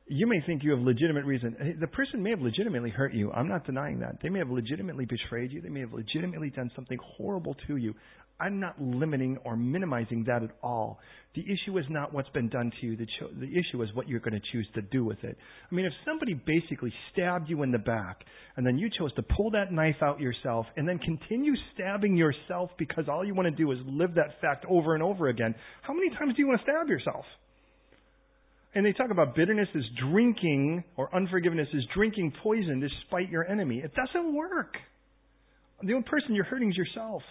you 0.08 0.28
may 0.28 0.42
think 0.46 0.64
you 0.64 0.72
have 0.72 0.80
legitimate 0.80 1.26
reason. 1.26 1.78
The 1.80 1.88
person 1.88 2.22
may 2.22 2.32
have 2.32 2.42
legitimately 2.42 2.92
hurt 2.92 3.14
you. 3.14 3.32
I'm 3.32 3.48
not 3.48 3.66
denying 3.66 4.00
that. 4.02 4.18
They 4.22 4.30
may 4.30 4.40
have 4.40 4.50
legitimately 4.50 5.06
betrayed 5.06 5.52
you. 5.52 5.62
They 5.62 5.70
may 5.70 5.80
have 5.80 5.94
legitimately 5.94 6.52
done 6.52 6.70
something 6.76 7.00
horrible 7.18 7.56
to 7.68 7.78
you. 7.78 7.96
I'm 8.42 8.60
not 8.60 8.82
limiting 8.82 9.38
or 9.46 9.56
minimizing 9.56 10.24
that 10.26 10.42
at 10.44 10.50
all. 10.64 11.00
The 11.36 11.42
issue 11.42 11.78
is 11.78 11.86
not 11.90 12.14
what's 12.14 12.30
been 12.30 12.50
done 12.50 12.72
to 12.82 12.88
you. 12.88 12.98
The, 12.98 13.06
cho- 13.20 13.30
the 13.40 13.48
issue 13.48 13.82
is 13.84 13.90
what 13.94 14.10
you're 14.10 14.20
going 14.20 14.34
to 14.34 14.42
choose 14.52 14.68
to 14.76 14.82
do 14.82 15.06
with 15.06 15.24
it. 15.24 15.38
I 15.72 15.76
mean, 15.76 15.86
if 15.86 15.94
somebody 16.06 16.34
basically 16.34 16.92
stabbed 17.12 17.50
you 17.50 17.64
in 17.64 17.72
the 17.72 17.78
back 17.78 18.22
and 18.58 18.66
then 18.66 18.78
you 18.78 18.90
chose 18.98 19.14
to 19.14 19.22
pull 19.22 19.52
that 19.52 19.72
knife 19.72 20.02
out 20.02 20.20
yourself 20.20 20.66
and 20.76 20.88
then 20.90 21.00
continue 21.00 21.54
stabbing 21.74 22.18
yourself 22.18 22.72
because 22.78 23.06
all 23.08 23.26
you 23.26 23.34
want 23.34 23.46
to 23.46 23.56
do 23.56 23.72
is 23.72 23.78
live 23.86 24.16
that 24.16 24.42
fact 24.42 24.66
over 24.68 24.94
and 24.94 25.04
over 25.04 25.30
again, 25.30 25.56
how 25.84 25.94
many 25.94 26.10
times 26.10 26.36
do 26.36 26.42
you 26.42 26.48
want 26.48 26.60
to 26.60 26.64
stab 26.64 26.90
yourself? 26.90 27.24
And 28.74 28.86
they 28.86 28.94
talk 28.94 29.12
about 29.12 29.36
bitterness 29.36 29.68
is 29.76 29.84
drinking 30.10 30.84
or 30.98 31.14
unforgiveness 31.16 31.68
is 31.74 31.84
drinking 31.94 32.34
poison 32.42 32.80
to 32.82 32.88
spite 33.06 33.30
your 33.30 33.46
enemy. 33.46 33.82
It 33.84 33.92
doesn't 33.94 34.34
work. 34.34 34.76
The 35.84 35.94
only 35.94 36.08
person 36.10 36.36
you're 36.36 36.46
hurting 36.46 36.72
is 36.72 36.78
yourself. 36.78 37.22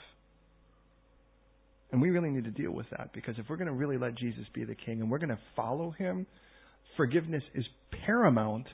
And 1.92 2.00
we 2.00 2.10
really 2.10 2.30
need 2.30 2.44
to 2.44 2.50
deal 2.50 2.70
with 2.70 2.86
that 2.90 3.12
because 3.12 3.34
if 3.38 3.46
we're 3.48 3.56
going 3.56 3.66
to 3.66 3.74
really 3.74 3.98
let 3.98 4.14
Jesus 4.14 4.44
be 4.54 4.64
the 4.64 4.74
king 4.74 5.00
and 5.00 5.10
we're 5.10 5.18
going 5.18 5.30
to 5.30 5.38
follow 5.56 5.90
him, 5.90 6.26
forgiveness 6.96 7.42
is 7.54 7.64
paramount 8.06 8.66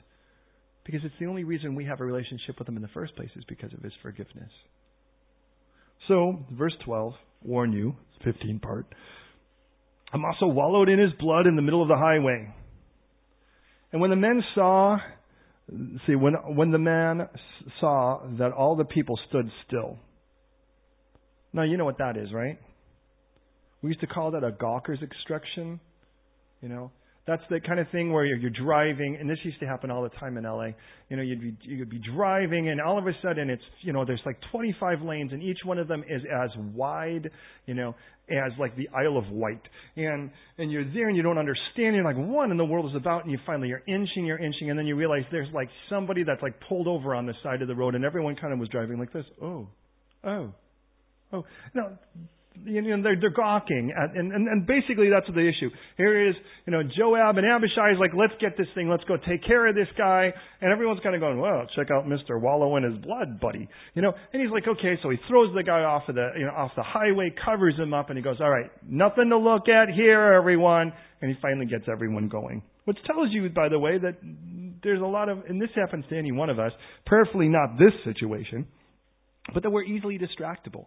because 0.85 1.01
it's 1.03 1.15
the 1.19 1.25
only 1.25 1.43
reason 1.43 1.75
we 1.75 1.85
have 1.85 1.99
a 1.99 2.05
relationship 2.05 2.57
with 2.59 2.67
him 2.67 2.77
in 2.77 2.81
the 2.81 2.87
first 2.89 3.15
place 3.15 3.29
is 3.35 3.43
because 3.49 3.73
of 3.73 3.81
his 3.81 3.91
forgiveness. 4.01 4.51
So, 6.07 6.45
verse 6.51 6.75
12, 6.85 7.13
warn 7.43 7.73
you, 7.73 7.95
15 8.23 8.59
part. 8.59 8.85
Amasa 10.13 10.47
wallowed 10.47 10.87
in 10.87 10.99
his 10.99 11.11
blood 11.19 11.47
in 11.47 11.55
the 11.57 11.61
middle 11.61 11.81
of 11.81 11.89
the 11.89 11.97
highway. 11.97 12.53
And 13.91 13.99
when 13.99 14.09
the 14.09 14.15
men 14.15 14.41
saw, 14.55 14.97
see, 16.05 16.15
when, 16.15 16.33
when 16.55 16.71
the 16.71 16.77
man 16.77 17.27
saw 17.81 18.21
that 18.39 18.53
all 18.53 18.77
the 18.77 18.85
people 18.85 19.19
stood 19.27 19.49
still. 19.67 19.97
Now, 21.51 21.63
you 21.63 21.75
know 21.75 21.85
what 21.85 21.97
that 21.97 22.15
is, 22.15 22.31
right? 22.31 22.59
We 23.81 23.89
used 23.89 24.01
to 24.01 24.07
call 24.07 24.31
that 24.31 24.43
a 24.43 24.51
gawker's 24.51 24.99
extraction. 25.01 25.79
You 26.61 26.69
know, 26.69 26.91
that's 27.27 27.43
the 27.49 27.59
kind 27.59 27.77
of 27.79 27.87
thing 27.91 28.13
where 28.13 28.25
you're, 28.25 28.37
you're 28.37 28.49
driving, 28.49 29.17
and 29.19 29.29
this 29.29 29.37
used 29.43 29.59
to 29.59 29.67
happen 29.67 29.91
all 29.91 30.01
the 30.01 30.09
time 30.09 30.37
in 30.37 30.45
LA. 30.45 30.69
You 31.09 31.17
know, 31.17 31.23
you'd 31.23 31.41
be 31.41 31.57
you'd 31.61 31.89
be 31.89 31.99
driving, 32.15 32.69
and 32.69 32.79
all 32.79 32.97
of 32.97 33.05
a 33.05 33.11
sudden 33.21 33.49
it's 33.49 33.61
you 33.81 33.91
know 33.91 34.05
there's 34.05 34.21
like 34.25 34.37
25 34.51 35.01
lanes, 35.01 35.33
and 35.33 35.43
each 35.43 35.59
one 35.65 35.77
of 35.77 35.89
them 35.89 36.03
is 36.09 36.21
as 36.23 36.49
wide, 36.73 37.29
you 37.65 37.73
know, 37.73 37.95
as 38.29 38.53
like 38.57 38.77
the 38.77 38.87
Isle 38.89 39.17
of 39.17 39.29
Wight. 39.29 39.61
And 39.97 40.31
and 40.57 40.71
you're 40.71 40.85
there, 40.93 41.09
and 41.09 41.17
you 41.17 41.21
don't 41.21 41.37
understand. 41.37 41.95
You're 41.95 42.05
like, 42.05 42.15
what 42.15 42.49
in 42.49 42.55
the 42.55 42.65
world 42.65 42.89
is 42.89 42.95
about? 42.95 43.23
And 43.23 43.31
you 43.31 43.39
finally 43.45 43.67
you're 43.67 43.83
inching, 43.85 44.25
you're 44.25 44.39
inching, 44.39 44.69
and 44.69 44.79
then 44.79 44.87
you 44.87 44.95
realize 44.95 45.23
there's 45.29 45.53
like 45.53 45.69
somebody 45.89 46.23
that's 46.23 46.41
like 46.41 46.55
pulled 46.69 46.87
over 46.87 47.13
on 47.13 47.25
the 47.25 47.33
side 47.43 47.61
of 47.61 47.67
the 47.67 47.75
road, 47.75 47.93
and 47.93 48.05
everyone 48.05 48.37
kind 48.37 48.53
of 48.53 48.59
was 48.59 48.69
driving 48.69 48.99
like 48.99 49.11
this. 49.11 49.25
Oh, 49.41 49.67
oh, 50.23 50.53
oh. 51.33 51.43
No, 51.73 51.97
you 52.65 52.81
know, 52.81 53.03
they're, 53.03 53.19
they're 53.19 53.29
gawking. 53.29 53.91
At, 53.91 54.15
and, 54.15 54.31
and, 54.31 54.47
and 54.47 54.65
basically 54.65 55.09
that's 55.09 55.27
the 55.27 55.41
issue. 55.41 55.69
Here 55.97 56.29
is, 56.29 56.35
you 56.65 56.73
know, 56.73 56.81
Joab 56.83 57.37
and 57.37 57.45
Abishai 57.45 57.91
is 57.91 57.99
like, 57.99 58.11
let's 58.17 58.33
get 58.39 58.57
this 58.57 58.67
thing, 58.75 58.89
let's 58.89 59.03
go 59.05 59.17
take 59.17 59.43
care 59.45 59.67
of 59.67 59.75
this 59.75 59.87
guy. 59.97 60.33
And 60.61 60.71
everyone's 60.71 60.99
kind 61.01 61.15
of 61.15 61.21
going, 61.21 61.39
well, 61.39 61.67
check 61.75 61.87
out 61.91 62.05
Mr. 62.05 62.39
Wallow 62.39 62.75
in 62.77 62.83
his 62.83 62.97
blood, 63.03 63.39
buddy. 63.39 63.67
You 63.93 64.01
know, 64.01 64.13
and 64.33 64.41
he's 64.41 64.51
like, 64.51 64.67
okay, 64.67 64.95
so 65.03 65.09
he 65.09 65.17
throws 65.27 65.53
the 65.55 65.63
guy 65.63 65.81
off 65.81 66.03
of 66.07 66.15
the, 66.15 66.29
you 66.37 66.45
know, 66.45 66.51
off 66.51 66.71
the 66.75 66.83
highway, 66.83 67.33
covers 67.43 67.75
him 67.77 67.93
up, 67.93 68.09
and 68.09 68.17
he 68.17 68.23
goes, 68.23 68.37
all 68.39 68.49
right, 68.49 68.69
nothing 68.87 69.29
to 69.29 69.37
look 69.37 69.69
at 69.69 69.93
here, 69.93 70.33
everyone. 70.33 70.93
And 71.21 71.31
he 71.31 71.37
finally 71.41 71.65
gets 71.65 71.85
everyone 71.91 72.29
going. 72.29 72.61
Which 72.85 72.97
tells 73.05 73.29
you, 73.31 73.49
by 73.49 73.69
the 73.69 73.79
way, 73.79 73.97
that 73.97 74.15
there's 74.83 75.01
a 75.01 75.05
lot 75.05 75.29
of, 75.29 75.39
and 75.49 75.61
this 75.61 75.69
happens 75.75 76.05
to 76.09 76.17
any 76.17 76.31
one 76.31 76.49
of 76.49 76.59
us, 76.59 76.71
prayerfully 77.05 77.49
not 77.49 77.77
this 77.77 77.91
situation, 78.05 78.65
but 79.53 79.63
that 79.63 79.69
we're 79.69 79.83
easily 79.83 80.17
distractible. 80.17 80.85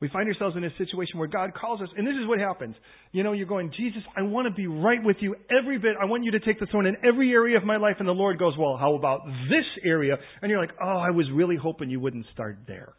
We 0.00 0.08
find 0.08 0.26
ourselves 0.28 0.56
in 0.56 0.64
a 0.64 0.70
situation 0.78 1.18
where 1.18 1.28
God 1.28 1.52
calls 1.52 1.82
us, 1.82 1.88
and 1.94 2.06
this 2.06 2.14
is 2.14 2.26
what 2.26 2.38
happens. 2.38 2.74
You 3.12 3.22
know, 3.22 3.32
you're 3.32 3.46
going, 3.46 3.70
Jesus, 3.76 4.02
I 4.16 4.22
want 4.22 4.48
to 4.48 4.54
be 4.54 4.66
right 4.66 5.02
with 5.02 5.18
you 5.20 5.36
every 5.50 5.78
bit. 5.78 5.92
I 6.00 6.06
want 6.06 6.24
you 6.24 6.30
to 6.32 6.40
take 6.40 6.58
the 6.58 6.66
throne 6.66 6.86
in 6.86 6.96
every 7.06 7.30
area 7.32 7.58
of 7.58 7.64
my 7.64 7.76
life. 7.76 7.96
And 7.98 8.08
the 8.08 8.12
Lord 8.12 8.38
goes, 8.38 8.54
Well, 8.58 8.78
how 8.78 8.94
about 8.94 9.26
this 9.26 9.66
area? 9.84 10.16
And 10.40 10.50
you're 10.50 10.60
like, 10.60 10.74
Oh, 10.82 10.98
I 10.98 11.10
was 11.10 11.26
really 11.34 11.56
hoping 11.56 11.90
you 11.90 12.00
wouldn't 12.00 12.24
start 12.32 12.60
there. 12.66 12.94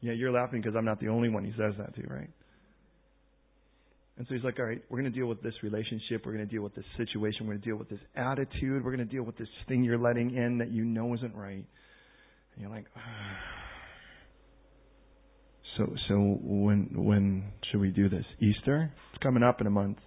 Yeah, 0.00 0.12
you're 0.12 0.32
laughing 0.32 0.62
because 0.62 0.74
I'm 0.76 0.84
not 0.84 0.98
the 0.98 1.08
only 1.08 1.28
one 1.28 1.44
he 1.44 1.52
says 1.52 1.74
that 1.78 1.94
to, 1.94 2.02
right? 2.08 2.30
And 4.16 4.26
so 4.26 4.34
he's 4.34 4.44
like, 4.44 4.58
all 4.58 4.64
right, 4.64 4.82
we're 4.90 5.00
going 5.00 5.10
to 5.10 5.18
deal 5.18 5.28
with 5.28 5.42
this 5.42 5.54
relationship. 5.62 6.26
We're 6.26 6.32
going 6.32 6.46
to 6.46 6.52
deal 6.52 6.62
with 6.62 6.74
this 6.74 6.84
situation. 6.96 7.46
We're 7.46 7.54
going 7.54 7.62
to 7.62 7.66
deal 7.66 7.76
with 7.76 7.88
this 7.88 8.00
attitude. 8.16 8.84
We're 8.84 8.94
going 8.94 9.06
to 9.06 9.12
deal 9.14 9.22
with 9.22 9.38
this 9.38 9.48
thing 9.68 9.84
you're 9.84 9.98
letting 9.98 10.34
in 10.34 10.58
that 10.58 10.70
you 10.70 10.84
know 10.84 11.14
isn't 11.14 11.34
right. 11.34 11.64
And 12.54 12.58
you're 12.58 12.70
like, 12.70 12.86
ah. 12.96 13.59
So, 15.76 15.86
so 16.08 16.14
when 16.42 16.88
when 16.94 17.44
should 17.70 17.80
we 17.80 17.90
do 17.90 18.08
this? 18.08 18.24
Easter? 18.40 18.92
It's 19.12 19.22
coming 19.22 19.42
up 19.42 19.60
in 19.60 19.66
a 19.66 19.70
month. 19.70 19.98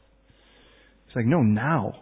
It's 1.08 1.16
like, 1.16 1.26
no, 1.26 1.42
now. 1.42 1.94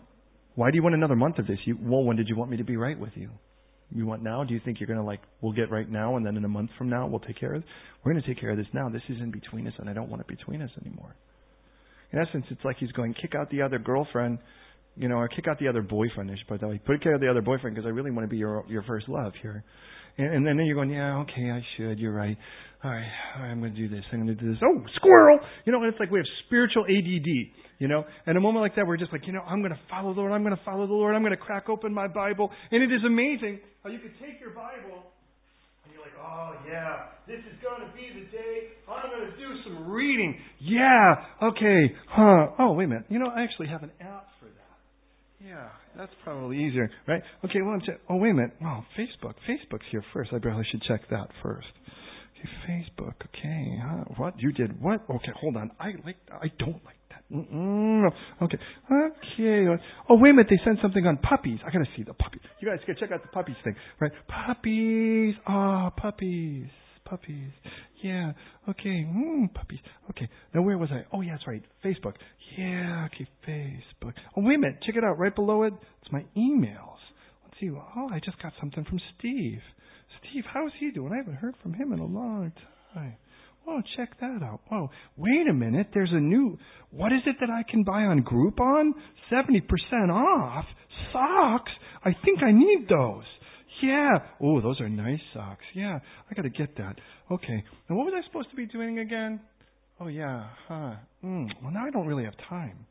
Why 0.55 0.69
do 0.69 0.75
you 0.75 0.83
want 0.83 0.95
another 0.95 1.15
month 1.15 1.37
of 1.37 1.47
this? 1.47 1.59
You, 1.65 1.77
well, 1.81 2.03
when 2.03 2.17
did 2.17 2.27
you 2.27 2.35
want 2.35 2.51
me 2.51 2.57
to 2.57 2.63
be 2.63 2.75
right 2.75 2.99
with 2.99 3.11
you? 3.15 3.29
You 3.93 4.05
want 4.05 4.23
now? 4.23 4.43
Do 4.43 4.53
you 4.53 4.61
think 4.63 4.79
you're 4.79 4.87
to 4.95 5.03
like, 5.03 5.21
we'll 5.41 5.53
get 5.53 5.69
right 5.69 5.89
now 5.89 6.15
and 6.15 6.25
then 6.25 6.37
in 6.37 6.45
a 6.45 6.49
month 6.49 6.71
from 6.77 6.89
now 6.89 7.07
we'll 7.07 7.19
take 7.19 7.39
care 7.39 7.53
of? 7.53 7.63
We're 8.03 8.13
to 8.13 8.21
take 8.21 8.39
care 8.39 8.51
of 8.51 8.57
this 8.57 8.67
now. 8.73 8.89
This 8.89 9.01
is 9.09 9.17
in 9.19 9.31
between 9.31 9.67
us 9.67 9.73
and 9.77 9.89
I 9.89 9.93
don't 9.93 10.09
want 10.09 10.21
it 10.21 10.27
between 10.27 10.61
us 10.61 10.69
anymore. 10.85 11.15
In 12.13 12.19
essence, 12.19 12.45
it's 12.49 12.63
like 12.63 12.77
he's 12.79 12.91
going, 12.91 13.13
kick 13.21 13.33
out 13.35 13.49
the 13.49 13.61
other 13.61 13.79
girlfriend, 13.79 14.39
you 14.95 15.07
know, 15.07 15.15
or 15.15 15.27
kick 15.27 15.47
out 15.47 15.59
the 15.59 15.67
other 15.67 15.81
boyfriend, 15.81 16.31
I 16.31 16.37
should 16.37 16.47
put 16.47 16.61
way. 16.67 16.79
Put 16.85 17.01
care 17.03 17.15
of 17.15 17.21
the 17.21 17.29
other 17.29 17.41
boyfriend 17.41 17.75
because 17.75 17.87
I 17.87 17.91
really 17.91 18.11
want 18.11 18.25
to 18.25 18.29
be 18.29 18.37
your, 18.37 18.65
your 18.67 18.83
first 18.83 19.07
love 19.07 19.33
here. 19.41 19.63
And, 20.17 20.47
and 20.47 20.59
then 20.59 20.65
you're 20.65 20.75
going, 20.75 20.89
yeah, 20.89 21.17
okay, 21.19 21.51
I 21.51 21.61
should. 21.77 21.99
You're 21.99 22.13
right. 22.13 22.37
All 22.83 22.89
right, 22.89 23.05
all 23.35 23.43
right 23.43 23.51
I'm 23.51 23.59
going 23.59 23.75
to 23.75 23.77
do 23.77 23.87
this. 23.87 24.03
I'm 24.11 24.25
going 24.25 24.35
to 24.35 24.43
do 24.43 24.49
this. 24.51 24.59
Oh, 24.65 24.81
squirrel! 24.95 25.37
You 25.65 25.71
know, 25.71 25.83
it's 25.83 25.99
like 25.99 26.09
we 26.09 26.17
have 26.17 26.25
spiritual 26.47 26.83
ADD. 26.89 27.29
You 27.77 27.87
know, 27.87 28.05
and 28.25 28.37
a 28.37 28.41
moment 28.41 28.63
like 28.63 28.75
that, 28.75 28.87
we're 28.87 28.97
just 28.97 29.11
like, 29.11 29.25
you 29.27 29.33
know, 29.33 29.41
I'm 29.41 29.61
going 29.61 29.73
to 29.73 29.79
follow 29.89 30.13
the 30.13 30.19
Lord. 30.19 30.31
I'm 30.31 30.43
going 30.43 30.55
to 30.55 30.63
follow 30.65 30.87
the 30.87 30.93
Lord. 30.93 31.15
I'm 31.15 31.21
going 31.21 31.33
to 31.33 31.37
crack 31.37 31.69
open 31.69 31.93
my 31.93 32.07
Bible. 32.07 32.49
And 32.71 32.81
it 32.81 32.93
is 32.93 33.01
amazing 33.05 33.59
how 33.83 33.89
you 33.89 33.99
could 33.99 34.13
take 34.19 34.39
your 34.39 34.51
Bible 34.51 35.01
and 35.85 35.93
you're 35.93 36.01
like, 36.01 36.13
oh 36.21 36.53
yeah, 36.69 37.09
this 37.27 37.41
is 37.41 37.57
going 37.61 37.81
to 37.81 37.89
be 37.93 38.05
the 38.13 38.29
day 38.29 38.77
I'm 38.87 39.09
going 39.09 39.31
to 39.31 39.37
do 39.37 39.49
some 39.65 39.89
reading. 39.89 40.37
Yeah, 40.59 41.15
okay, 41.49 41.93
huh? 42.09 42.53
Oh 42.59 42.73
wait 42.73 42.85
a 42.85 42.87
minute. 42.87 43.05
You 43.09 43.19
know, 43.19 43.27
I 43.27 43.41
actually 43.41 43.67
have 43.67 43.83
an 43.83 43.91
app 43.99 44.27
for 44.39 44.45
that. 44.45 44.60
Yeah, 45.45 45.69
that's 45.97 46.11
probably 46.23 46.63
easier, 46.63 46.89
right? 47.07 47.21
Okay, 47.45 47.61
well, 47.61 47.79
oh 48.09 48.15
wait 48.17 48.31
a 48.31 48.33
minute. 48.33 48.53
Oh, 48.63 48.83
Facebook. 48.97 49.33
Facebook's 49.49 49.85
here 49.91 50.03
first. 50.13 50.31
I 50.33 50.39
probably 50.39 50.65
should 50.71 50.83
check 50.83 51.01
that 51.09 51.29
first. 51.41 51.67
Okay, 52.37 52.49
Facebook. 52.69 53.13
Okay, 53.29 53.79
huh? 53.81 54.03
what 54.17 54.39
you 54.39 54.51
did? 54.51 54.81
What? 54.81 55.01
Okay, 55.09 55.31
hold 55.39 55.57
on. 55.57 55.71
I 55.79 55.93
like. 56.05 56.17
I 56.31 56.51
don't 56.59 56.83
like 56.85 56.97
that. 57.09 57.23
Mm-mm. 57.33 58.11
Okay, 58.41 58.57
okay. 58.91 59.83
Oh 60.09 60.17
wait 60.17 60.29
a 60.29 60.33
minute. 60.33 60.47
They 60.49 60.59
sent 60.63 60.79
something 60.81 61.05
on 61.07 61.17
puppies. 61.17 61.59
I 61.65 61.71
gotta 61.71 61.89
see 61.97 62.03
the 62.03 62.13
puppy. 62.13 62.39
You 62.59 62.67
guys 62.67 62.79
gotta 62.85 62.99
check 62.99 63.11
out 63.11 63.23
the 63.23 63.29
puppies 63.29 63.55
thing, 63.63 63.75
right? 63.99 64.11
Puppies. 64.27 65.35
Ah, 65.47 65.87
oh, 65.87 66.01
puppies 66.01 66.69
puppies. 67.11 67.51
Yeah. 68.01 68.31
Okay. 68.69 69.05
Mm, 69.05 69.53
puppies. 69.53 69.79
Okay. 70.09 70.29
Now 70.55 70.61
where 70.61 70.77
was 70.77 70.89
I? 70.91 71.03
Oh 71.13 71.19
yeah, 71.19 71.33
that's 71.33 71.45
right. 71.45 71.63
Facebook. 71.83 72.13
Yeah. 72.57 73.07
Okay. 73.07 73.27
Facebook. 73.47 74.13
Oh 74.37 74.41
wait 74.41 74.55
a 74.55 74.59
minute. 74.59 74.77
Check 74.85 74.95
it 74.95 75.03
out. 75.03 75.19
Right 75.19 75.35
below 75.35 75.63
it, 75.63 75.73
it's 76.01 76.11
my 76.11 76.23
emails. 76.37 76.99
Let's 77.43 77.59
see. 77.59 77.69
Oh, 77.69 78.07
I 78.09 78.19
just 78.23 78.41
got 78.41 78.53
something 78.61 78.85
from 78.85 78.99
Steve. 79.19 79.59
Steve, 80.19 80.43
how's 80.53 80.71
he 80.79 80.91
doing? 80.91 81.11
I 81.13 81.17
haven't 81.17 81.35
heard 81.35 81.55
from 81.61 81.73
him 81.73 81.91
in 81.91 81.99
a 81.99 82.05
long 82.05 82.53
time. 82.93 83.17
Oh, 83.67 83.81
check 83.95 84.19
that 84.19 84.41
out. 84.41 84.61
Oh, 84.71 84.89
wait 85.17 85.47
a 85.49 85.53
minute. 85.53 85.87
There's 85.93 86.11
a 86.11 86.19
new. 86.19 86.57
What 86.91 87.11
is 87.11 87.21
it 87.25 87.35
that 87.41 87.49
I 87.49 87.63
can 87.69 87.83
buy 87.83 88.03
on 88.03 88.23
Groupon? 88.23 88.91
Seventy 89.29 89.61
percent 89.61 90.11
off 90.11 90.65
socks. 91.11 91.71
I 92.05 92.15
think 92.23 92.39
I 92.41 92.51
need 92.51 92.87
those. 92.89 93.25
Yeah. 93.81 94.19
Oh, 94.41 94.61
those 94.61 94.79
are 94.79 94.89
nice 94.89 95.19
socks. 95.33 95.63
Yeah, 95.73 95.99
I 96.29 96.33
got 96.33 96.43
to 96.43 96.49
get 96.49 96.75
that. 96.77 96.95
Okay. 97.31 97.63
Now, 97.89 97.95
what 97.95 98.05
was 98.05 98.13
I 98.15 98.25
supposed 98.27 98.49
to 98.51 98.55
be 98.55 98.65
doing 98.65 98.99
again? 98.99 99.39
Oh, 99.99 100.07
yeah. 100.07 100.47
Huh. 100.67 100.95
Mm. 101.23 101.47
Well, 101.61 101.71
now 101.71 101.85
I 101.85 101.89
don't 101.91 102.07
really 102.07 102.23
have 102.23 102.33
time. 102.49 102.85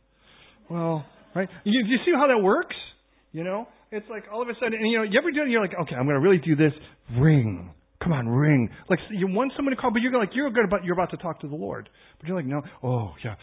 Well, 0.69 1.05
right? 1.35 1.49
You, 1.65 1.83
you 1.87 1.99
see 2.05 2.13
how 2.15 2.29
that 2.29 2.43
works? 2.43 2.77
You 3.33 3.45
know, 3.45 3.69
it's 3.93 4.07
like 4.11 4.25
all 4.33 4.43
of 4.43 4.49
a 4.49 4.55
sudden, 4.55 4.75
and 4.75 4.91
you 4.91 4.99
know, 4.99 5.05
you 5.05 5.19
ever 5.19 5.31
do 5.31 5.43
it? 5.43 5.49
You're 5.49 5.61
like, 5.61 5.75
okay, 5.83 5.95
I'm 5.95 6.05
going 6.05 6.21
to 6.21 6.21
really 6.21 6.39
do 6.39 6.57
this. 6.57 6.73
Ring. 7.19 7.71
Come 8.03 8.13
on, 8.13 8.29
ring. 8.29 8.71
Like 8.89 8.99
you 9.11 9.27
want 9.29 9.53
someone 9.57 9.75
to 9.75 9.81
call, 9.81 9.91
but 9.93 10.01
you're 10.01 10.17
like 10.19 10.31
you're 10.33 10.51
good 10.51 10.65
about 10.65 10.85
you're 10.85 10.95
about 10.95 11.11
to 11.11 11.19
talk 11.19 11.41
to 11.41 11.49
the 11.49 11.55
Lord, 11.55 11.89
but 12.19 12.27
you're 12.27 12.37
like, 12.37 12.47
no. 12.47 12.63
Oh, 12.83 13.13
yeah. 13.23 13.35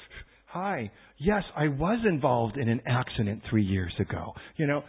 Hi. 0.48 0.92
Yes, 1.20 1.44
I 1.56 1.68
was 1.68 2.00
involved 2.08 2.58
in 2.58 2.68
an 2.68 2.82
accident 2.88 3.44
three 3.50 3.64
years 3.64 3.94
ago. 4.00 4.34
You 4.56 4.66
know, 4.66 4.84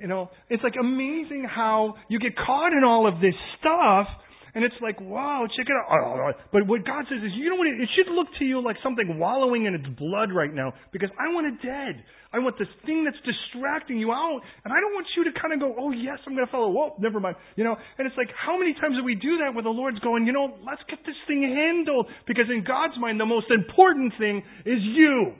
you 0.00 0.06
know, 0.06 0.30
it's 0.48 0.62
like 0.62 0.74
amazing 0.80 1.46
how 1.48 1.94
you 2.08 2.18
get 2.18 2.36
caught 2.36 2.72
in 2.72 2.84
all 2.84 3.06
of 3.06 3.20
this 3.20 3.34
stuff 3.58 4.06
and 4.54 4.64
it's 4.64 4.74
like, 4.80 5.00
wow, 5.00 5.46
check 5.56 5.66
it 5.68 5.76
out. 5.76 5.86
Oh, 5.86 6.18
oh, 6.18 6.30
oh. 6.30 6.32
But 6.52 6.66
what 6.66 6.84
God 6.84 7.04
says 7.06 7.22
is, 7.22 7.30
you 7.36 7.50
know 7.50 7.56
what? 7.56 7.68
It 7.68 7.88
should 7.94 8.10
look 8.10 8.26
to 8.38 8.44
you 8.44 8.58
like 8.58 8.74
something 8.82 9.18
wallowing 9.18 9.66
in 9.66 9.74
its 9.74 9.86
blood 9.86 10.32
right 10.32 10.52
now 10.52 10.72
because 10.90 11.10
I 11.14 11.32
want 11.32 11.46
it 11.46 11.62
dead. 11.62 12.02
I 12.32 12.40
want 12.40 12.58
this 12.58 12.68
thing 12.84 13.04
that's 13.04 13.22
distracting 13.22 13.98
you 13.98 14.10
out. 14.10 14.40
And 14.64 14.72
I 14.72 14.80
don't 14.80 14.94
want 14.98 15.06
you 15.16 15.30
to 15.30 15.32
kind 15.38 15.54
of 15.54 15.60
go, 15.60 15.74
oh, 15.78 15.92
yes, 15.92 16.18
I'm 16.26 16.34
going 16.34 16.46
to 16.46 16.50
follow. 16.50 16.70
Whoa, 16.70 16.96
never 16.98 17.20
mind. 17.20 17.36
You 17.56 17.64
know, 17.64 17.76
and 17.98 18.06
it's 18.06 18.16
like, 18.16 18.34
how 18.34 18.58
many 18.58 18.74
times 18.74 18.96
do 18.96 19.04
we 19.04 19.14
do 19.14 19.38
that 19.44 19.54
where 19.54 19.62
the 19.62 19.70
Lord's 19.70 20.00
going, 20.00 20.26
you 20.26 20.32
know, 20.32 20.56
let's 20.66 20.82
get 20.88 21.00
this 21.04 21.16
thing 21.26 21.46
handled 21.46 22.10
because 22.26 22.50
in 22.50 22.64
God's 22.66 22.98
mind, 22.98 23.20
the 23.20 23.30
most 23.30 23.46
important 23.50 24.12
thing 24.18 24.42
is 24.64 24.80
you. 24.82 25.38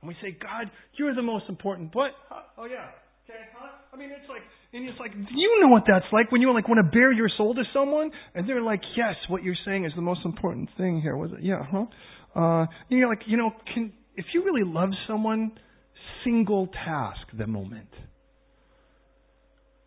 And 0.00 0.08
we 0.08 0.16
say, 0.22 0.32
God, 0.32 0.70
you're 0.96 1.14
the 1.14 1.22
most 1.22 1.44
important. 1.48 1.94
What? 1.94 2.12
Oh, 2.56 2.64
yeah. 2.64 2.88
Okay, 3.28 3.42
huh? 3.58 3.70
I 3.92 3.96
mean, 3.96 4.10
it's 4.10 4.28
like, 4.28 4.42
and 4.72 4.88
it's 4.88 4.98
like, 5.00 5.10
you 5.12 5.58
know 5.60 5.68
what 5.68 5.82
that's 5.88 6.06
like 6.12 6.30
when 6.30 6.40
you 6.40 6.52
like 6.54 6.68
want 6.68 6.78
to 6.78 6.88
bare 6.96 7.12
your 7.12 7.28
soul 7.36 7.54
to 7.54 7.62
someone, 7.72 8.12
and 8.34 8.48
they're 8.48 8.62
like, 8.62 8.82
yes, 8.96 9.16
what 9.28 9.42
you're 9.42 9.56
saying 9.64 9.84
is 9.84 9.92
the 9.96 10.02
most 10.02 10.20
important 10.24 10.68
thing 10.76 11.00
here. 11.00 11.16
Was 11.16 11.32
it? 11.32 11.42
Yeah, 11.42 11.62
huh? 11.68 11.86
Uh, 12.36 12.66
and 12.88 12.98
you're 12.98 13.08
like, 13.08 13.22
you 13.26 13.36
know, 13.36 13.50
can 13.74 13.92
if 14.14 14.26
you 14.32 14.44
really 14.44 14.62
love 14.64 14.90
someone, 15.08 15.50
single 16.22 16.68
task 16.68 17.18
the 17.36 17.48
moment, 17.48 17.88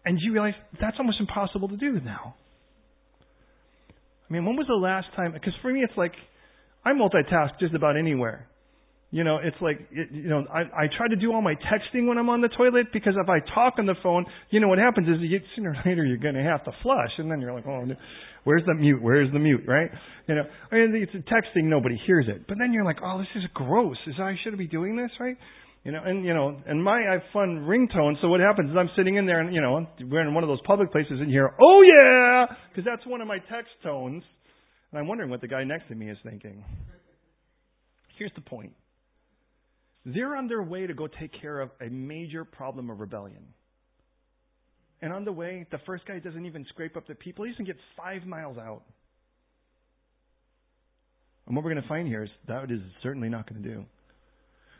and 0.03 0.19
you 0.21 0.33
realize 0.33 0.55
that's 0.81 0.97
almost 0.99 1.21
impossible 1.21 1.69
to 1.69 1.77
do 1.77 2.01
now. 2.01 2.35
I 4.29 4.33
mean, 4.33 4.45
when 4.45 4.57
was 4.57 4.67
the 4.67 4.75
last 4.75 5.07
time? 5.15 5.31
Because 5.31 5.53
for 5.61 5.71
me, 5.71 5.79
it's 5.81 5.95
like 5.95 6.11
I 6.83 6.91
multitask 6.91 7.57
just 7.57 7.73
about 7.73 7.95
anywhere. 7.97 8.48
You 9.11 9.23
know, 9.23 9.39
it's 9.41 9.57
like, 9.59 9.79
it, 9.91 10.09
you 10.11 10.29
know, 10.29 10.45
I, 10.53 10.85
I 10.85 10.87
try 10.95 11.07
to 11.07 11.15
do 11.15 11.33
all 11.33 11.41
my 11.41 11.55
texting 11.55 12.07
when 12.07 12.19
I'm 12.19 12.29
on 12.29 12.41
the 12.41 12.49
toilet 12.49 12.93
because 12.93 13.13
if 13.17 13.27
I 13.27 13.39
talk 13.55 13.75
on 13.79 13.87
the 13.87 13.95
phone, 14.03 14.25
you 14.51 14.59
know, 14.59 14.67
what 14.67 14.77
happens 14.77 15.07
is 15.07 15.15
you, 15.21 15.39
sooner 15.55 15.71
or 15.71 15.77
later 15.83 16.05
you're 16.05 16.17
going 16.17 16.35
to 16.35 16.43
have 16.43 16.63
to 16.65 16.71
flush, 16.83 17.09
and 17.17 17.29
then 17.29 17.41
you're 17.41 17.53
like, 17.53 17.65
oh, 17.65 17.87
where's 18.43 18.63
the 18.67 18.75
mute? 18.75 19.01
Where's 19.01 19.31
the 19.33 19.39
mute? 19.39 19.61
Right? 19.67 19.89
You 20.27 20.35
know, 20.35 20.43
I 20.71 20.75
mean, 20.75 21.07
it's 21.11 21.27
texting, 21.27 21.63
nobody 21.63 21.99
hears 22.05 22.27
it, 22.27 22.45
but 22.47 22.57
then 22.59 22.71
you're 22.71 22.85
like, 22.85 22.99
oh, 23.03 23.17
this 23.17 23.27
is 23.35 23.49
gross. 23.55 23.97
Is 24.05 24.15
I 24.21 24.35
should 24.43 24.55
be 24.59 24.67
doing 24.67 24.95
this, 24.95 25.09
right? 25.19 25.37
You 25.83 25.93
know, 25.93 26.01
and 26.05 26.23
you 26.23 26.33
know, 26.33 26.61
and 26.67 26.83
my 26.83 27.01
I 27.09 27.13
have 27.13 27.21
fun 27.33 27.65
ringtone. 27.65 28.21
So 28.21 28.27
what 28.27 28.41
happens 28.41 28.69
is 28.69 28.75
I'm 28.77 28.89
sitting 28.95 29.15
in 29.15 29.25
there, 29.25 29.39
and 29.39 29.55
you 29.55 29.61
know, 29.61 29.87
we're 30.01 30.21
in 30.21 30.33
one 30.35 30.43
of 30.43 30.49
those 30.49 30.61
public 30.67 30.91
places, 30.91 31.13
and 31.13 31.31
you 31.31 31.39
hear, 31.39 31.55
oh 31.59 31.81
yeah, 31.81 32.55
because 32.69 32.85
that's 32.85 33.07
one 33.07 33.21
of 33.21 33.27
my 33.27 33.37
text 33.37 33.71
tones, 33.81 34.21
and 34.91 34.99
I'm 34.99 35.07
wondering 35.07 35.31
what 35.31 35.41
the 35.41 35.47
guy 35.47 35.63
next 35.63 35.87
to 35.87 35.95
me 35.95 36.11
is 36.11 36.17
thinking. 36.23 36.63
Here's 38.19 38.33
the 38.35 38.41
point. 38.41 38.73
They're 40.13 40.35
on 40.35 40.47
their 40.47 40.63
way 40.63 40.87
to 40.87 40.93
go 40.93 41.07
take 41.07 41.31
care 41.41 41.59
of 41.59 41.69
a 41.81 41.89
major 41.89 42.45
problem 42.45 42.89
of 42.89 42.99
rebellion. 42.99 43.43
And 45.01 45.13
on 45.13 45.23
the 45.23 45.31
way, 45.31 45.65
the 45.71 45.79
first 45.85 46.05
guy 46.05 46.19
doesn't 46.19 46.45
even 46.45 46.65
scrape 46.69 46.97
up 46.97 47.07
the 47.07 47.15
people. 47.15 47.45
He 47.45 47.51
doesn't 47.51 47.65
get 47.65 47.77
five 47.95 48.25
miles 48.25 48.57
out. 48.57 48.83
And 51.47 51.55
what 51.55 51.63
we're 51.63 51.71
going 51.71 51.81
to 51.81 51.89
find 51.89 52.07
here 52.07 52.23
is 52.23 52.29
that 52.47 52.69
is 52.69 52.81
certainly 53.01 53.29
not 53.29 53.49
going 53.49 53.63
to 53.63 53.69
do. 53.69 53.85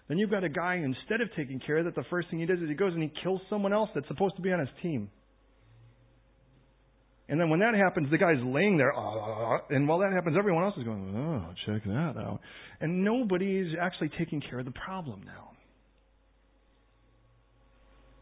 Then 0.08 0.18
you've 0.18 0.32
got 0.32 0.44
a 0.44 0.50
guy, 0.50 0.76
instead 0.76 1.22
of 1.22 1.30
taking 1.36 1.60
care 1.60 1.78
of 1.78 1.86
that, 1.86 1.96
the 1.96 2.04
first 2.10 2.30
thing 2.30 2.40
he 2.40 2.46
does 2.46 2.60
is 2.60 2.68
he 2.68 2.76
goes 2.76 2.94
and 2.94 3.04
he 3.04 3.12
kills 3.24 3.42
someone 3.50 3.74
else 3.74 3.90
that's 3.94 4.08
supposed 4.08 4.36
to 4.36 4.42
be 4.42 4.52
on 4.52 4.60
his 4.60 4.70
team. 4.82 5.10
And 7.30 7.40
then 7.40 7.50
when 7.50 7.60
that 7.60 7.76
happens, 7.76 8.10
the 8.10 8.18
guy's 8.18 8.42
laying 8.44 8.78
there, 8.78 8.92
uh, 8.92 9.60
and 9.70 9.88
while 9.88 10.00
that 10.00 10.12
happens, 10.12 10.36
everyone 10.38 10.64
else 10.64 10.74
is 10.78 10.84
going, 10.84 11.16
oh, 11.16 11.54
check 11.66 11.84
that 11.84 12.16
out. 12.18 12.40
And 12.82 13.04
nobody's 13.04 13.76
actually 13.80 14.10
taking 14.18 14.42
care 14.42 14.58
of 14.58 14.66
the 14.66 14.72
problem 14.72 15.22
now. 15.26 15.52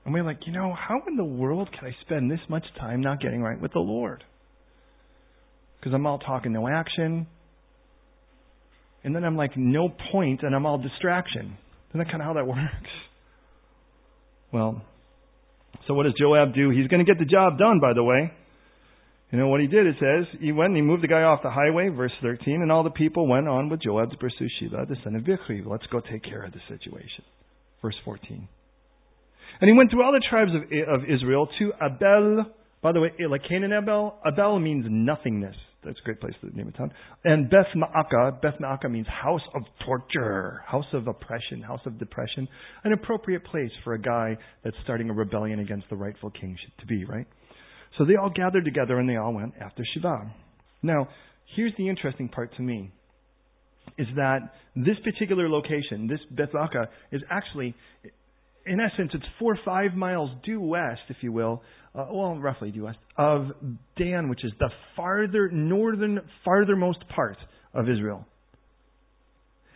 And 0.03 0.13
we're 0.13 0.23
like, 0.23 0.39
you 0.45 0.51
know, 0.51 0.73
how 0.73 1.01
in 1.07 1.15
the 1.15 1.23
world 1.23 1.69
can 1.71 1.87
I 1.87 1.95
spend 2.01 2.29
this 2.29 2.39
much 2.49 2.65
time 2.79 2.99
not 2.99 3.21
getting 3.21 3.41
right 3.41 3.59
with 3.59 3.71
the 3.71 3.79
Lord? 3.79 4.25
Because 5.79 5.93
I'm 5.93 6.05
all 6.05 6.19
talking, 6.19 6.51
no 6.51 6.67
action. 6.67 7.27
And 9.05 9.15
then 9.15 9.23
I'm 9.23 9.37
like, 9.37 9.51
no 9.55 9.89
point, 10.11 10.43
and 10.43 10.53
I'm 10.53 10.65
all 10.65 10.79
distraction. 10.79 11.57
Isn't 11.89 11.99
that 11.99 12.11
kind 12.11 12.21
of 12.21 12.25
how 12.25 12.33
that 12.33 12.47
works? 12.47 12.91
Well, 14.51 14.81
so 15.87 15.93
what 15.93 16.03
does 16.03 16.13
Joab 16.19 16.53
do? 16.53 16.71
He's 16.71 16.87
going 16.87 17.05
to 17.05 17.09
get 17.09 17.19
the 17.19 17.29
job 17.29 17.57
done, 17.57 17.79
by 17.79 17.93
the 17.93 18.03
way. 18.03 18.31
You 19.31 19.37
know 19.37 19.49
what 19.49 19.59
he 19.59 19.67
did? 19.67 19.85
It 19.85 19.95
says 19.99 20.25
he 20.39 20.53
went 20.53 20.69
and 20.69 20.77
he 20.77 20.81
moved 20.81 21.03
the 21.03 21.07
guy 21.07 21.23
off 21.23 21.41
the 21.43 21.49
highway, 21.49 21.89
verse 21.89 22.13
13, 22.21 22.61
and 22.61 22.71
all 22.71 22.83
the 22.83 22.89
people 22.89 23.27
went 23.27 23.47
on 23.47 23.67
with 23.67 23.81
Joab 23.81 24.11
to 24.11 24.17
pursue 24.17 24.47
Sheba, 24.59 24.85
the 24.87 24.95
son 25.03 25.15
of 25.15 25.23
Bichri. 25.23 25.65
Let's 25.65 25.85
go 25.87 25.99
take 25.99 26.23
care 26.23 26.43
of 26.43 26.53
the 26.53 26.61
situation. 26.69 27.25
Verse 27.81 27.95
14. 28.05 28.47
And 29.59 29.69
he 29.69 29.75
went 29.75 29.91
through 29.91 30.03
all 30.03 30.13
the 30.13 30.25
tribes 30.29 30.51
of, 30.55 30.61
of 30.93 31.09
Israel 31.09 31.49
to 31.59 31.73
Abel. 31.81 32.45
By 32.81 32.93
the 32.93 33.01
way, 33.01 33.11
like 33.29 33.41
Canaan 33.49 33.73
Abel, 33.73 34.15
Abel 34.25 34.59
means 34.59 34.85
nothingness. 34.87 35.55
That's 35.83 35.99
a 35.99 36.05
great 36.05 36.19
place 36.19 36.33
to 36.41 36.55
name 36.55 36.67
a 36.67 36.71
town. 36.71 36.91
And 37.23 37.49
Beth 37.49 37.67
Ma'aka, 37.75 38.41
Beth 38.41 38.55
Ma'aka 38.61 38.89
means 38.89 39.07
house 39.07 39.41
of 39.55 39.63
torture, 39.85 40.63
house 40.65 40.85
of 40.93 41.07
oppression, 41.07 41.61
house 41.61 41.79
of 41.85 41.97
depression. 41.97 42.47
An 42.83 42.93
appropriate 42.93 43.43
place 43.45 43.71
for 43.83 43.93
a 43.93 44.01
guy 44.01 44.37
that's 44.63 44.75
starting 44.83 45.09
a 45.09 45.13
rebellion 45.13 45.59
against 45.59 45.89
the 45.89 45.95
rightful 45.95 46.29
king 46.31 46.57
to 46.79 46.85
be, 46.85 47.05
right? 47.05 47.27
So 47.97 48.05
they 48.05 48.15
all 48.15 48.29
gathered 48.29 48.65
together 48.65 48.99
and 48.99 49.09
they 49.09 49.15
all 49.15 49.33
went 49.33 49.53
after 49.59 49.83
Shiva. 49.93 50.31
Now, 50.83 51.07
here's 51.55 51.73
the 51.77 51.89
interesting 51.89 52.29
part 52.29 52.55
to 52.57 52.61
me 52.61 52.91
is 53.97 54.07
that 54.15 54.39
this 54.75 54.97
particular 55.03 55.49
location, 55.49 56.07
this 56.07 56.19
Bethaka, 56.33 56.87
is 57.11 57.21
actually, 57.31 57.73
in 58.65 58.79
essence, 58.79 59.11
it's 59.13 59.25
four 59.39 59.53
or 59.53 59.59
five 59.63 59.95
miles 59.95 60.29
due 60.45 60.59
west, 60.61 61.01
if 61.09 61.17
you 61.21 61.31
will, 61.31 61.63
uh, 61.95 62.05
well, 62.11 62.37
roughly 62.37 62.69
due 62.69 62.83
west, 62.83 62.99
of 63.17 63.47
Dan, 63.97 64.29
which 64.29 64.43
is 64.43 64.51
the 64.59 64.69
farther, 64.95 65.49
northern, 65.49 66.19
farthermost 66.45 67.07
part 67.15 67.37
of 67.73 67.89
Israel. 67.89 68.25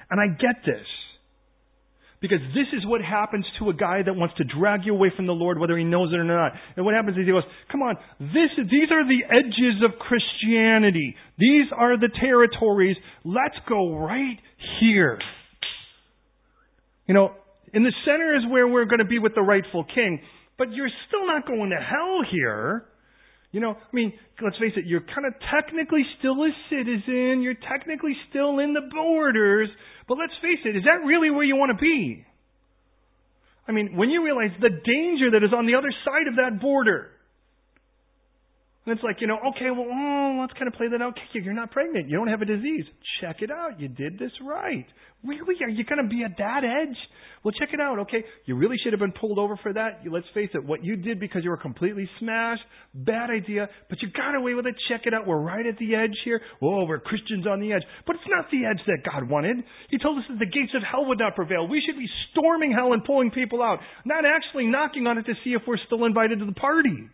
And 0.09 0.19
I 0.19 0.27
get 0.27 0.63
this. 0.65 0.85
Because 2.21 2.39
this 2.53 2.67
is 2.77 2.85
what 2.85 3.01
happens 3.01 3.45
to 3.57 3.69
a 3.69 3.73
guy 3.73 4.03
that 4.05 4.13
wants 4.13 4.35
to 4.37 4.43
drag 4.43 4.85
you 4.85 4.93
away 4.93 5.11
from 5.15 5.25
the 5.25 5.33
Lord, 5.33 5.57
whether 5.57 5.75
he 5.75 5.83
knows 5.83 6.13
it 6.13 6.17
or 6.17 6.23
not. 6.23 6.51
And 6.77 6.85
what 6.85 6.93
happens 6.93 7.17
is 7.17 7.25
he 7.25 7.31
goes, 7.31 7.43
come 7.71 7.81
on, 7.81 7.95
this, 8.19 8.53
these 8.57 8.91
are 8.91 9.03
the 9.03 9.25
edges 9.25 9.81
of 9.83 9.97
Christianity. 9.97 11.15
These 11.39 11.65
are 11.75 11.97
the 11.97 12.09
territories. 12.21 12.95
Let's 13.25 13.57
go 13.67 13.97
right 13.97 14.37
here. 14.79 15.17
You 17.07 17.15
know, 17.15 17.31
in 17.73 17.81
the 17.81 17.93
center 18.05 18.35
is 18.37 18.43
where 18.51 18.67
we're 18.67 18.85
going 18.85 18.99
to 18.99 19.05
be 19.05 19.17
with 19.17 19.33
the 19.33 19.41
rightful 19.41 19.83
king, 19.83 20.21
but 20.59 20.71
you're 20.71 20.91
still 21.07 21.25
not 21.25 21.47
going 21.47 21.71
to 21.71 21.77
hell 21.77 22.21
here. 22.31 22.85
You 23.51 23.59
know, 23.59 23.71
I 23.71 23.93
mean, 23.95 24.13
let's 24.41 24.57
face 24.57 24.71
it, 24.77 24.85
you're 24.85 25.01
kind 25.01 25.27
of 25.27 25.33
technically 25.51 26.03
still 26.19 26.39
a 26.43 26.49
citizen, 26.69 27.41
you're 27.41 27.59
technically 27.67 28.15
still 28.29 28.59
in 28.59 28.73
the 28.73 28.87
borders, 28.93 29.67
but 30.07 30.17
let's 30.17 30.33
face 30.41 30.63
it, 30.63 30.77
is 30.77 30.83
that 30.85 31.05
really 31.05 31.29
where 31.29 31.43
you 31.43 31.57
want 31.57 31.77
to 31.77 31.81
be? 31.81 32.25
I 33.67 33.73
mean, 33.73 33.95
when 33.97 34.09
you 34.09 34.23
realize 34.23 34.51
the 34.59 34.69
danger 34.69 35.31
that 35.31 35.43
is 35.43 35.53
on 35.55 35.65
the 35.65 35.75
other 35.75 35.91
side 36.05 36.27
of 36.27 36.35
that 36.35 36.61
border, 36.61 37.11
and 38.83 38.95
it's 38.95 39.03
like, 39.03 39.17
you 39.21 39.27
know, 39.27 39.37
okay, 39.53 39.69
well, 39.69 39.85
oh, 39.85 40.37
let's 40.41 40.53
kind 40.53 40.67
of 40.67 40.73
play 40.73 40.87
that 40.89 41.03
out. 41.03 41.13
Okay, 41.13 41.45
you're 41.45 41.53
not 41.53 41.69
pregnant. 41.69 42.09
You 42.09 42.17
don't 42.17 42.29
have 42.29 42.41
a 42.41 42.45
disease. 42.45 42.85
Check 43.21 43.37
it 43.41 43.51
out. 43.51 43.79
You 43.79 43.87
did 43.87 44.17
this 44.17 44.31
right. 44.41 44.87
Really? 45.23 45.53
Are 45.61 45.69
you 45.69 45.85
going 45.85 46.01
to 46.01 46.09
be 46.09 46.23
at 46.23 46.33
that 46.39 46.63
edge? 46.65 46.97
Well, 47.43 47.53
check 47.53 47.69
it 47.73 47.79
out. 47.79 47.99
Okay, 47.99 48.25
you 48.45 48.55
really 48.55 48.77
should 48.83 48.93
have 48.93 48.99
been 48.99 49.13
pulled 49.13 49.37
over 49.37 49.55
for 49.61 49.71
that. 49.73 50.01
Let's 50.09 50.25
face 50.33 50.49
it. 50.55 50.65
What 50.65 50.83
you 50.83 50.95
did 50.95 51.19
because 51.19 51.43
you 51.43 51.51
were 51.51 51.61
completely 51.61 52.09
smashed, 52.19 52.63
bad 52.95 53.29
idea. 53.29 53.69
But 53.87 54.01
you 54.01 54.09
got 54.09 54.33
away 54.33 54.55
with 54.55 54.65
it. 54.65 54.73
Check 54.89 55.01
it 55.05 55.13
out. 55.13 55.27
We're 55.27 55.37
right 55.37 55.65
at 55.65 55.77
the 55.77 55.93
edge 55.93 56.17
here. 56.25 56.41
Oh, 56.59 56.85
we're 56.85 56.99
Christians 56.99 57.45
on 57.45 57.59
the 57.59 57.73
edge. 57.73 57.83
But 58.07 58.15
it's 58.15 58.29
not 58.33 58.49
the 58.49 58.65
edge 58.65 58.81
that 58.87 59.05
God 59.05 59.29
wanted. 59.29 59.57
He 59.91 59.99
told 59.99 60.17
us 60.17 60.25
that 60.27 60.39
the 60.39 60.49
gates 60.49 60.73
of 60.75 60.81
hell 60.81 61.05
would 61.05 61.19
not 61.19 61.35
prevail. 61.35 61.67
We 61.67 61.83
should 61.85 61.99
be 61.99 62.09
storming 62.31 62.71
hell 62.71 62.93
and 62.93 63.03
pulling 63.03 63.29
people 63.29 63.61
out, 63.61 63.77
not 64.05 64.25
actually 64.25 64.65
knocking 64.65 65.05
on 65.05 65.19
it 65.19 65.27
to 65.27 65.33
see 65.43 65.51
if 65.51 65.61
we're 65.67 65.77
still 65.85 66.05
invited 66.05 66.39
to 66.39 66.45
the 66.45 66.57
party. 66.57 67.11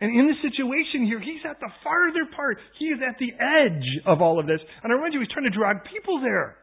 And 0.00 0.18
in 0.18 0.26
the 0.26 0.48
situation 0.48 1.04
here, 1.04 1.20
he's 1.20 1.44
at 1.48 1.60
the 1.60 1.68
farther 1.84 2.24
part. 2.34 2.58
He 2.78 2.86
is 2.86 3.00
at 3.06 3.18
the 3.18 3.32
edge 3.32 3.86
of 4.06 4.22
all 4.22 4.40
of 4.40 4.46
this. 4.46 4.60
And 4.82 4.92
I 4.92 4.96
remind 4.96 5.12
you, 5.12 5.20
he's 5.20 5.28
trying 5.28 5.50
to 5.50 5.56
drag 5.56 5.84
people 5.84 6.20
there, 6.20 6.56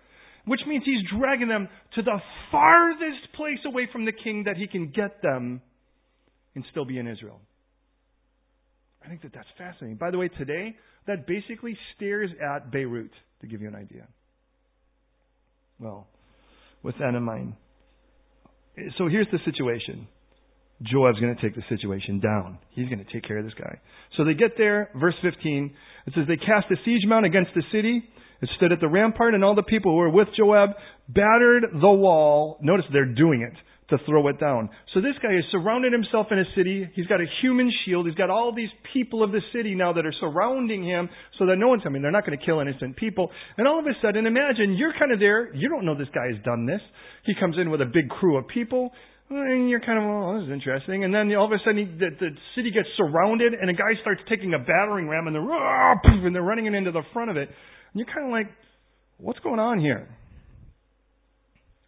which 0.46 0.62
means 0.68 0.84
he's 0.86 1.06
dragging 1.18 1.48
them 1.48 1.70
to 1.96 2.02
the 2.02 2.18
farthest 2.52 3.34
place 3.36 3.60
away 3.66 3.88
from 3.92 4.06
the 4.06 4.12
king 4.12 4.46
that 4.46 4.58
he 4.58 4.68
can 4.68 4.90
get 4.90 5.22
them 5.22 5.62
and 6.56 6.66
still 6.72 6.86
be 6.86 6.98
in 6.98 7.08
Israel. 7.08 7.40
I 9.06 9.10
think 9.10 9.22
that 9.22 9.34
that's 9.34 9.48
fascinating. 9.58 9.98
By 9.98 10.10
the 10.10 10.18
way, 10.18 10.30
today, 10.30 10.76
that 11.06 11.28
basically 11.28 11.78
stares 11.96 12.32
at 12.42 12.72
Beirut, 12.72 13.12
to 13.42 13.48
give 13.48 13.62
you 13.62 13.68
an 13.68 13.76
idea. 13.76 14.08
Well, 15.80 16.08
with 16.82 16.96
that 17.00 17.14
in 17.14 17.22
mind. 17.22 17.54
So 18.98 19.08
here's 19.08 19.28
the 19.32 19.40
situation. 19.46 20.08
Joab's 20.82 21.20
going 21.20 21.36
to 21.36 21.42
take 21.42 21.56
the 21.56 21.64
situation 21.70 22.20
down. 22.20 22.60
He's 22.72 22.88
going 22.88 23.04
to 23.04 23.12
take 23.12 23.24
care 23.28 23.40
of 23.40 23.46
this 23.46 23.54
guy. 23.60 23.80
So 24.16 24.24
they 24.24 24.34
get 24.34 24.52
there, 24.58 24.90
verse 24.96 25.16
15. 25.22 25.74
It 26.06 26.14
says, 26.16 26.26
They 26.28 26.38
cast 26.38 26.72
a 26.72 26.76
siege 26.86 27.02
mount 27.08 27.26
against 27.26 27.52
the 27.56 27.64
city. 27.72 28.04
It 28.42 28.50
stood 28.58 28.72
at 28.72 28.80
the 28.80 28.88
rampart, 28.88 29.34
and 29.34 29.44
all 29.44 29.56
the 29.56 29.64
people 29.64 29.92
who 29.92 29.98
were 29.98 30.12
with 30.12 30.28
Joab 30.38 30.72
battered 31.10 31.66
the 31.74 31.90
wall. 31.90 32.60
Notice 32.62 32.86
they're 32.94 33.14
doing 33.14 33.42
it 33.42 33.58
to 33.90 33.98
throw 34.06 34.28
it 34.28 34.40
down. 34.40 34.70
So 34.94 35.00
this 35.00 35.16
guy 35.24 35.34
has 35.34 35.46
surrounded 35.50 35.94
himself 35.94 36.28
in 36.32 36.40
a 36.40 36.44
city. 36.56 36.90
He's 36.94 37.08
got 37.08 37.22
a 37.22 37.26
human 37.42 37.72
shield. 37.86 38.06
He's 38.06 38.16
got 38.16 38.30
all 38.30 38.54
these 38.54 38.70
people 38.94 39.24
of 39.24 39.32
the 39.32 39.40
city 39.54 39.76
now 39.76 39.94
that 39.94 40.06
are 40.06 40.14
surrounding 40.20 40.84
him 40.84 41.10
so 41.40 41.46
that 41.46 41.56
no 41.56 41.70
one's, 41.70 41.84
mean, 41.86 42.02
they're 42.02 42.12
not 42.12 42.26
going 42.26 42.38
to 42.38 42.46
kill 42.46 42.60
innocent 42.60 42.98
people. 42.98 43.32
And 43.58 43.68
all 43.68 43.80
of 43.80 43.86
a 43.86 43.96
sudden, 44.02 44.28
imagine 44.28 44.76
you're 44.78 44.94
kind 45.00 45.14
of 45.14 45.20
there. 45.20 45.54
You 45.56 45.70
don't 45.70 45.86
know 45.86 45.98
this 45.98 46.10
guy 46.14 46.28
has 46.34 46.44
done 46.44 46.66
this. 46.66 46.82
He 47.26 47.34
comes 47.40 47.56
in 47.60 47.72
with 47.72 47.82
a 47.82 47.86
big 47.86 48.10
crew 48.10 48.38
of 48.38 48.48
people. 48.48 48.92
And 49.30 49.70
you're 49.70 49.82
kind 49.82 50.00
of, 50.00 50.06
oh, 50.06 50.40
this 50.40 50.48
is 50.48 50.54
interesting. 50.54 51.04
And 51.04 51.14
then 51.14 51.34
all 51.36 51.46
of 51.46 51.52
a 51.52 51.60
sudden, 51.66 51.78
he, 51.78 51.86
the, 51.86 52.10
the 52.18 52.30
city 52.56 52.72
gets 52.72 52.88
surrounded, 52.96 53.54
and 53.54 53.70
a 53.70 53.74
guy 53.74 54.00
starts 54.02 54.22
taking 54.30 54.54
a 54.54 54.60
battering 54.60 55.10
ram, 55.10 55.28
and 55.28 55.36
they're, 55.36 55.44
oh, 55.44 55.94
and 56.06 56.34
they're 56.34 56.42
running 56.42 56.66
it 56.66 56.74
into 56.74 56.92
the 56.92 57.04
front 57.12 57.30
of 57.30 57.36
it. 57.36 57.50
And 57.50 57.96
you're 57.96 58.08
kind 58.08 58.26
of 58.26 58.32
like, 58.32 58.48
what's 59.18 59.40
going 59.40 59.60
on 59.60 59.80
here? 59.80 60.08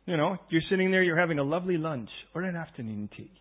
You 0.06 0.18
know, 0.18 0.38
you're 0.50 0.64
sitting 0.70 0.92
there, 0.92 1.04
you're 1.04 1.20
having 1.20 1.40
a 1.40 1.44
lovely 1.44 1.78
lunch 1.78 2.10
or 2.34 2.42
an 2.42 2.56
afternoon 2.56 3.10
tea. 3.16 3.32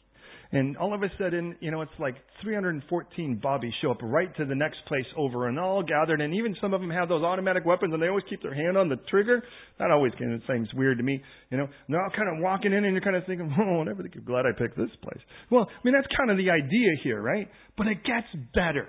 And 0.51 0.79
all 0.79 0.95
of 0.95 1.03
a 1.03 1.09
sudden, 1.19 1.57
you 1.61 1.71
know, 1.71 1.83
it's 1.83 1.93
like 1.99 2.15
314 2.43 3.39
bobbies 3.43 3.73
show 3.83 3.91
up 3.91 3.99
right 4.03 4.35
to 4.37 4.47
the 4.47 4.55
next 4.55 4.79
place 4.87 5.05
over 5.15 5.49
and 5.49 5.59
all 5.59 5.83
gathered. 5.83 6.23
And 6.23 6.35
even 6.35 6.57
some 6.59 6.73
of 6.73 6.81
them 6.81 6.89
have 6.89 7.11
those 7.11 7.23
automatic 7.23 7.67
weapons 7.67 7.93
and 7.93 8.03
they 8.03 8.09
always 8.09 8.25
keep 8.31 8.43
their 8.43 8.55
hand 8.55 8.79
on 8.79 8.89
the 8.89 8.97
trigger. 9.11 9.43
That 9.79 9.91
always 9.91 10.13
kind 10.19 10.33
of 10.33 10.41
seems 10.49 10.73
weird 10.73 10.97
to 10.99 11.05
me. 11.05 11.21
You 11.51 11.59
know, 11.59 11.65
and 11.65 11.91
they're 11.91 12.03
all 12.03 12.11
kind 12.17 12.35
of 12.35 12.43
walking 12.43 12.73
in 12.73 12.85
and 12.85 12.95
you're 12.95 13.03
kind 13.03 13.17
of 13.17 13.25
thinking, 13.27 13.55
oh, 13.61 13.79
whatever, 13.79 14.03
I'm 14.03 14.25
glad 14.25 14.47
I 14.47 14.59
picked 14.59 14.79
this 14.79 14.91
place. 15.03 15.21
Well, 15.51 15.69
I 15.69 15.81
mean, 15.85 15.93
that's 15.93 16.09
kind 16.17 16.31
of 16.31 16.39
the 16.39 16.51
idea 16.51 16.93
here, 17.05 17.21
right? 17.21 17.49
But 17.77 17.89
it 17.89 17.99
gets 18.05 18.29
better. 18.55 18.89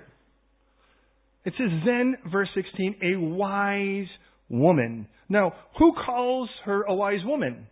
It 1.44 1.52
says, 1.58 1.70
then, 1.84 2.16
verse 2.32 2.48
16, 2.54 2.96
a 3.02 3.20
wise 3.20 4.08
woman. 4.48 5.08
Now, 5.28 5.52
who 5.78 5.92
calls 6.06 6.48
her 6.64 6.82
a 6.82 6.94
wise 6.94 7.24
woman? 7.24 7.66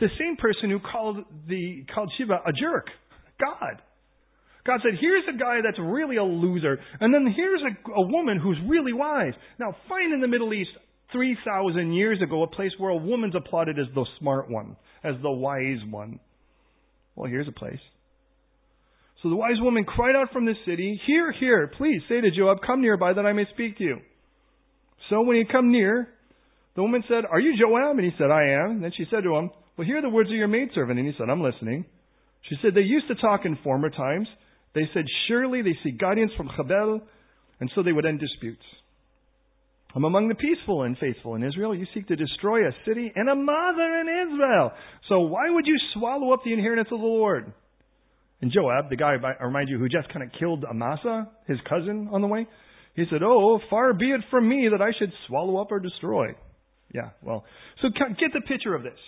The 0.00 0.08
same 0.18 0.36
person 0.36 0.70
who 0.70 0.78
called 0.80 1.18
the 1.48 1.84
called 1.94 2.10
Sheba 2.18 2.40
a 2.46 2.52
jerk. 2.52 2.86
God. 3.40 3.82
God 4.66 4.80
said, 4.82 4.98
here's 5.00 5.24
a 5.32 5.38
guy 5.38 5.60
that's 5.64 5.78
really 5.80 6.16
a 6.16 6.24
loser, 6.24 6.78
and 7.00 7.14
then 7.14 7.32
here's 7.34 7.62
a, 7.62 7.90
a 7.92 8.06
woman 8.06 8.38
who's 8.38 8.58
really 8.68 8.92
wise. 8.92 9.32
Now, 9.58 9.74
find 9.88 10.12
in 10.12 10.20
the 10.20 10.28
Middle 10.28 10.52
East 10.52 10.70
3,000 11.12 11.92
years 11.92 12.20
ago 12.22 12.42
a 12.42 12.46
place 12.46 12.72
where 12.78 12.90
a 12.90 12.96
woman's 12.96 13.34
applauded 13.34 13.78
as 13.78 13.86
the 13.94 14.04
smart 14.18 14.50
one, 14.50 14.76
as 15.02 15.14
the 15.22 15.30
wise 15.30 15.80
one. 15.88 16.20
Well, 17.16 17.30
here's 17.30 17.48
a 17.48 17.52
place. 17.52 17.80
So 19.22 19.28
the 19.28 19.36
wise 19.36 19.60
woman 19.60 19.84
cried 19.84 20.16
out 20.16 20.32
from 20.32 20.46
the 20.46 20.54
city, 20.66 21.00
Here, 21.06 21.32
here, 21.32 21.70
please 21.76 22.00
say 22.08 22.20
to 22.20 22.30
Joab, 22.30 22.58
Come 22.66 22.80
nearby 22.80 23.12
that 23.12 23.26
I 23.26 23.32
may 23.32 23.44
speak 23.52 23.78
to 23.78 23.84
you. 23.84 23.98
So 25.08 25.22
when 25.22 25.36
he 25.36 25.44
come 25.50 25.70
near, 25.70 26.08
the 26.74 26.82
woman 26.82 27.02
said, 27.08 27.24
Are 27.30 27.40
you 27.40 27.54
Joab? 27.58 27.98
And 27.98 28.04
he 28.04 28.12
said, 28.16 28.30
I 28.30 28.64
am. 28.64 28.70
And 28.72 28.84
then 28.84 28.92
she 28.96 29.04
said 29.10 29.24
to 29.24 29.36
him, 29.36 29.50
Well, 29.76 29.86
hear 29.86 30.00
the 30.00 30.08
words 30.08 30.30
of 30.30 30.36
your 30.36 30.48
maidservant. 30.48 30.98
And 30.98 31.06
he 31.06 31.14
said, 31.18 31.28
I'm 31.28 31.42
listening. 31.42 31.84
She 32.48 32.56
said, 32.62 32.74
They 32.74 32.82
used 32.82 33.08
to 33.08 33.14
talk 33.14 33.44
in 33.44 33.58
former 33.62 33.90
times. 33.90 34.28
They 34.74 34.88
said, 34.94 35.04
Surely 35.28 35.62
they 35.62 35.76
seek 35.82 35.98
guidance 35.98 36.32
from 36.36 36.48
Chabel, 36.48 37.00
and 37.60 37.70
so 37.74 37.82
they 37.82 37.92
would 37.92 38.06
end 38.06 38.20
disputes. 38.20 38.62
I'm 39.94 40.04
among 40.04 40.28
the 40.28 40.36
peaceful 40.36 40.82
and 40.82 40.96
faithful 40.98 41.34
in 41.34 41.42
Israel. 41.42 41.74
You 41.74 41.86
seek 41.92 42.06
to 42.08 42.16
destroy 42.16 42.66
a 42.66 42.72
city 42.86 43.10
and 43.14 43.28
a 43.28 43.34
mother 43.34 44.00
in 44.00 44.30
Israel. 44.32 44.72
So 45.08 45.20
why 45.20 45.50
would 45.50 45.66
you 45.66 45.76
swallow 45.94 46.32
up 46.32 46.40
the 46.44 46.52
inheritance 46.52 46.88
of 46.92 47.00
the 47.00 47.06
Lord? 47.06 47.52
And 48.40 48.52
Joab, 48.52 48.88
the 48.88 48.96
guy, 48.96 49.16
I 49.22 49.44
remind 49.44 49.68
you, 49.68 49.78
who 49.78 49.88
just 49.88 50.08
kind 50.12 50.22
of 50.22 50.30
killed 50.38 50.64
Amasa, 50.64 51.28
his 51.46 51.58
cousin, 51.68 52.08
on 52.12 52.22
the 52.22 52.28
way, 52.28 52.46
he 52.94 53.04
said, 53.10 53.22
Oh, 53.24 53.60
far 53.68 53.92
be 53.92 54.10
it 54.10 54.20
from 54.30 54.48
me 54.48 54.68
that 54.70 54.80
I 54.80 54.92
should 54.98 55.12
swallow 55.26 55.60
up 55.60 55.72
or 55.72 55.80
destroy. 55.80 56.28
Yeah, 56.92 57.10
well, 57.22 57.44
so 57.82 57.88
get 57.88 58.32
the 58.32 58.40
picture 58.40 58.74
of 58.74 58.82
this. 58.82 58.98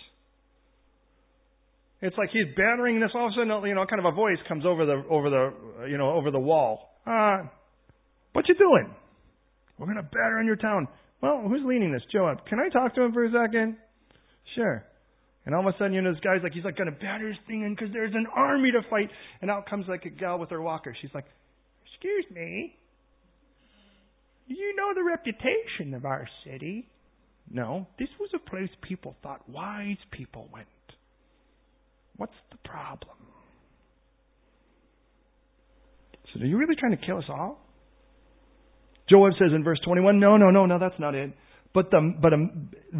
It's 2.03 2.17
like 2.17 2.31
he's 2.31 2.53
battering 2.57 2.99
this. 2.99 3.11
All 3.15 3.27
of 3.27 3.31
a 3.31 3.33
sudden, 3.33 3.63
you 3.63 3.75
know, 3.75 3.85
kind 3.85 4.03
of 4.03 4.11
a 4.11 4.11
voice 4.11 4.37
comes 4.49 4.65
over 4.65 4.85
the 4.85 5.03
over 5.09 5.29
the 5.29 5.87
you 5.87 5.97
know 5.97 6.11
over 6.11 6.31
the 6.31 6.39
wall. 6.39 6.99
Uh, 7.07 7.47
what 8.33 8.43
you 8.49 8.55
doing? 8.55 8.93
We're 9.79 9.87
gonna 9.87 10.03
batter 10.03 10.37
on 10.37 10.45
your 10.45 10.57
town. 10.57 10.89
Well, 11.21 11.45
who's 11.47 11.61
leading 11.65 11.93
this? 11.93 12.01
Joab. 12.11 12.45
Can 12.45 12.59
I 12.59 12.67
talk 12.67 12.93
to 12.95 13.03
him 13.03 13.13
for 13.13 13.23
a 13.23 13.31
second? 13.31 13.77
Sure. 14.53 14.83
And 15.45 15.55
all 15.55 15.65
of 15.65 15.73
a 15.73 15.77
sudden, 15.77 15.93
you 15.93 16.01
know, 16.01 16.11
this 16.11 16.19
guy's 16.19 16.43
like, 16.43 16.51
he's 16.51 16.65
like 16.65 16.75
gonna 16.75 16.91
batter 16.91 17.29
his 17.29 17.37
thing 17.47 17.63
in 17.63 17.73
because 17.73 17.93
there's 17.93 18.13
an 18.13 18.27
army 18.35 18.71
to 18.71 18.81
fight. 18.89 19.09
And 19.41 19.49
out 19.49 19.69
comes 19.69 19.85
like 19.87 20.03
a 20.03 20.09
gal 20.09 20.39
with 20.39 20.49
her 20.49 20.61
walker. 20.61 20.93
She's 21.01 21.11
like, 21.13 21.25
excuse 21.87 22.25
me. 22.35 22.75
You 24.47 24.75
know 24.75 24.93
the 24.93 25.03
reputation 25.03 25.93
of 25.93 26.03
our 26.03 26.27
city. 26.43 26.89
No, 27.49 27.87
this 27.97 28.09
was 28.19 28.29
a 28.35 28.49
place 28.49 28.69
people 28.81 29.15
thought 29.23 29.47
wise 29.47 29.97
people 30.11 30.49
went. 30.51 30.67
What's 32.23 32.31
the 32.51 32.69
problem? 32.69 33.17
So, 36.31 36.39
are 36.39 36.45
you 36.45 36.55
really 36.55 36.77
trying 36.77 36.97
to 36.97 37.05
kill 37.05 37.17
us 37.17 37.25
all? 37.27 37.59
Joab 39.09 39.33
says 39.33 39.49
in 39.53 39.65
verse 39.65 39.79
21, 39.83 40.21
No, 40.21 40.37
no, 40.37 40.49
no, 40.49 40.65
no, 40.65 40.79
that's 40.79 40.97
not 40.99 41.15
it. 41.15 41.33
But, 41.73 41.91
the, 41.91 42.13
but 42.21 42.31
a, 42.31 42.37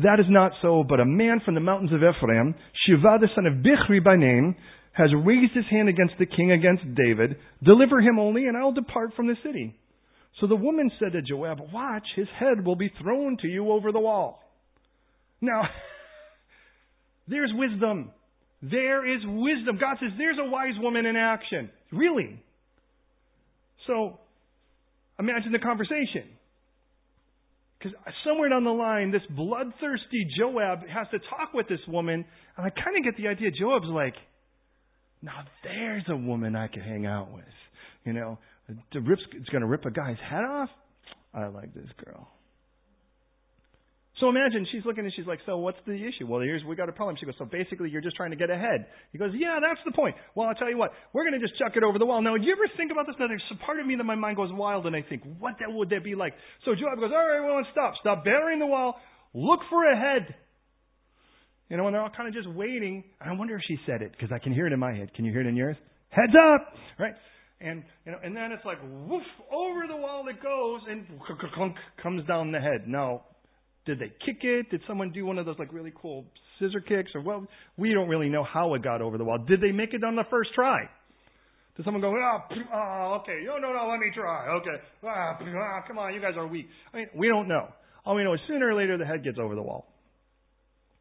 that 0.04 0.20
is 0.20 0.26
not 0.28 0.52
so. 0.62 0.84
But 0.84 1.00
a 1.00 1.06
man 1.06 1.40
from 1.46 1.54
the 1.54 1.62
mountains 1.62 1.94
of 1.94 2.00
Ephraim, 2.00 2.54
Shiva 2.86 3.20
the 3.22 3.30
son 3.34 3.46
of 3.46 3.64
Bichri 3.64 4.04
by 4.04 4.18
name, 4.18 4.58
has 4.92 5.08
raised 5.26 5.56
his 5.56 5.68
hand 5.72 5.88
against 5.88 6.16
the 6.20 6.26
king, 6.26 6.52
against 6.52 6.84
David. 6.94 7.38
Deliver 7.64 8.02
him 8.02 8.20
only, 8.20 8.48
and 8.48 8.58
I'll 8.58 8.74
depart 8.74 9.12
from 9.16 9.28
the 9.28 9.38
city. 9.42 9.74
So 10.42 10.48
the 10.48 10.56
woman 10.58 10.92
said 11.00 11.14
to 11.14 11.22
Joab, 11.22 11.60
Watch, 11.72 12.08
his 12.18 12.28
head 12.38 12.66
will 12.66 12.76
be 12.76 12.92
thrown 13.02 13.38
to 13.42 13.48
you 13.48 13.72
over 13.72 13.94
the 13.94 14.02
wall. 14.02 14.44
Now, 15.40 15.62
there's 17.30 17.54
wisdom. 17.56 18.12
There 18.64 19.06
is 19.06 19.22
wisdom. 19.26 19.78
God 19.80 19.98
says 20.00 20.12
there's 20.18 20.38
a 20.40 20.50
wise 20.50 20.80
woman 20.80 21.06
in 21.06 21.18
action. 21.18 21.70
Really. 21.92 22.42
So, 23.88 24.18
imagine 25.20 25.52
the 25.52 25.60
conversation. 25.60 26.30
Because 27.78 27.98
somewhere 28.26 28.48
down 28.48 28.64
the 28.64 28.70
line, 28.70 29.12
this 29.12 29.22
bloodthirsty 29.30 30.28
Joab 30.40 30.80
has 30.88 31.08
to 31.12 31.20
talk 31.20 31.54
with 31.54 31.68
this 31.68 31.82
woman, 31.90 32.24
and 32.56 32.66
I 32.66 32.70
kind 32.70 32.96
of 32.98 33.04
get 33.04 33.22
the 33.22 33.28
idea 33.28 33.52
Joab's 33.52 33.88
like, 33.90 34.16
now 35.22 35.44
there's 35.64 36.04
a 36.08 36.16
woman 36.16 36.56
I 36.56 36.68
could 36.68 36.84
hang 36.84 37.06
out 37.06 37.34
with. 37.34 37.44
You 38.06 38.14
know, 38.14 38.40
it's 38.70 39.50
going 39.50 39.62
to 39.62 39.68
rip 39.68 39.86
a 39.86 39.92
guy's 39.92 40.18
head 40.30 40.44
off. 40.44 40.70
I 41.34 41.48
like 41.48 41.74
this 41.74 41.90
girl. 42.06 42.30
So 44.24 44.30
imagine 44.30 44.66
she's 44.72 44.86
looking 44.86 45.04
and 45.04 45.12
she's 45.14 45.28
like, 45.28 45.40
"So 45.46 45.58
what's 45.58 45.84
the 45.86 46.00
issue?" 46.00 46.26
Well, 46.26 46.40
here's 46.40 46.64
we 46.64 46.78
got 46.78 46.88
a 46.88 46.94
problem. 46.94 47.18
She 47.20 47.26
goes, 47.26 47.36
"So 47.38 47.44
basically, 47.44 47.90
you're 47.90 48.00
just 48.00 48.16
trying 48.16 48.32
to 48.32 48.38
get 48.38 48.50
ahead." 48.50 48.88
He 49.12 49.18
goes, 49.18 49.32
"Yeah, 49.36 49.60
that's 49.60 49.82
the 49.84 49.92
point." 49.92 50.16
Well, 50.34 50.48
I'll 50.48 50.56
tell 50.56 50.70
you 50.70 50.78
what, 50.78 50.94
we're 51.12 51.28
going 51.28 51.38
to 51.38 51.46
just 51.46 51.60
chuck 51.60 51.76
it 51.76 51.84
over 51.84 52.00
the 52.00 52.06
wall. 52.06 52.22
Now, 52.22 52.38
do 52.38 52.42
you 52.42 52.54
ever 52.54 52.72
think 52.78 52.90
about 52.90 53.06
this? 53.06 53.18
Now, 53.20 53.28
there's 53.28 53.44
a 53.52 53.66
part 53.66 53.82
of 53.82 53.86
me 53.86 53.98
that 53.98 54.06
my 54.06 54.16
mind 54.16 54.38
goes 54.38 54.50
wild, 54.54 54.88
and 54.88 54.96
I 54.96 55.02
think, 55.02 55.24
"What 55.40 55.56
that 55.60 55.68
would 55.70 55.90
that 55.90 56.06
be 56.06 56.16
like?" 56.16 56.36
So 56.64 56.74
Joab 56.74 57.00
goes, 57.00 57.12
"All 57.12 57.20
right, 57.20 57.44
well, 57.44 57.68
stop, 57.74 57.96
stop 58.00 58.24
battering 58.24 58.60
the 58.60 58.66
wall. 58.66 58.96
Look 59.34 59.60
for 59.70 59.92
a 59.92 60.00
head." 60.00 60.34
You 61.68 61.76
know, 61.76 61.88
and 61.88 61.94
they're 61.94 62.02
all 62.02 62.16
kind 62.16 62.30
of 62.30 62.34
just 62.34 62.48
waiting. 62.48 63.04
I 63.20 63.34
wonder 63.34 63.58
if 63.58 63.62
she 63.68 63.78
said 63.86 64.02
it 64.02 64.14
because 64.14 64.32
I 64.32 64.40
can 64.40 64.54
hear 64.54 64.68
it 64.68 64.72
in 64.72 64.80
my 64.80 64.94
head. 64.94 65.14
Can 65.16 65.26
you 65.26 65.34
hear 65.34 65.42
it 65.42 65.48
in 65.48 65.58
yours? 65.58 65.76
Heads 66.12 66.32
up, 66.56 66.74
right? 66.98 67.16
And 67.60 67.84
you 68.06 68.14
know, 68.14 68.20
and 68.24 68.34
then 68.34 68.54
it's 68.54 68.64
like 68.64 68.78
woof 68.82 69.28
over 69.52 69.84
the 69.86 69.98
wall 69.98 70.24
it 70.30 70.42
goes, 70.42 70.80
and 70.88 71.08
clunk 71.56 71.76
comes 72.02 72.26
down 72.26 72.54
the 72.54 72.62
head. 72.62 72.88
Now, 72.88 73.24
did 73.86 74.00
they 74.00 74.12
kick 74.26 74.44
it? 74.44 74.70
Did 74.72 74.82
someone 74.88 75.12
do 75.12 75.26
one 75.26 75.38
of 75.38 75.46
those 75.46 75.58
like 75.60 75.74
really 75.74 75.94
cool 76.02 76.26
scissor 76.60 76.80
kicks? 76.80 77.12
Or 77.16 77.22
well, 77.22 77.46
we 77.78 77.94
don't 77.94 78.08
really 78.08 78.30
know 78.30 78.44
how 78.44 78.74
it 78.76 78.84
got 78.84 79.02
over 79.02 79.18
the 79.18 79.26
wall. 79.26 79.40
Did 79.40 79.62
they 79.62 79.72
make 79.72 79.94
it 79.94 80.04
on 80.04 80.16
the 80.16 80.24
first 80.30 80.52
try? 80.56 80.90
Did 81.76 81.86
someone 81.86 82.02
go, 82.02 82.14
oh, 82.16 82.40
oh 82.74 83.20
okay, 83.22 83.44
no, 83.46 83.58
no, 83.58 83.74
no, 83.74 83.90
let 83.90 84.00
me 84.00 84.12
try. 84.14 84.48
Okay, 84.58 84.84
ah, 85.04 85.38
ah, 85.40 85.84
come 85.88 85.98
on, 85.98 86.14
you 86.14 86.22
guys 86.22 86.34
are 86.38 86.48
weak. 86.48 86.68
I 86.94 86.98
mean, 86.98 87.08
we 87.16 87.28
don't 87.28 87.48
know. 87.48 87.68
All 88.06 88.16
we 88.16 88.24
know 88.24 88.34
is 88.34 88.40
sooner 88.48 88.70
or 88.70 88.76
later 88.76 88.98
the 88.98 89.06
head 89.06 89.24
gets 89.24 89.38
over 89.40 89.56
the 89.56 89.62
wall. 89.62 89.88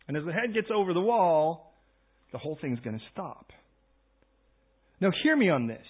And 0.08 0.16
as 0.16 0.24
the 0.24 0.32
head 0.32 0.54
gets 0.54 0.68
over 0.74 0.94
the 0.94 1.00
wall, 1.00 1.74
the 2.32 2.38
whole 2.38 2.58
thing's 2.60 2.80
going 2.80 2.98
to 2.98 3.04
stop. 3.12 3.50
Now, 5.00 5.10
hear 5.22 5.36
me 5.36 5.50
on 5.50 5.66
this. 5.66 5.84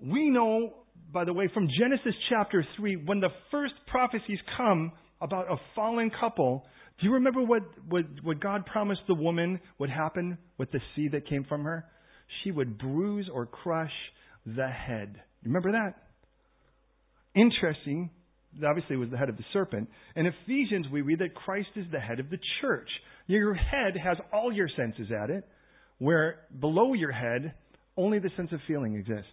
We 0.00 0.30
know, 0.30 0.72
by 1.12 1.24
the 1.24 1.32
way, 1.32 1.50
from 1.52 1.68
Genesis 1.78 2.14
chapter 2.30 2.64
3, 2.76 3.04
when 3.04 3.20
the 3.20 3.28
first 3.50 3.74
prophecies 3.88 4.38
come 4.56 4.92
about 5.22 5.50
a 5.50 5.56
fallen 5.74 6.10
couple, 6.20 6.64
do 7.00 7.06
you 7.06 7.14
remember 7.14 7.42
what, 7.42 7.62
what, 7.88 8.04
what 8.22 8.40
God 8.40 8.66
promised 8.66 9.02
the 9.08 9.14
woman 9.14 9.60
would 9.78 9.90
happen 9.90 10.38
with 10.58 10.70
the 10.72 10.80
seed 10.94 11.12
that 11.12 11.28
came 11.28 11.44
from 11.44 11.64
her? 11.64 11.84
She 12.42 12.50
would 12.50 12.78
bruise 12.78 13.28
or 13.32 13.46
crush 13.46 13.92
the 14.46 14.68
head. 14.68 15.20
Remember 15.44 15.72
that? 15.72 15.94
Interesting. 17.34 18.10
Obviously, 18.66 18.96
it 18.96 18.98
was 18.98 19.10
the 19.10 19.16
head 19.16 19.28
of 19.28 19.36
the 19.36 19.44
serpent. 19.52 19.88
In 20.16 20.26
Ephesians, 20.26 20.86
we 20.92 21.00
read 21.00 21.20
that 21.20 21.34
Christ 21.34 21.70
is 21.76 21.86
the 21.90 22.00
head 22.00 22.20
of 22.20 22.28
the 22.30 22.38
church. 22.60 22.88
Your 23.26 23.54
head 23.54 23.94
has 24.02 24.18
all 24.32 24.52
your 24.52 24.68
senses 24.76 25.08
at 25.10 25.30
it, 25.30 25.48
where 25.98 26.40
below 26.60 26.92
your 26.92 27.12
head, 27.12 27.54
only 27.96 28.18
the 28.18 28.30
sense 28.36 28.50
of 28.52 28.60
feeling 28.66 28.94
exists. 28.96 29.30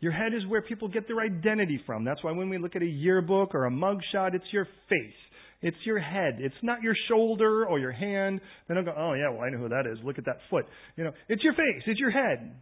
Your 0.00 0.12
head 0.12 0.32
is 0.34 0.46
where 0.46 0.62
people 0.62 0.88
get 0.88 1.06
their 1.06 1.20
identity 1.20 1.80
from. 1.86 2.04
That's 2.04 2.22
why 2.24 2.32
when 2.32 2.48
we 2.48 2.58
look 2.58 2.74
at 2.74 2.82
a 2.82 2.86
yearbook 2.86 3.54
or 3.54 3.66
a 3.66 3.70
mugshot, 3.70 4.34
it's 4.34 4.44
your 4.52 4.66
face. 4.88 5.14
It's 5.62 5.76
your 5.84 5.98
head. 5.98 6.38
It's 6.38 6.54
not 6.62 6.82
your 6.82 6.94
shoulder 7.08 7.66
or 7.66 7.78
your 7.78 7.92
hand. 7.92 8.40
They 8.66 8.74
don't 8.74 8.84
go, 8.84 8.94
oh 8.96 9.12
yeah, 9.12 9.30
well 9.30 9.42
I 9.42 9.50
know 9.50 9.58
who 9.58 9.68
that 9.68 9.86
is. 9.86 9.98
Look 10.02 10.18
at 10.18 10.24
that 10.24 10.38
foot. 10.48 10.64
You 10.96 11.04
know, 11.04 11.12
it's 11.28 11.44
your 11.44 11.52
face. 11.52 11.82
It's 11.86 12.00
your 12.00 12.10
head. 12.10 12.54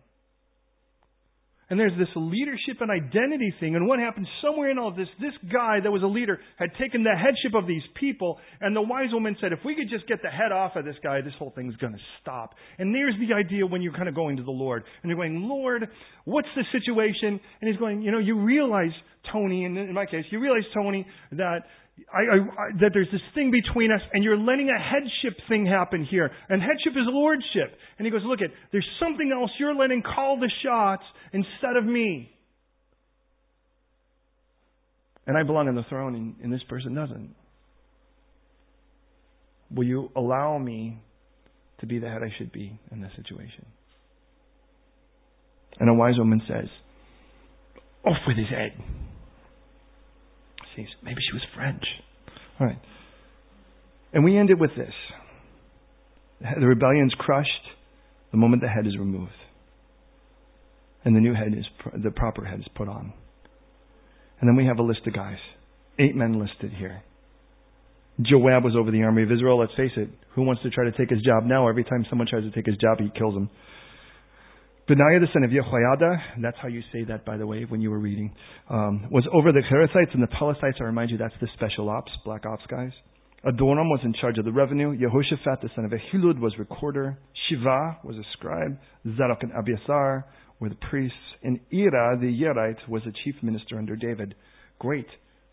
And 1.70 1.78
there's 1.78 1.96
this 1.98 2.08
leadership 2.16 2.80
and 2.80 2.90
identity 2.90 3.52
thing. 3.60 3.76
And 3.76 3.86
what 3.86 3.98
happened 3.98 4.26
somewhere 4.42 4.70
in 4.70 4.78
all 4.78 4.88
of 4.88 4.96
this, 4.96 5.08
this 5.20 5.34
guy 5.52 5.80
that 5.82 5.90
was 5.90 6.02
a 6.02 6.06
leader 6.06 6.38
had 6.56 6.70
taken 6.80 7.02
the 7.02 7.12
headship 7.14 7.54
of 7.54 7.66
these 7.66 7.82
people. 8.00 8.38
And 8.60 8.74
the 8.74 8.80
wise 8.80 9.12
woman 9.12 9.36
said, 9.38 9.52
if 9.52 9.58
we 9.66 9.74
could 9.74 9.90
just 9.90 10.08
get 10.08 10.22
the 10.22 10.30
head 10.30 10.50
off 10.50 10.76
of 10.76 10.86
this 10.86 10.96
guy, 11.02 11.20
this 11.20 11.34
whole 11.38 11.52
thing's 11.54 11.76
going 11.76 11.92
to 11.92 11.98
stop. 12.22 12.54
And 12.78 12.94
there's 12.94 13.14
the 13.20 13.34
idea 13.34 13.66
when 13.66 13.82
you're 13.82 13.92
kind 13.92 14.08
of 14.08 14.14
going 14.14 14.38
to 14.38 14.42
the 14.42 14.50
Lord. 14.50 14.84
And 15.02 15.10
you're 15.10 15.18
going, 15.18 15.42
Lord, 15.42 15.86
what's 16.24 16.48
the 16.56 16.64
situation? 16.72 17.38
And 17.60 17.70
he's 17.70 17.76
going, 17.78 18.00
you 18.00 18.12
know, 18.12 18.18
you 18.18 18.40
realize, 18.40 18.92
Tony, 19.30 19.64
in, 19.64 19.76
in 19.76 19.92
my 19.92 20.06
case, 20.06 20.24
you 20.30 20.40
realize, 20.40 20.64
Tony, 20.74 21.06
that 21.32 21.64
I, 22.12 22.18
I, 22.18 22.36
I, 22.36 22.70
that 22.80 22.90
there's 22.94 23.08
this 23.12 23.20
thing 23.34 23.50
between 23.50 23.92
us, 23.92 24.00
and 24.12 24.24
you're 24.24 24.36
letting 24.36 24.70
a 24.70 24.78
headship 24.80 25.38
thing 25.48 25.66
happen 25.66 26.06
here. 26.10 26.30
And 26.48 26.60
headship 26.62 26.92
is 26.92 27.04
lordship. 27.06 27.76
And 27.98 28.06
he 28.06 28.10
goes, 28.10 28.22
look 28.24 28.40
at, 28.40 28.50
there's 28.72 28.88
something 29.00 29.30
else 29.32 29.50
you're 29.58 29.74
letting 29.74 30.02
call 30.02 30.38
the 30.38 30.50
shots 30.64 31.04
instead 31.32 31.76
of 31.76 31.84
me. 31.84 32.30
And 35.26 35.36
I 35.36 35.42
belong 35.42 35.68
on 35.68 35.74
the 35.74 35.84
throne, 35.88 36.14
and, 36.14 36.36
and 36.42 36.52
this 36.52 36.62
person 36.68 36.94
doesn't. 36.94 37.34
Will 39.70 39.84
you 39.84 40.10
allow 40.16 40.56
me 40.56 41.02
to 41.80 41.86
be 41.86 41.98
the 41.98 42.08
head 42.08 42.22
I 42.22 42.32
should 42.38 42.50
be 42.50 42.80
in 42.90 43.02
this 43.02 43.12
situation? 43.16 43.66
And 45.78 45.90
a 45.90 45.94
wise 45.94 46.14
woman 46.16 46.40
says, 46.48 46.68
off 48.06 48.16
with 48.26 48.36
his 48.38 48.48
head. 48.48 48.72
Maybe 51.02 51.20
she 51.20 51.34
was 51.34 51.42
French. 51.54 51.82
All 52.60 52.66
right. 52.66 52.78
And 54.12 54.24
we 54.24 54.38
end 54.38 54.50
it 54.50 54.58
with 54.58 54.70
this 54.76 54.94
the 56.40 56.66
rebellion's 56.66 57.14
crushed 57.18 57.50
the 58.30 58.36
moment 58.36 58.62
the 58.62 58.68
head 58.68 58.86
is 58.86 58.96
removed. 58.98 59.32
And 61.04 61.16
the 61.16 61.20
new 61.20 61.34
head 61.34 61.54
is, 61.56 61.64
the 62.02 62.10
proper 62.10 62.44
head 62.44 62.60
is 62.60 62.66
put 62.74 62.88
on. 62.88 63.12
And 64.40 64.48
then 64.48 64.56
we 64.56 64.66
have 64.66 64.78
a 64.78 64.82
list 64.82 65.00
of 65.06 65.14
guys. 65.14 65.38
Eight 65.98 66.14
men 66.14 66.38
listed 66.38 66.72
here. 66.78 67.02
Joab 68.20 68.64
was 68.64 68.74
over 68.76 68.90
the 68.90 69.02
army 69.02 69.22
of 69.22 69.32
Israel. 69.32 69.60
Let's 69.60 69.74
face 69.76 69.92
it. 69.96 70.10
Who 70.34 70.42
wants 70.42 70.62
to 70.62 70.70
try 70.70 70.84
to 70.84 70.92
take 70.92 71.10
his 71.10 71.22
job 71.22 71.44
now? 71.44 71.68
Every 71.68 71.84
time 71.84 72.04
someone 72.08 72.28
tries 72.28 72.42
to 72.42 72.50
take 72.50 72.66
his 72.66 72.76
job, 72.76 72.98
he 72.98 73.10
kills 73.16 73.34
him. 73.34 73.48
Benaiah, 74.88 75.20
the 75.20 75.28
son 75.34 75.44
of 75.44 75.50
Jehoiada, 75.50 76.16
that's 76.40 76.56
how 76.62 76.68
you 76.68 76.80
say 76.90 77.04
that, 77.04 77.26
by 77.26 77.36
the 77.36 77.46
way, 77.46 77.66
when 77.68 77.82
you 77.82 77.90
were 77.90 77.98
reading, 77.98 78.34
um, 78.70 79.06
was 79.10 79.22
over 79.34 79.52
the 79.52 79.60
Cherethites 79.70 80.14
and 80.14 80.22
the 80.22 80.28
Pelethites. 80.28 80.80
I 80.80 80.84
remind 80.84 81.10
you, 81.10 81.18
that's 81.18 81.34
the 81.42 81.48
special 81.52 81.90
ops, 81.90 82.10
black 82.24 82.46
ops 82.46 82.64
guys. 82.70 82.92
Adoram 83.44 83.90
was 83.90 84.00
in 84.02 84.14
charge 84.18 84.38
of 84.38 84.46
the 84.46 84.52
revenue. 84.52 84.96
Yehoshaphat, 84.96 85.60
the 85.60 85.68
son 85.76 85.84
of 85.84 85.90
Ahilud, 85.90 86.40
was 86.40 86.54
recorder. 86.58 87.18
Shiva 87.48 87.98
was 88.02 88.16
a 88.16 88.22
scribe. 88.32 88.78
Zadok 89.18 89.42
and 89.42 89.52
Abiathar 89.52 90.24
were 90.58 90.70
the 90.70 90.78
priests. 90.90 91.16
And 91.42 91.60
Ira, 91.70 92.16
the 92.18 92.26
Yerite, 92.26 92.88
was 92.88 93.02
the 93.04 93.12
chief 93.24 93.34
minister 93.42 93.76
under 93.76 93.94
David. 93.94 94.34
Great. 94.78 95.06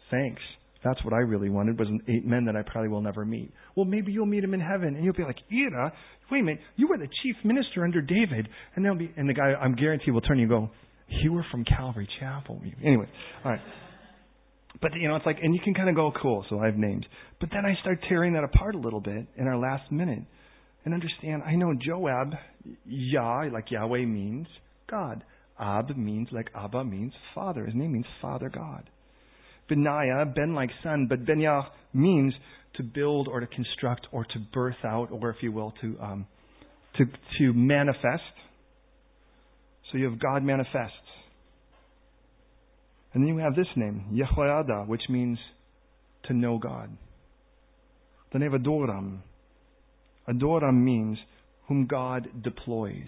Thanks. 0.10 0.42
That's 0.86 1.04
what 1.04 1.14
I 1.16 1.18
really 1.18 1.50
wanted 1.50 1.80
was 1.80 1.88
eight 2.08 2.26
men 2.26 2.46
that 2.46 2.56
I 2.56 2.62
probably 2.62 2.90
will 2.90 3.02
never 3.02 3.26
meet. 3.26 3.52
Well, 3.76 3.86
maybe 3.86 4.12
you'll 4.12 4.28
meet 4.28 4.42
them 4.42 4.54
in 4.54 4.60
heaven, 4.60 4.96
and 4.96 5.04
you'll 5.04 5.16
be 5.16 5.24
like, 5.24 5.40
Ira, 5.52 5.92
wait 6.32 6.40
a 6.42 6.44
minute, 6.44 6.62
you 6.76 6.88
were 6.88 6.98
the 6.98 7.10
chief 7.24 7.36
minister 7.44 7.84
under 7.84 8.02
David, 8.02 8.48
and 8.76 8.86
they'll 8.86 8.96
be, 8.96 9.12
and 9.18 9.28
the 9.28 9.34
guy, 9.34 9.54
I'm 9.60 9.76
guarantee, 9.76 10.12
will 10.12 10.22
turn 10.22 10.38
you 10.38 10.44
and 10.44 10.50
go, 10.52 10.70
you 11.24 11.34
were 11.34 11.46
from 11.50 11.66
Calvary 11.66 12.08
Chapel. 12.20 12.62
Anyway, 12.86 13.08
all 13.44 13.52
right. 13.52 13.62
But 14.80 14.92
you 14.94 15.08
know, 15.08 15.16
it's 15.16 15.26
like, 15.26 15.38
and 15.42 15.56
you 15.56 15.62
can 15.64 15.74
kind 15.74 15.90
of 15.90 15.96
go, 15.96 16.12
cool. 16.22 16.46
So 16.50 16.60
I 16.60 16.68
have 16.68 16.76
names, 16.78 17.06
but 17.40 17.50
then 17.52 17.66
I 17.66 17.74
start 17.82 18.00
tearing 18.08 18.34
that 18.34 18.44
apart 18.44 18.76
a 18.76 18.80
little 18.80 19.02
bit 19.02 19.26
in 19.38 19.48
our 19.48 19.58
last 19.58 19.92
minute, 19.92 20.24
and 20.84 20.94
understand. 20.94 21.42
I 21.44 21.56
know 21.56 21.74
Joab, 21.74 22.34
Yah, 22.86 23.46
like 23.52 23.72
Yahweh 23.72 24.06
means 24.06 24.46
God. 24.88 25.24
Ab 25.60 25.96
means 25.96 26.28
like 26.32 26.50
Abba 26.54 26.84
means 26.84 27.14
father. 27.34 27.66
His 27.66 27.74
name 27.74 27.94
means 27.94 28.06
Father 28.22 28.50
God. 28.50 28.90
Benaiah, 29.68 30.26
Ben 30.36 30.54
like 30.54 30.70
son, 30.84 31.08
but 31.10 31.26
Benyah 31.26 31.64
means 31.94 32.34
to 32.76 32.84
build 32.84 33.28
or 33.28 33.40
to 33.40 33.48
construct 33.48 34.08
or 34.12 34.26
to 34.26 34.40
birth 34.54 34.84
out, 34.84 35.10
or 35.12 35.30
if 35.30 35.38
you 35.42 35.52
will, 35.52 35.74
to 35.82 35.98
um, 36.02 36.28
to 36.98 37.06
to 37.40 37.54
manifest. 37.54 38.24
So 39.92 39.98
you 39.98 40.10
have 40.10 40.20
God 40.20 40.44
manifests. 40.44 40.94
And 43.14 43.24
then 43.24 43.30
you 43.30 43.38
have 43.38 43.56
this 43.56 43.68
name, 43.78 44.04
Jehoiada, 44.14 44.84
which 44.88 45.04
means 45.08 45.38
to 46.26 46.34
know 46.34 46.58
God. 46.58 46.90
Then 48.34 48.42
you 48.42 48.52
have 48.52 48.60
Adoram. 48.60 49.20
Adoram 50.28 50.84
means 50.84 51.18
whom 51.68 51.88
God 51.88 52.28
deploys 52.44 53.08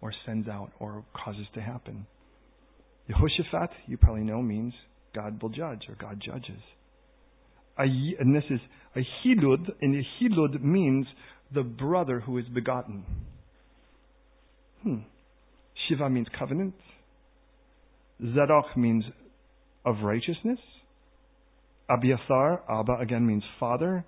or 0.00 0.12
sends 0.24 0.48
out 0.48 0.70
or 0.80 1.04
causes 1.12 1.46
to 1.54 1.60
happen. 1.60 2.06
Yehoshaphat, 3.10 3.68
you 3.86 3.98
probably 3.98 4.22
know, 4.22 4.40
means 4.40 4.72
God 5.14 5.40
will 5.42 5.50
judge 5.50 5.82
or 5.88 5.94
God 5.94 6.20
judges. 6.24 6.60
And 7.76 8.34
this 8.34 8.44
is 8.50 8.60
Ahilud, 8.96 9.70
and 9.80 10.04
Ahilud 10.04 10.62
means 10.62 11.06
the 11.52 11.62
brother 11.62 12.20
who 12.20 12.38
is 12.38 12.44
begotten. 12.52 13.04
Hmm. 14.82 14.98
Shiva 15.88 16.08
means 16.08 16.28
covenant. 16.38 16.74
Zadok 18.20 18.76
means 18.76 19.04
of 19.84 19.96
righteousness. 20.02 20.58
Abiathar, 21.90 22.62
Abba 22.68 22.98
again 23.00 23.26
means 23.26 23.42
father. 23.58 24.04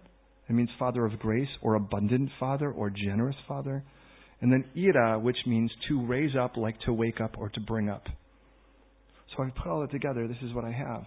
It 0.49 0.53
means 0.53 0.71
father 0.79 1.05
of 1.05 1.19
grace 1.19 1.49
or 1.61 1.75
abundant 1.75 2.31
father 2.39 2.71
or 2.71 2.89
generous 2.89 3.37
father. 3.49 3.83
And 4.41 4.53
then 4.53 4.65
Ira, 4.77 5.19
which 5.19 5.39
means 5.47 5.73
to 5.89 6.07
raise 6.07 6.37
up, 6.37 6.57
like 6.57 6.79
to 6.87 6.93
wake 6.93 7.21
up 7.21 7.37
or 7.37 7.49
to 7.51 7.61
bring 7.61 7.89
up. 7.89 8.05
So 9.37 9.43
I 9.43 9.51
put 9.51 9.67
all 9.67 9.81
that 9.83 9.91
together. 9.91 10.27
This 10.27 10.37
is 10.43 10.55
what 10.55 10.65
I 10.65 10.73
have. 10.73 11.05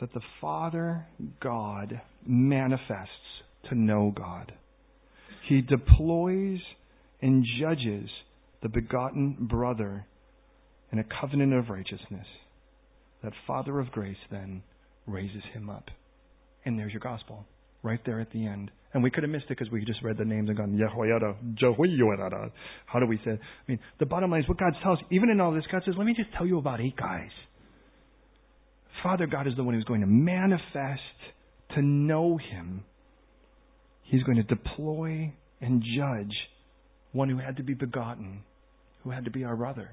That 0.00 0.12
the 0.12 0.20
Father 0.40 1.06
God 1.40 2.00
manifests 2.26 3.12
to 3.68 3.74
know 3.74 4.12
God. 4.16 4.52
He 5.48 5.60
deploys 5.60 6.60
and 7.20 7.44
judges 7.60 8.08
the 8.62 8.68
begotten 8.68 9.48
brother 9.50 10.06
in 10.92 10.98
a 10.98 11.04
covenant 11.20 11.52
of 11.52 11.68
righteousness. 11.68 12.26
That 13.22 13.32
Father 13.46 13.78
of 13.80 13.90
grace 13.90 14.16
then 14.30 14.62
raises 15.06 15.42
him 15.52 15.70
up. 15.70 15.88
And 16.64 16.78
there's 16.78 16.92
your 16.92 17.00
gospel, 17.00 17.46
right 17.82 18.00
there 18.04 18.20
at 18.20 18.30
the 18.32 18.46
end. 18.46 18.70
And 18.94 19.02
we 19.02 19.10
could 19.10 19.22
have 19.22 19.30
missed 19.30 19.44
it 19.44 19.50
because 19.50 19.70
we 19.70 19.84
just 19.84 20.02
read 20.02 20.16
the 20.16 20.24
names 20.24 20.48
and 20.48 20.56
gone, 20.56 20.78
Jehoiada, 20.78 21.36
Jehoiada. 21.54 22.50
How 22.86 22.98
do 22.98 23.06
we 23.06 23.16
say 23.18 23.32
it? 23.32 23.40
I 23.40 23.70
mean, 23.70 23.78
the 23.98 24.06
bottom 24.06 24.30
line 24.30 24.42
is 24.42 24.48
what 24.48 24.58
God 24.58 24.72
tells, 24.82 24.98
even 25.10 25.28
in 25.30 25.40
all 25.40 25.52
this, 25.52 25.64
God 25.70 25.82
says, 25.84 25.94
let 25.98 26.06
me 26.06 26.14
just 26.16 26.30
tell 26.36 26.46
you 26.46 26.58
about 26.58 26.80
eight 26.80 26.96
guys. 26.96 27.30
Father 29.02 29.26
God 29.26 29.46
is 29.46 29.54
the 29.56 29.62
one 29.62 29.74
who's 29.74 29.84
going 29.84 30.00
to 30.00 30.06
manifest 30.06 31.00
to 31.74 31.82
know 31.82 32.38
Him. 32.38 32.84
He's 34.04 34.22
going 34.22 34.38
to 34.38 34.42
deploy 34.42 35.34
and 35.60 35.82
judge 35.96 36.34
one 37.12 37.28
who 37.28 37.38
had 37.38 37.58
to 37.58 37.62
be 37.62 37.74
begotten, 37.74 38.42
who 39.04 39.10
had 39.10 39.24
to 39.26 39.30
be 39.30 39.44
our 39.44 39.56
brother. 39.56 39.90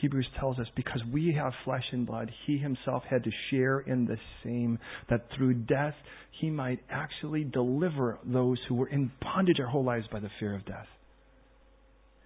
Hebrews 0.00 0.28
tells 0.38 0.58
us 0.58 0.66
because 0.76 1.00
we 1.10 1.32
have 1.38 1.52
flesh 1.64 1.84
and 1.92 2.06
blood, 2.06 2.30
he 2.46 2.58
himself 2.58 3.02
had 3.08 3.24
to 3.24 3.30
share 3.50 3.80
in 3.80 4.04
the 4.04 4.18
same, 4.44 4.78
that 5.08 5.26
through 5.36 5.54
death 5.54 5.94
he 6.40 6.50
might 6.50 6.80
actually 6.90 7.44
deliver 7.44 8.18
those 8.24 8.58
who 8.68 8.74
were 8.74 8.88
in 8.88 9.10
bondage 9.22 9.58
our 9.58 9.66
whole 9.66 9.84
lives 9.84 10.06
by 10.12 10.20
the 10.20 10.30
fear 10.38 10.54
of 10.54 10.66
death 10.66 10.86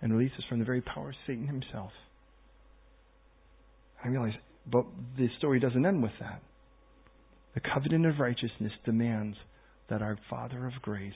and 0.03 0.13
release 0.13 0.33
us 0.37 0.45
from 0.49 0.59
the 0.59 0.65
very 0.65 0.81
power 0.81 1.11
of 1.11 1.15
Satan 1.27 1.47
himself. 1.47 1.93
I 4.03 4.09
realize, 4.09 4.35
but 4.67 4.87
the 5.17 5.29
story 5.39 5.61
doesn't 5.61 5.85
end 5.85 6.03
with 6.03 6.13
that. 6.21 6.43
The 7.55 7.61
covenant 7.61 8.07
of 8.07 8.19
righteousness 8.19 8.73
demands 8.85 9.37
that 9.91 10.03
our 10.03 10.19
Father 10.29 10.67
of 10.67 10.73
grace 10.83 11.13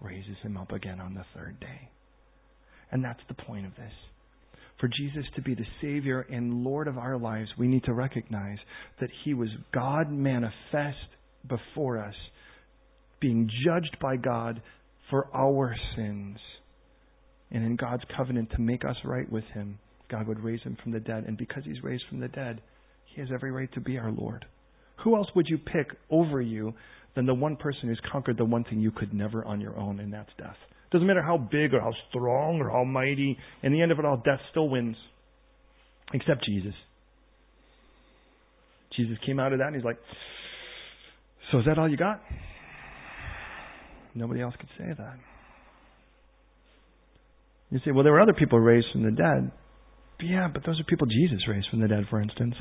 raises 0.00 0.36
him 0.42 0.56
up 0.56 0.72
again 0.72 1.00
on 1.00 1.14
the 1.14 1.24
third 1.34 1.58
day. 1.60 1.88
And 2.92 3.02
that's 3.02 3.20
the 3.28 3.34
point 3.34 3.66
of 3.66 3.74
this 3.74 3.92
for 4.80 4.88
Jesus 4.88 5.24
to 5.34 5.42
be 5.42 5.54
the 5.54 5.66
Savior 5.80 6.20
and 6.30 6.64
Lord 6.64 6.86
of 6.86 6.98
our 6.98 7.16
lives, 7.16 7.48
we 7.58 7.66
need 7.66 7.84
to 7.84 7.94
recognize 7.94 8.58
that 9.00 9.10
He 9.24 9.32
was 9.32 9.48
God 9.72 10.10
manifest 10.10 10.98
before 11.48 11.98
us, 11.98 12.14
being 13.20 13.48
judged 13.64 13.96
by 14.00 14.16
God 14.16 14.60
for 15.08 15.28
our 15.34 15.74
sins. 15.96 16.38
And 17.50 17.64
in 17.64 17.76
God's 17.76 18.02
covenant 18.16 18.50
to 18.50 18.60
make 18.60 18.84
us 18.84 18.96
right 19.04 19.30
with 19.30 19.44
Him, 19.54 19.78
God 20.10 20.28
would 20.28 20.40
raise 20.40 20.62
Him 20.62 20.76
from 20.82 20.92
the 20.92 21.00
dead. 21.00 21.24
And 21.26 21.38
because 21.38 21.62
He's 21.64 21.82
raised 21.82 22.04
from 22.08 22.20
the 22.20 22.28
dead, 22.28 22.60
He 23.06 23.20
has 23.20 23.30
every 23.32 23.52
right 23.52 23.72
to 23.74 23.80
be 23.80 23.98
our 23.98 24.10
Lord. 24.10 24.44
Who 25.04 25.16
else 25.16 25.28
would 25.34 25.46
you 25.48 25.58
pick 25.58 25.88
over 26.10 26.40
you 26.40 26.74
than 27.14 27.24
the 27.24 27.34
one 27.34 27.56
person 27.56 27.88
who's 27.88 28.00
conquered 28.12 28.36
the 28.36 28.44
one 28.44 28.64
thing 28.64 28.80
you 28.80 28.90
could 28.90 29.14
never 29.14 29.44
on 29.44 29.60
your 29.60 29.76
own, 29.78 30.00
and 30.00 30.12
that's 30.12 30.30
death? 30.36 30.56
Doesn't 30.92 31.06
matter 31.06 31.22
how 31.22 31.36
big 31.36 31.74
or 31.74 31.80
how 31.80 31.92
strong 32.08 32.60
or 32.60 32.70
how 32.70 32.84
mighty. 32.84 33.36
In 33.62 33.72
the 33.72 33.82
end 33.82 33.92
of 33.92 33.98
it 33.98 34.04
all, 34.04 34.16
death 34.16 34.40
still 34.50 34.68
wins. 34.68 34.96
Except 36.12 36.44
Jesus. 36.44 36.74
Jesus 38.96 39.18
came 39.26 39.40
out 39.40 39.52
of 39.52 39.58
that 39.58 39.66
and 39.66 39.76
he's 39.76 39.84
like, 39.84 39.98
So 41.50 41.58
is 41.58 41.64
that 41.66 41.78
all 41.78 41.90
you 41.90 41.96
got? 41.96 42.20
Nobody 44.14 44.40
else 44.40 44.54
could 44.58 44.70
say 44.78 44.86
that. 44.96 45.16
You 47.70 47.80
say, 47.84 47.90
well, 47.90 48.04
there 48.04 48.12
were 48.12 48.20
other 48.20 48.32
people 48.32 48.58
raised 48.58 48.86
from 48.92 49.02
the 49.02 49.10
dead. 49.10 49.50
Yeah, 50.20 50.48
but 50.52 50.64
those 50.64 50.80
are 50.80 50.84
people 50.84 51.06
Jesus 51.06 51.46
raised 51.48 51.66
from 51.70 51.80
the 51.80 51.88
dead, 51.88 52.04
for 52.08 52.20
instance. 52.20 52.54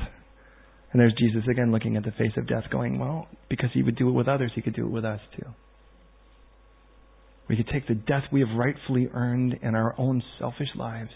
And 0.91 0.99
there's 0.99 1.13
Jesus 1.17 1.47
again 1.49 1.71
looking 1.71 1.95
at 1.95 2.03
the 2.03 2.11
face 2.11 2.31
of 2.37 2.47
death, 2.47 2.63
going, 2.71 2.99
well, 2.99 3.27
because 3.49 3.69
he 3.73 3.83
would 3.83 3.95
do 3.95 4.09
it 4.09 4.13
with 4.13 4.27
others, 4.27 4.51
he 4.55 4.61
could 4.61 4.75
do 4.75 4.85
it 4.85 4.91
with 4.91 5.05
us 5.05 5.19
too. 5.37 5.47
We 7.47 7.55
could 7.55 7.67
take 7.67 7.87
the 7.87 7.95
death 7.95 8.23
we 8.31 8.39
have 8.39 8.57
rightfully 8.57 9.09
earned 9.13 9.59
in 9.61 9.75
our 9.75 9.93
own 9.97 10.23
selfish 10.39 10.69
lives 10.75 11.11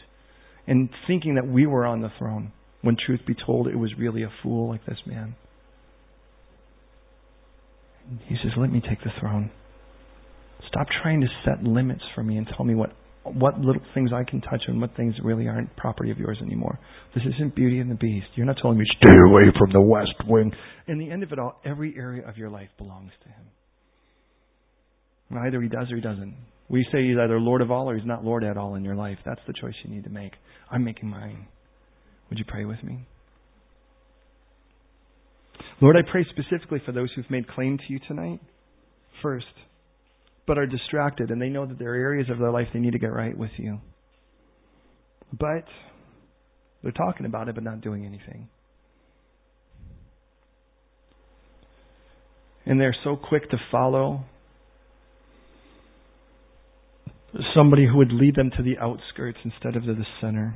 and 0.68 0.90
thinking 1.08 1.36
that 1.36 1.48
we 1.48 1.66
were 1.66 1.86
on 1.86 2.02
the 2.02 2.12
throne, 2.20 2.52
when 2.82 2.96
truth 3.06 3.22
be 3.26 3.36
told, 3.46 3.68
it 3.68 3.76
was 3.76 3.92
really 3.98 4.22
a 4.22 4.32
fool 4.44 4.70
like 4.70 4.86
this 4.86 5.00
man. 5.08 5.36
He 8.28 8.36
says, 8.44 8.52
Let 8.56 8.72
me 8.72 8.80
take 8.80 9.00
the 9.00 9.12
throne. 9.20 9.52
Stop 10.68 10.88
trying 11.02 11.22
to 11.22 11.28
set 11.44 11.64
limits 11.64 12.04
for 12.14 12.24
me 12.24 12.38
and 12.38 12.48
tell 12.56 12.66
me 12.66 12.76
what, 12.76 12.92
what 13.24 13.60
little 13.60 13.82
things 13.96 14.12
I 14.14 14.24
can 14.24 14.42
touch 14.42 14.62
and 14.68 14.80
what 14.80 14.96
things 14.96 15.16
really 15.24 15.48
aren't 15.48 15.76
property 15.76 16.12
of 16.12 16.20
yours 16.20 16.38
anymore. 16.42 16.80
This 17.16 17.24
isn't 17.36 17.56
Beauty 17.56 17.80
and 17.80 17.90
the 17.90 17.96
Beast. 17.96 18.28
You're 18.36 18.46
not 18.46 18.58
telling 18.62 18.78
me, 18.78 18.86
to 18.86 19.08
stay 19.08 19.18
away 19.28 19.44
from 19.58 19.74
the 19.74 19.82
west 19.82 20.28
wing. 20.28 20.52
In 20.88 21.00
the 21.00 21.10
end 21.10 21.24
of 21.24 21.32
it 21.32 21.40
all, 21.40 21.60
every 21.66 21.96
area 21.98 22.28
of 22.28 22.38
your 22.38 22.50
life 22.50 22.70
belongs 22.78 23.12
to 23.24 23.30
Him. 23.30 23.46
Either 25.38 25.62
he 25.62 25.70
does 25.70 25.92
or 25.92 25.96
he 25.96 26.02
doesn't. 26.02 26.36
We 26.70 26.86
say 26.92 27.04
he's 27.04 27.18
either 27.18 27.40
Lord 27.40 27.62
of 27.62 27.72
all 27.72 27.90
or 27.90 27.96
he's 27.96 28.06
not 28.06 28.24
Lord 28.24 28.44
at 28.44 28.58
all 28.58 28.76
in 28.76 28.84
your 28.84 28.96
life. 28.96 29.18
That's 29.26 29.42
the 29.48 29.54
choice 29.54 29.74
you 29.84 29.94
need 29.94 30.04
to 30.04 30.10
make. 30.10 30.34
I'm 30.72 30.84
making 30.84 31.10
mine. 31.10 31.48
Would 32.30 32.40
you 32.40 32.46
pray 32.48 32.66
with 32.66 32.84
me? 32.84 33.06
Lord, 35.82 35.96
I 35.96 36.10
pray 36.10 36.26
specifically 36.30 36.82
for 36.86 36.92
those 36.92 37.10
who've 37.16 37.30
made 37.30 37.48
claim 37.48 37.78
to 37.78 37.84
you 37.88 38.00
tonight. 38.08 38.40
First, 39.24 39.46
but 40.46 40.58
are 40.58 40.66
distracted 40.66 41.30
and 41.32 41.42
they 41.42 41.50
know 41.50 41.66
that 41.66 41.80
there 41.80 41.92
are 41.92 41.96
areas 41.96 42.30
of 42.30 42.40
their 42.40 42.52
life 42.52 42.68
they 42.74 42.80
need 42.80 42.94
to 42.94 43.00
get 43.00 43.14
right 43.14 43.38
with 43.38 43.52
you. 43.58 43.80
But 45.32 45.66
they're 46.82 46.92
talking 46.92 47.26
about 47.26 47.50
it 47.50 47.56
but 47.56 47.64
not 47.64 47.82
doing 47.82 48.06
anything. 48.06 48.50
And 52.66 52.80
they're 52.80 52.96
so 53.04 53.16
quick 53.16 53.50
to 53.50 53.58
follow 53.72 54.26
somebody 57.56 57.86
who 57.88 57.98
would 57.98 58.12
lead 58.12 58.36
them 58.36 58.52
to 58.58 58.64
the 58.64 58.78
outskirts 58.78 59.38
instead 59.44 59.76
of 59.76 59.84
to 59.84 59.94
the 59.94 60.06
center. 60.22 60.56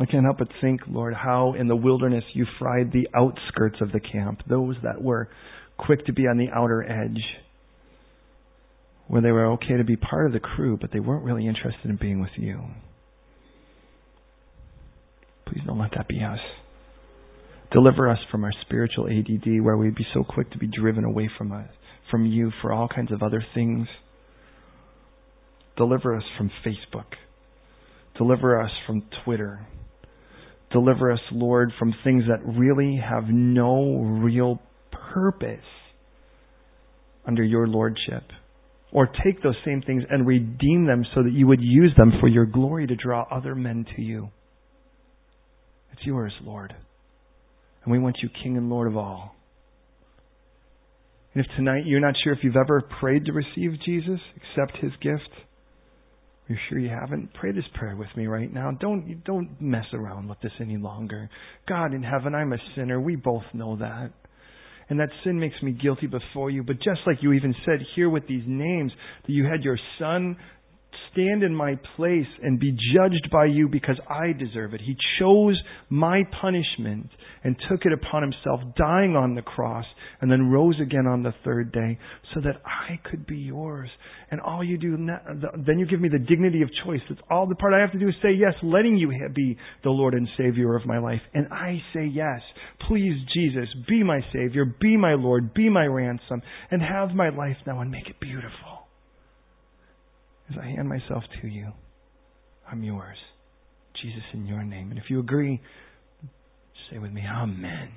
I 0.00 0.06
can't 0.06 0.24
help 0.24 0.38
but 0.38 0.48
think, 0.60 0.80
Lord, 0.88 1.14
how 1.14 1.54
in 1.54 1.68
the 1.68 1.76
wilderness 1.76 2.24
you 2.32 2.46
fried 2.58 2.92
the 2.92 3.08
outskirts 3.14 3.76
of 3.80 3.92
the 3.92 4.00
camp, 4.00 4.40
those 4.48 4.76
that 4.82 5.02
were 5.02 5.28
quick 5.76 6.06
to 6.06 6.12
be 6.12 6.26
on 6.26 6.38
the 6.38 6.48
outer 6.52 6.82
edge, 6.82 7.22
where 9.06 9.22
they 9.22 9.30
were 9.30 9.52
okay 9.52 9.76
to 9.76 9.84
be 9.84 9.96
part 9.96 10.26
of 10.26 10.32
the 10.32 10.40
crew, 10.40 10.78
but 10.80 10.90
they 10.92 11.00
weren't 11.00 11.24
really 11.24 11.46
interested 11.46 11.84
in 11.84 11.96
being 11.96 12.20
with 12.20 12.30
you. 12.36 12.62
Please 15.46 15.60
don't 15.66 15.78
let 15.78 15.90
that 15.96 16.08
be 16.08 16.22
us. 16.22 16.38
Deliver 17.70 18.08
us 18.08 18.18
from 18.30 18.44
our 18.44 18.52
spiritual 18.62 19.06
ADD, 19.06 19.62
where 19.62 19.76
we'd 19.76 19.94
be 19.94 20.06
so 20.14 20.24
quick 20.24 20.50
to 20.52 20.58
be 20.58 20.66
driven 20.66 21.04
away 21.04 21.30
from 21.36 21.52
us, 21.52 21.68
from 22.10 22.26
you 22.26 22.50
for 22.60 22.72
all 22.72 22.88
kinds 22.88 23.12
of 23.12 23.22
other 23.22 23.44
things. 23.54 23.86
Deliver 25.76 26.16
us 26.16 26.24
from 26.36 26.50
Facebook. 26.64 27.06
Deliver 28.16 28.60
us 28.60 28.70
from 28.86 29.02
Twitter. 29.24 29.66
Deliver 30.70 31.12
us, 31.12 31.20
Lord, 31.30 31.72
from 31.78 31.94
things 32.04 32.24
that 32.28 32.58
really 32.58 33.00
have 33.02 33.24
no 33.28 34.00
real 34.22 34.60
purpose 35.12 35.58
under 37.26 37.42
your 37.42 37.66
lordship. 37.66 38.24
Or 38.90 39.06
take 39.06 39.42
those 39.42 39.56
same 39.64 39.82
things 39.82 40.02
and 40.10 40.26
redeem 40.26 40.86
them 40.86 41.04
so 41.14 41.22
that 41.22 41.32
you 41.32 41.46
would 41.46 41.62
use 41.62 41.92
them 41.96 42.12
for 42.20 42.28
your 42.28 42.44
glory 42.44 42.86
to 42.86 42.94
draw 42.94 43.26
other 43.30 43.54
men 43.54 43.86
to 43.96 44.02
you. 44.02 44.28
It's 45.92 46.02
yours, 46.04 46.32
Lord. 46.42 46.74
And 47.84 47.92
we 47.92 47.98
want 47.98 48.18
you 48.22 48.28
King 48.42 48.56
and 48.56 48.68
Lord 48.68 48.88
of 48.88 48.96
all. 48.96 49.34
And 51.34 51.44
if 51.44 51.50
tonight 51.56 51.84
you're 51.86 52.00
not 52.00 52.14
sure 52.22 52.32
if 52.32 52.40
you've 52.42 52.56
ever 52.56 52.82
prayed 53.00 53.24
to 53.26 53.32
receive 53.32 53.80
Jesus, 53.84 54.20
accept 54.36 54.76
his 54.82 54.92
gift, 55.00 55.30
you're 56.48 56.58
sure 56.68 56.78
you 56.78 56.90
haven't? 56.90 57.32
Pray 57.34 57.52
this 57.52 57.64
prayer 57.74 57.96
with 57.96 58.08
me 58.16 58.26
right 58.26 58.52
now. 58.52 58.70
Don't 58.72 59.24
don't 59.24 59.60
mess 59.60 59.86
around 59.94 60.28
with 60.28 60.40
this 60.42 60.52
any 60.60 60.76
longer. 60.76 61.30
God 61.68 61.94
in 61.94 62.02
heaven, 62.02 62.34
I'm 62.34 62.52
a 62.52 62.58
sinner. 62.76 63.00
We 63.00 63.16
both 63.16 63.44
know 63.54 63.76
that. 63.76 64.10
And 64.90 65.00
that 65.00 65.08
sin 65.24 65.38
makes 65.38 65.54
me 65.62 65.72
guilty 65.72 66.06
before 66.06 66.50
you. 66.50 66.62
But 66.62 66.76
just 66.76 67.00
like 67.06 67.22
you 67.22 67.32
even 67.32 67.54
said 67.64 67.78
here 67.94 68.10
with 68.10 68.26
these 68.26 68.42
names, 68.46 68.92
that 69.26 69.32
you 69.32 69.46
had 69.46 69.62
your 69.62 69.78
son 69.98 70.36
stand 71.12 71.42
in 71.42 71.54
my 71.54 71.78
place 71.96 72.26
and 72.42 72.58
be 72.58 72.72
judged 72.94 73.28
by 73.30 73.46
you 73.46 73.68
because 73.68 73.98
I 74.08 74.32
deserve 74.32 74.74
it. 74.74 74.80
He 74.80 74.96
chose 75.18 75.60
my 75.88 76.22
punishment 76.40 77.10
and 77.44 77.56
took 77.70 77.84
it 77.84 77.92
upon 77.92 78.22
himself, 78.22 78.60
dying 78.76 79.16
on 79.16 79.34
the 79.34 79.42
cross, 79.42 79.84
and 80.20 80.30
then 80.30 80.50
rose 80.50 80.80
again 80.80 81.06
on 81.06 81.22
the 81.22 81.34
third 81.44 81.72
day 81.72 81.98
so 82.34 82.40
that 82.40 82.62
I 82.64 82.98
could 83.08 83.26
be 83.26 83.36
yours. 83.36 83.90
And 84.30 84.40
all 84.40 84.64
you 84.64 84.78
do, 84.78 84.96
then 84.96 85.78
you 85.78 85.86
give 85.86 86.00
me 86.00 86.08
the 86.08 86.18
dignity 86.18 86.62
of 86.62 86.70
choice. 86.84 87.00
That's 87.08 87.20
all 87.30 87.46
the 87.46 87.54
part 87.54 87.74
I 87.74 87.80
have 87.80 87.92
to 87.92 87.98
do 87.98 88.08
is 88.08 88.14
say 88.22 88.32
yes, 88.32 88.54
letting 88.62 88.96
you 88.96 89.12
be 89.34 89.56
the 89.84 89.90
Lord 89.90 90.14
and 90.14 90.28
Savior 90.36 90.74
of 90.74 90.86
my 90.86 90.98
life. 90.98 91.20
And 91.34 91.48
I 91.52 91.80
say 91.94 92.06
yes. 92.06 92.40
Please, 92.88 93.14
Jesus, 93.34 93.68
be 93.88 94.02
my 94.02 94.20
Savior, 94.32 94.64
be 94.64 94.96
my 94.96 95.14
Lord, 95.14 95.54
be 95.54 95.68
my 95.68 95.84
ransom, 95.84 96.42
and 96.70 96.82
have 96.82 97.10
my 97.10 97.28
life 97.28 97.56
now 97.66 97.80
and 97.80 97.90
make 97.90 98.08
it 98.08 98.18
beautiful 98.20 98.81
as 100.52 100.58
I 100.62 100.66
hand 100.66 100.88
myself 100.88 101.22
to 101.40 101.48
you. 101.48 101.72
I'm 102.70 102.82
yours. 102.82 103.16
Jesus, 104.02 104.22
in 104.32 104.46
your 104.46 104.62
name. 104.64 104.90
And 104.90 104.98
if 104.98 105.04
you 105.08 105.20
agree, 105.20 105.60
say 106.90 106.98
with 106.98 107.12
me, 107.12 107.22
Amen. 107.26 107.90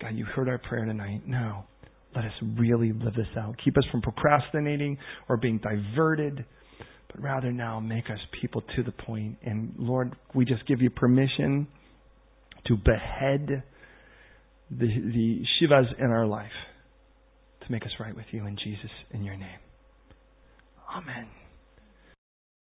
God, 0.00 0.14
you 0.14 0.24
heard 0.24 0.48
our 0.48 0.58
prayer 0.58 0.84
tonight. 0.84 1.22
Now, 1.26 1.66
let 2.14 2.24
us 2.24 2.32
really 2.58 2.92
live 2.92 3.14
this 3.14 3.26
out. 3.38 3.56
Keep 3.64 3.78
us 3.78 3.84
from 3.90 4.02
procrastinating 4.02 4.98
or 5.28 5.36
being 5.36 5.58
diverted, 5.58 6.44
but 7.10 7.22
rather 7.22 7.52
now 7.52 7.80
make 7.80 8.06
us 8.06 8.18
people 8.40 8.62
to 8.76 8.82
the 8.82 8.92
point. 8.92 9.38
And 9.42 9.74
Lord, 9.78 10.14
we 10.34 10.44
just 10.44 10.66
give 10.66 10.82
you 10.82 10.90
permission 10.90 11.66
to 12.66 12.76
behead 12.76 13.62
the, 14.70 14.86
the 14.86 15.42
Shivas 15.60 15.98
in 15.98 16.10
our 16.10 16.26
life 16.26 16.50
to 17.64 17.72
make 17.72 17.82
us 17.82 17.92
right 18.00 18.14
with 18.14 18.26
you 18.32 18.46
in 18.46 18.56
Jesus, 18.56 18.90
in 19.12 19.24
your 19.24 19.36
name. 19.36 19.58
Amen. 20.94 21.30